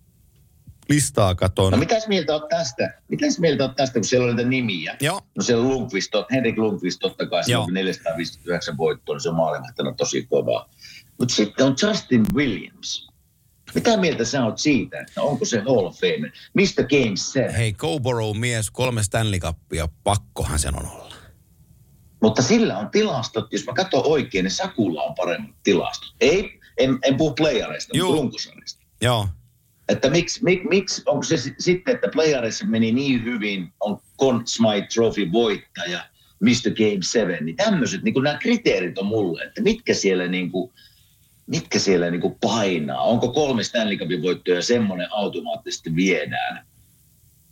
[0.89, 1.73] listaa katon.
[1.73, 3.03] No mitäs mieltä oot tästä?
[3.09, 4.97] Mitäs mieltä oot tästä, kun siellä on niitä nimiä?
[5.01, 5.21] Joo.
[5.37, 7.65] No siellä on Lundqvist, Henrik Lundqvist totta kai, se Joo.
[7.65, 10.71] on 459 voittoa, niin se on maailmanmahtana tosi kovaa.
[11.19, 13.09] Mutta sitten on Justin Williams.
[13.75, 16.33] Mitä mieltä sä oot siitä, että onko se Hall of Fame?
[16.55, 17.55] Mistä Game 7?
[17.55, 21.15] Hei, Cowborough mies, kolme Stanley Cupia, pakkohan sen on olla.
[22.23, 26.15] Mutta sillä on tilastot, jos mä katson oikein, niin Sakulla on paremmat tilastot.
[26.21, 28.23] Ei, en, en puhu playareista, Juu.
[28.23, 28.39] mutta.
[29.01, 29.29] Joo.
[29.89, 34.43] Että miksi, mik, miksi, onko se si- sitten, että playareissa meni niin hyvin, on Conn
[34.47, 36.05] Smythe Trophy voittaja,
[36.41, 36.71] Mr.
[36.77, 40.73] Game 7, niin tämmöiset, niin nämä kriteerit on mulle, että mitkä siellä niin kuin,
[41.47, 43.03] mitkä siellä niin kuin painaa.
[43.03, 46.67] Onko kolme Stanley Cupin voittoja semmoinen automaattisesti viedään?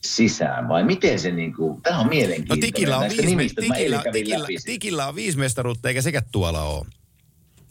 [0.05, 2.61] sisään vai miten se niin kuin, tämä on No mielenkiintoinen.
[2.61, 6.87] tikillä on, viisi, tikillä, tikillä, tikillä on viisi mestaruutta, eikä sekä tuolla ole.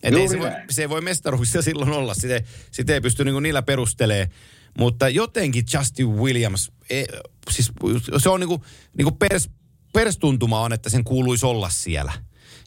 [0.04, 0.64] Et ei se, voi, näin.
[0.70, 2.42] se ei voi mestaruuksia silloin olla, sitä,
[2.72, 4.30] sitä ei pysty niinku niillä perustelee.
[4.78, 7.04] Mutta jotenkin Justin Williams, e,
[7.52, 7.72] siis
[8.18, 8.64] se on niinku,
[8.98, 9.50] niinku pers,
[9.94, 12.14] perstuntuma on, että sen kuuluisi olla siellä.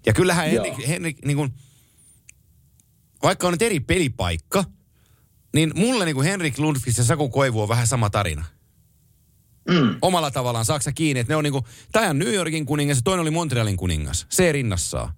[0.06, 0.64] Ja kyllähän Joo.
[0.64, 1.48] Henrik, Henrik niinku,
[3.22, 4.64] vaikka on nyt eri pelipaikka,
[5.54, 8.44] niin mulle niinku Henrik Lundqvist ja Saku Koivu on vähän sama tarina
[9.68, 9.96] Mm.
[10.02, 11.20] omalla tavallaan Saksa kiinni.
[11.20, 14.26] Että ne on niinku, tämä on New Yorkin kuningas ja toinen oli Montrealin kuningas.
[14.28, 15.12] Se rinnassaan.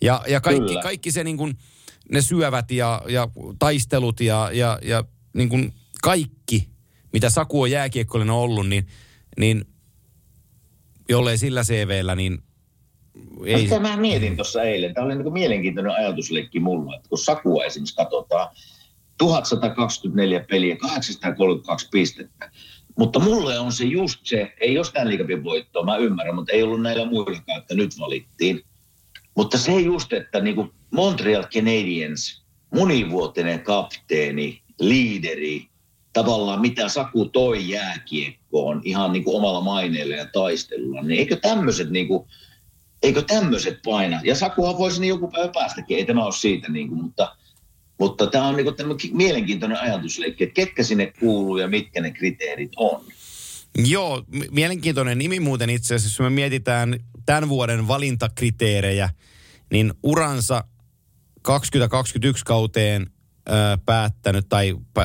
[0.00, 0.82] Ja, ja kaikki, Kyllä.
[0.82, 1.48] kaikki se niinku,
[2.12, 5.56] ne syövät ja, ja taistelut ja, ja, ja niinku
[6.02, 6.68] kaikki,
[7.12, 8.86] mitä Saku on jääkiekkoillinen ollut, niin,
[9.38, 9.64] niin
[11.08, 12.38] jollei sillä CVllä, niin
[13.44, 14.94] ei, Sitä mä mietin tuossa eilen.
[14.94, 18.56] Tämä oli niin mielenkiintoinen ajatusleikki mulla, että kun Sakua esimerkiksi katsotaan,
[19.18, 22.50] 1124 peliä, 832 pistettä.
[22.98, 26.82] Mutta mulle on se just se, ei Stanley Cupin voittoa, mä ymmärrän, mutta ei ollut
[26.82, 28.64] näillä muillakaan, että nyt valittiin.
[29.38, 32.42] Mutta se just, että niin kuin Montreal Canadiens,
[32.74, 35.68] monivuotinen kapteeni, liideri,
[36.12, 41.90] tavallaan mitä Saku toi jääkiekkoon ihan niin kuin omalla maineella ja taistelulla, niin eikö tämmöiset
[41.90, 42.28] niin kuin,
[43.02, 44.20] eikö tämmöiset paina?
[44.24, 47.36] Ja Sakuhan voisi niin joku päivä päästäkin, ei tämä ole siitä, niin kuin, mutta,
[47.98, 52.72] mutta tämä on niin kuin mielenkiintoinen ajatusleikki, että ketkä sinne kuuluu ja mitkä ne kriteerit
[52.76, 53.04] on.
[53.78, 56.96] Joo, mielenkiintoinen nimi muuten itse asiassa, jos me mietitään
[57.26, 59.10] tämän vuoden valintakriteerejä,
[59.72, 60.64] niin uransa
[61.42, 63.06] 2021 kauteen
[63.48, 63.52] ö,
[63.86, 65.04] päättänyt, tai 17-18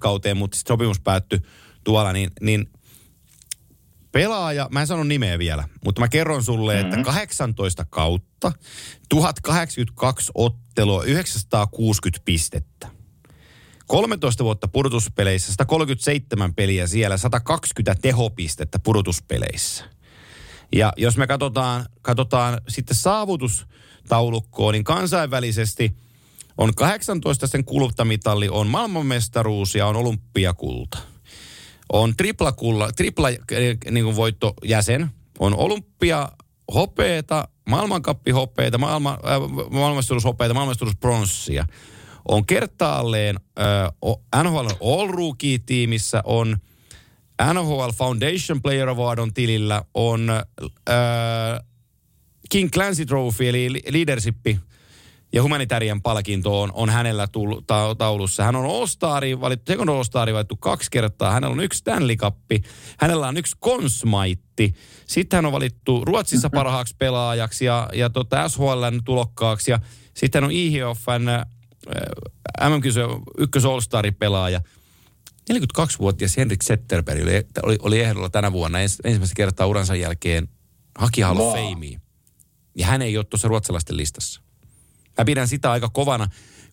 [0.00, 1.38] kauteen, mutta sitten sopimus päättyi
[1.84, 2.70] tuolla, niin, niin
[4.12, 6.98] pelaaja, mä en sano nimeä vielä, mutta mä kerron sulle, mm-hmm.
[6.98, 8.52] että 18 kautta,
[9.08, 12.95] 1082 ottelua, 960 pistettä.
[13.86, 19.84] 13 vuotta pudotuspeleissä, 137 peliä siellä, 120 tehopistettä pudotuspeleissä.
[20.72, 25.96] Ja jos me katsotaan, katsotaan sitten saavutustaulukkoon, niin kansainvälisesti
[26.58, 30.98] on 18 sen kultamitalli, on maailmanmestaruus ja on olympiakulta.
[31.92, 33.38] On tripla, kulla, tripla eh,
[33.90, 36.28] niin kuin voittojäsen, on olympia
[36.74, 41.66] hopeeta, maailmankappi hopeeta, maailman, äh, maailmanmestaruushopeeta, maailmanmestaruuspronssia.
[42.28, 46.56] On kertaalleen äh, NHL All Rookie-tiimissä, on
[47.52, 51.66] NHL Foundation Player Award on tilillä, on äh,
[52.50, 54.36] King Clancy Trophy eli li- leadership
[55.32, 58.44] ja humanitarian palkinto on, on hänellä tullu, ta, taulussa.
[58.44, 61.32] Hän on All-Stari valittu, second All-Stari valittu kaksi kertaa.
[61.32, 62.36] Hänellä on yksi Stanley Cup,
[62.98, 64.74] hänellä on yksi Consmaitti.
[65.06, 69.70] Sitten hän on valittu Ruotsissa parhaaksi pelaajaksi ja, ja tota SHLn tulokkaaksi.
[69.70, 69.78] Ja
[70.14, 71.28] sitten hän on IHFn
[71.88, 73.08] äh, MM-kisö
[73.38, 74.60] ykkös All-Stari-pelaaja.
[75.52, 80.48] 42-vuotias Henrik Zetterberg oli, oli, oli ehdolla tänä vuonna ens, ensimmäistä kertaa uransa jälkeen
[80.98, 81.54] haki Hall of.
[81.54, 82.00] Famea.
[82.74, 84.40] Ja hän ei ole tuossa ruotsalaisten listassa.
[85.18, 86.28] Mä pidän sitä aika kovana,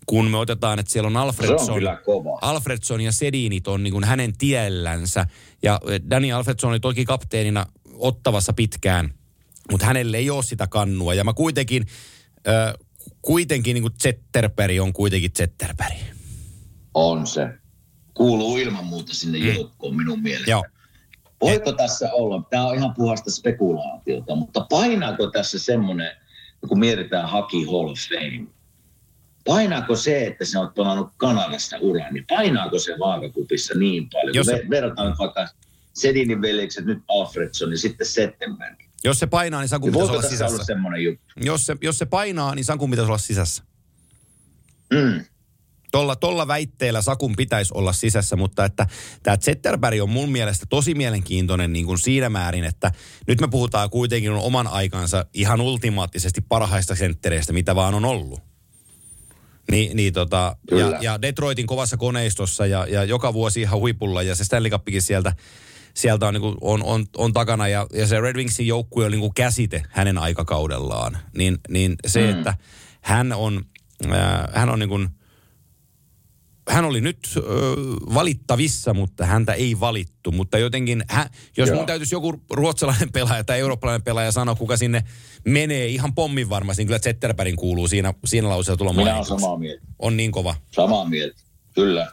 [0.06, 1.70] kun me otetaan, että siellä on Se Alfredson.
[2.08, 2.38] on.
[2.42, 5.26] Alfredson ja Sedinit on niin kuin hänen tiellänsä.
[5.64, 9.14] Ja eh, Danny Alfredson oli toki kapteenina ottavassa pitkään,
[9.72, 11.14] mutta hänelle ei ole sitä kannua.
[11.14, 11.86] Ja mä kuitenkin,
[12.48, 12.74] äh,
[13.24, 15.98] kuitenkin niin kuin Zetterberg on kuitenkin Zetterberg.
[16.94, 17.48] On se.
[18.14, 19.46] Kuuluu ilman muuta sinne mm.
[19.46, 20.52] joukkoon minun mielestä.
[20.52, 20.66] Joo.
[21.42, 26.12] Voiko tässä olla, tämä on ihan puhasta spekulaatiota, mutta painaako tässä semmoinen,
[26.68, 28.48] kun mietitään Haki Hall of Fame,
[29.46, 34.36] painaako se, että sä oot pelannut Kanadassa uran, niin painaako se vaakakupissa niin paljon?
[34.36, 35.48] Jos me verrataan vaikka
[35.94, 38.80] Sedinin veljekset, nyt Alfredson ja sitten Settenberg.
[39.04, 40.64] Jos se painaa, niin Sakun Niin pitäisi olla sisässä.
[40.64, 41.26] semmoinen juttu?
[41.36, 43.64] Jos se, jos se painaa, niin Sakun pitäisi olla sisässä.
[44.94, 45.26] Mm.
[45.92, 48.88] Tolla, tolla väitteellä Sakun pitäisi olla sisässä, mutta että
[49.24, 52.92] tämä Zetterberg on mun mielestä tosi mielenkiintoinen niin kuin siinä määrin, että
[53.28, 58.40] nyt me puhutaan kuitenkin oman aikansa ihan ultimaattisesti parhaista senttereistä, mitä vaan on ollut.
[59.72, 64.36] Ni, niin tota, ja, ja, Detroitin kovassa koneistossa ja, ja joka vuosi ihan huipulla ja
[64.36, 65.34] se Stanley Cupikin sieltä,
[65.94, 69.12] sieltä on, niin kuin, on, on, on, takana ja, ja se Red Wingsin joukkue on
[69.12, 71.18] niin kuin käsite hänen aikakaudellaan.
[71.38, 72.30] Niin, niin se, mm.
[72.30, 72.54] että
[73.02, 73.66] hän on,
[74.06, 75.10] äh, hän on niin kuin,
[76.70, 77.42] hän oli nyt ö,
[78.14, 80.32] valittavissa, mutta häntä ei valittu.
[80.32, 81.78] Mutta jotenkin, hän, jos Joo.
[81.78, 85.04] mun täytyisi joku ruotsalainen pelaaja tai eurooppalainen pelaaja sanoa, kuka sinne
[85.46, 89.58] menee ihan pommin varmasti, niin kyllä Zetterbergin kuuluu siinä, siinä lauseella tulla Minä olen samaa
[89.58, 89.86] mieltä.
[90.00, 90.56] On niin kova.
[90.72, 91.42] Samaa mieltä,
[91.76, 92.12] kyllä.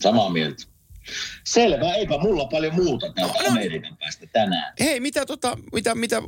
[0.00, 0.69] Samaa mieltä.
[1.44, 4.72] Selvä, eipä mulla paljon muuta täältä Amerikan päästä tänään.
[4.80, 6.22] Hei, mitä, tota, mitä, mitä,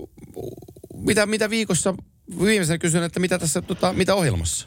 [0.94, 1.94] mitä, mitä viikossa
[2.44, 4.66] viimeisenä kysyn, että mitä tässä, tota, mitä ohjelmassa?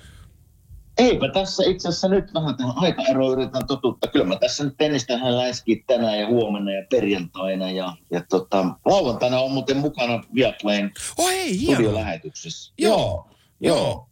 [0.97, 4.11] Eipä tässä itse asiassa nyt vähän tähän aikaeroon yritän totuttaa.
[4.11, 7.71] Kyllä mä tässä nyt tennistähän läiskiin tänään ja huomenna ja perjantaina.
[7.71, 12.73] Ja, ja tota, lauantaina on muuten mukana Viaplayn Oh hei, studiolähetyksessä.
[12.77, 13.29] Joo,
[13.59, 14.09] joo.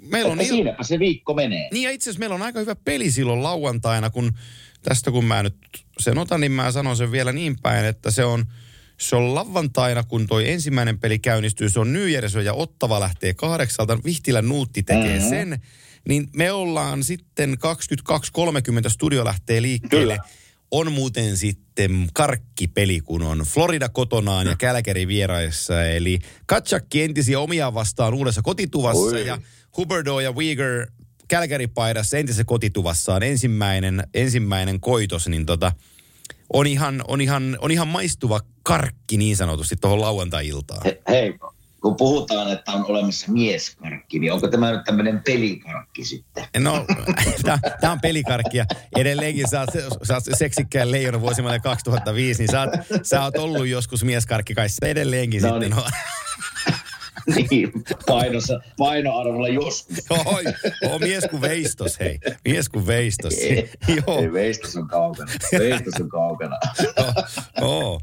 [0.00, 0.56] Meillä on Että il...
[0.56, 1.68] siinäpä se viikko menee.
[1.72, 4.32] Niin ja itse asiassa meillä on aika hyvä peli silloin lauantaina, kun
[4.88, 5.56] tästä kun mä nyt
[6.00, 8.44] sen otan, niin mä sanon sen vielä niin päin, että se on,
[9.00, 13.98] se on lauantaina, kun toi ensimmäinen peli käynnistyy, se on Jersey ja Ottava lähtee kahdeksalta,
[14.04, 15.12] Vihtilän Nuutti tekee Mhm.
[15.14, 15.28] mm-hmm.
[15.28, 15.60] sen,
[16.08, 17.56] niin me ollaan sitten
[18.84, 20.18] 22.30 studio lähtee liikkeelle.
[20.18, 20.28] Kyllä.
[20.70, 25.84] On muuten sitten karkkipeli, kun on Florida kotonaan ja Kälkäri vieraissa.
[25.84, 29.26] Eli Katsakki entisiä omia vastaan uudessa kotituvassa Oi.
[29.26, 29.38] ja
[29.76, 30.86] Huberdo ja Uyghur
[31.28, 35.72] Kälkäri-paidassa entisessä kotituvassaan ensimmäinen, ensimmäinen koitos, niin tota,
[36.52, 40.80] on, ihan, on, ihan, on ihan maistuva karkki niin sanotusti tuohon lauantai-iltaan.
[40.84, 41.34] He, hei,
[41.82, 46.44] kun puhutaan, että on olemassa mieskarkki, niin onko tämä nyt tämmöinen pelikarkki sitten?
[46.58, 46.86] No,
[47.80, 48.64] tämä on pelikarkki ja
[48.96, 49.70] edelleenkin sä oot,
[50.02, 52.70] sä oot seksikkään leijona vuosimalle 2005, niin sä oot,
[53.02, 55.70] sä oot ollut joskus mieskarkki kai edelleenkin No sitten.
[55.70, 55.76] niin.
[55.76, 55.84] No.
[57.50, 57.72] niin,
[58.06, 59.96] painossa, painoarvolla joskus.
[60.10, 60.44] Oi,
[60.84, 62.18] oh, mies kuin veistos, hei.
[62.44, 63.34] Mies kuin veistos.
[63.34, 63.70] Ei,
[64.06, 65.32] Joo, ei veistos on kaukana.
[65.58, 66.56] Veistos on kaukana.
[67.60, 68.00] joo,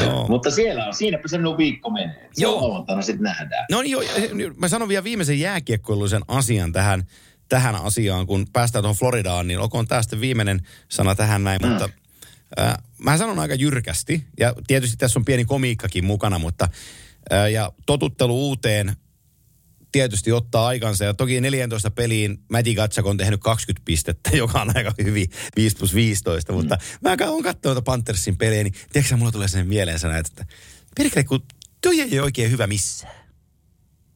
[0.00, 0.28] joo.
[0.28, 2.28] Mutta siellä on, siinäpä se minun viikko menee.
[2.32, 2.62] Se Joo.
[2.62, 3.66] lauantaina sitten nähdään.
[3.70, 4.02] No niin, joo,
[4.56, 7.04] mä sanon vielä viimeisen jääkiekkoiluisen asian tähän,
[7.48, 11.68] tähän asiaan, kun päästään tuohon Floridaan, niin olkoon tämä sitten viimeinen sana tähän näin, mm.
[11.68, 11.88] mutta
[12.60, 16.68] äh, mä sanon aika jyrkästi, ja tietysti tässä on pieni komiikkakin mukana, mutta
[17.52, 18.96] ja totuttelu uuteen
[19.92, 24.76] tietysti ottaa aikansa, ja toki 14 peliin Matti Gatsak on tehnyt 20 pistettä, joka on
[24.76, 29.48] aika hyvin 5 plus 15, mutta mä oon katsonut Panthersin pelejä, niin tiedätkö mulla tulee
[29.48, 30.46] sen mieleen sana, että
[30.96, 31.42] perkele, kun
[31.80, 33.14] toi ei ole oikein hyvä missään.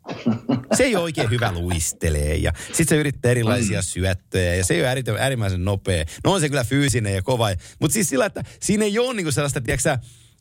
[0.76, 4.80] Se ei ole oikein hyvä luistelee ja sitten se yrittää erilaisia syöttöjä ja se ei
[4.80, 6.04] ole ääri- äärimmäisen nopea.
[6.24, 7.48] No on se kyllä fyysinen ja kova,
[7.80, 9.98] mutta siis sillä, että siinä ei ole niinku sellaista, tiedätkö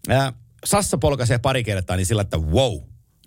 [0.10, 0.34] ää,
[0.66, 2.80] Sassa polkaisee pari kertaa, niin sillä, että wow,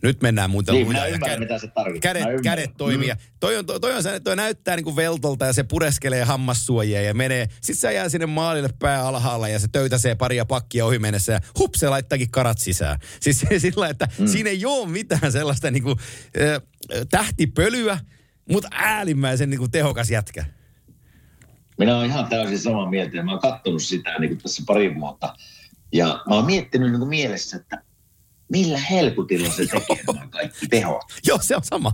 [0.02, 2.12] nyt mennään muuten Niin, lujaa mä ja ymmärrän, kä- mitä se tarkoittaa.
[2.14, 3.09] Mä Kädet, kädet toimii.
[3.09, 7.02] Ja toi, on, toi, toi, on toi näyttää niin kuin veltolta ja se pureskelee hammassuojia
[7.02, 7.48] ja menee.
[7.50, 11.40] Sitten se jää sinne maalille pää alhaalla ja se töytäsee paria pakkia ohi mennessä ja
[11.59, 12.98] hup, se laittaakin karat sisään.
[13.20, 14.26] Siis sillä, että mm.
[14.26, 15.98] siinä ei ole mitään sellaista niin kuin,
[16.40, 16.62] äh,
[17.10, 17.98] tähtipölyä,
[18.50, 20.44] mutta äärimmäisen niin kuin tehokas jätkä.
[21.78, 24.94] Minä olen ihan täysin samaa mieltä ja mä oon katsonut sitä niin kuin tässä pari
[24.94, 25.36] vuotta.
[25.93, 27.82] Ja mä oon miettinyt niin kuin mielessä, että
[28.48, 31.02] millä helkutilla se tekee nämä kaikki tehot.
[31.27, 31.93] Joo, se on sama.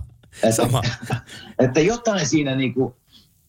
[0.51, 0.81] Sama.
[1.59, 2.93] että jotain siinä niin kuin,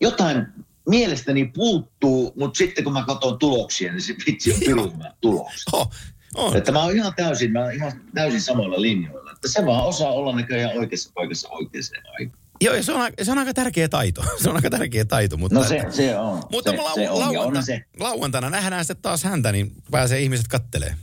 [0.01, 0.47] jotain
[0.89, 5.63] mielestäni puuttuu, mutta sitten kun mä katson tuloksia, niin se vitsi on pirun tulokset.
[5.73, 5.91] Oh,
[6.35, 6.57] oh.
[6.57, 9.33] Että mä oon ihan täysin, mä oon ihan täysin samoilla linjoilla.
[9.33, 12.40] Että se vaan osaa olla näköjään oikeassa paikassa oikeaan aikaan.
[12.61, 14.25] Joo, ja se on, aika- se on aika tärkeä taito.
[14.43, 15.37] Se on aika tärkeä taito.
[15.37, 16.43] Mutta, No se, se on.
[16.53, 17.19] mutta se, lau, se on.
[17.21, 20.95] Lauanta, onhan se, lauantaina nähdään sitten taas häntä, niin pääsee ihmiset kattelee.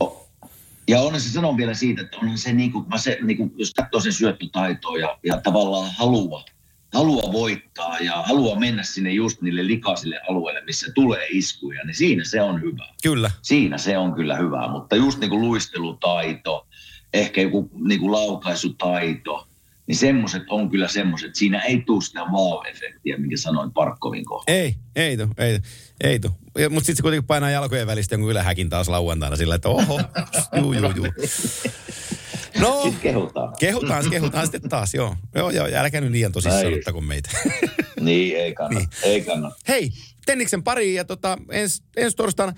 [0.88, 3.54] Ja onhan se sanon vielä siitä, että onhan se, niin kuin, mä se niin kuin,
[3.56, 6.44] jos katsoo sen syöttötaitoa ja, ja tavallaan halua,
[6.94, 12.24] halua voittaa ja halua mennä sinne just niille likaisille alueille, missä tulee iskuja, niin siinä
[12.24, 12.86] se on hyvä.
[13.04, 13.32] Kyllä.
[13.42, 16.68] Siinä se on kyllä hyvä, mutta just niin kuin luistelutaito,
[17.14, 19.47] ehkä joku niin kuin laukaisutaito,
[19.88, 21.36] niin semmoiset on kyllä semmoiset.
[21.36, 24.60] Siinä ei tule sitä wow-efektiä, minkä sanoin Parkkovin kohdalla.
[24.60, 25.60] Ei, ei tu, ei
[26.04, 26.28] ei tu.
[26.70, 30.02] Mutta sitten se kuitenkin painaa jalkojen välistä jonkun ylähäkin taas lauantaina sillä, että oho,
[30.58, 31.08] juu, juu, juu.
[32.60, 33.54] No, Sitten kehutaan.
[33.60, 35.16] kehutaan, kehutaan sitten taas, joo.
[35.36, 37.30] Joo, joo, älkää nyt liian tosissaan ottako meitä.
[38.00, 38.80] Niin, ei kannata.
[38.80, 38.90] Niin.
[39.04, 39.56] Ei kannata.
[39.68, 39.92] Hei,
[40.28, 42.54] Tenniksen pari ja tota, ens, ensi torstaina,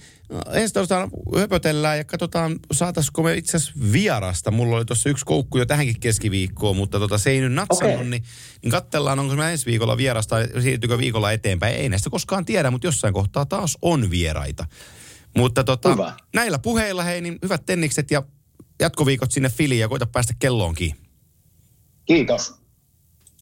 [0.54, 1.10] ensi torstaina
[1.40, 4.52] höpötellään ja katsotaan, saataisiko me itse asiassa vierasta.
[4.52, 8.10] Mulla oli tuossa yksi koukku jo tähänkin keskiviikkoon, mutta tota, se ei nyt natsannut, Okei.
[8.10, 8.24] niin,
[8.64, 11.76] niin katsellaan, onko me ensi viikolla vierasta tai siirtyykö viikolla eteenpäin.
[11.76, 14.66] Ei näistä koskaan tiedä, mutta jossain kohtaa taas on vieraita.
[15.38, 16.14] Mutta tota, Hyvä.
[16.36, 18.24] näillä puheilla hei, niin hyvät tennikset ja
[18.80, 20.96] jatkoviikot sinne filiin ja koita päästä kelloonkin.
[22.06, 22.59] Kiitos.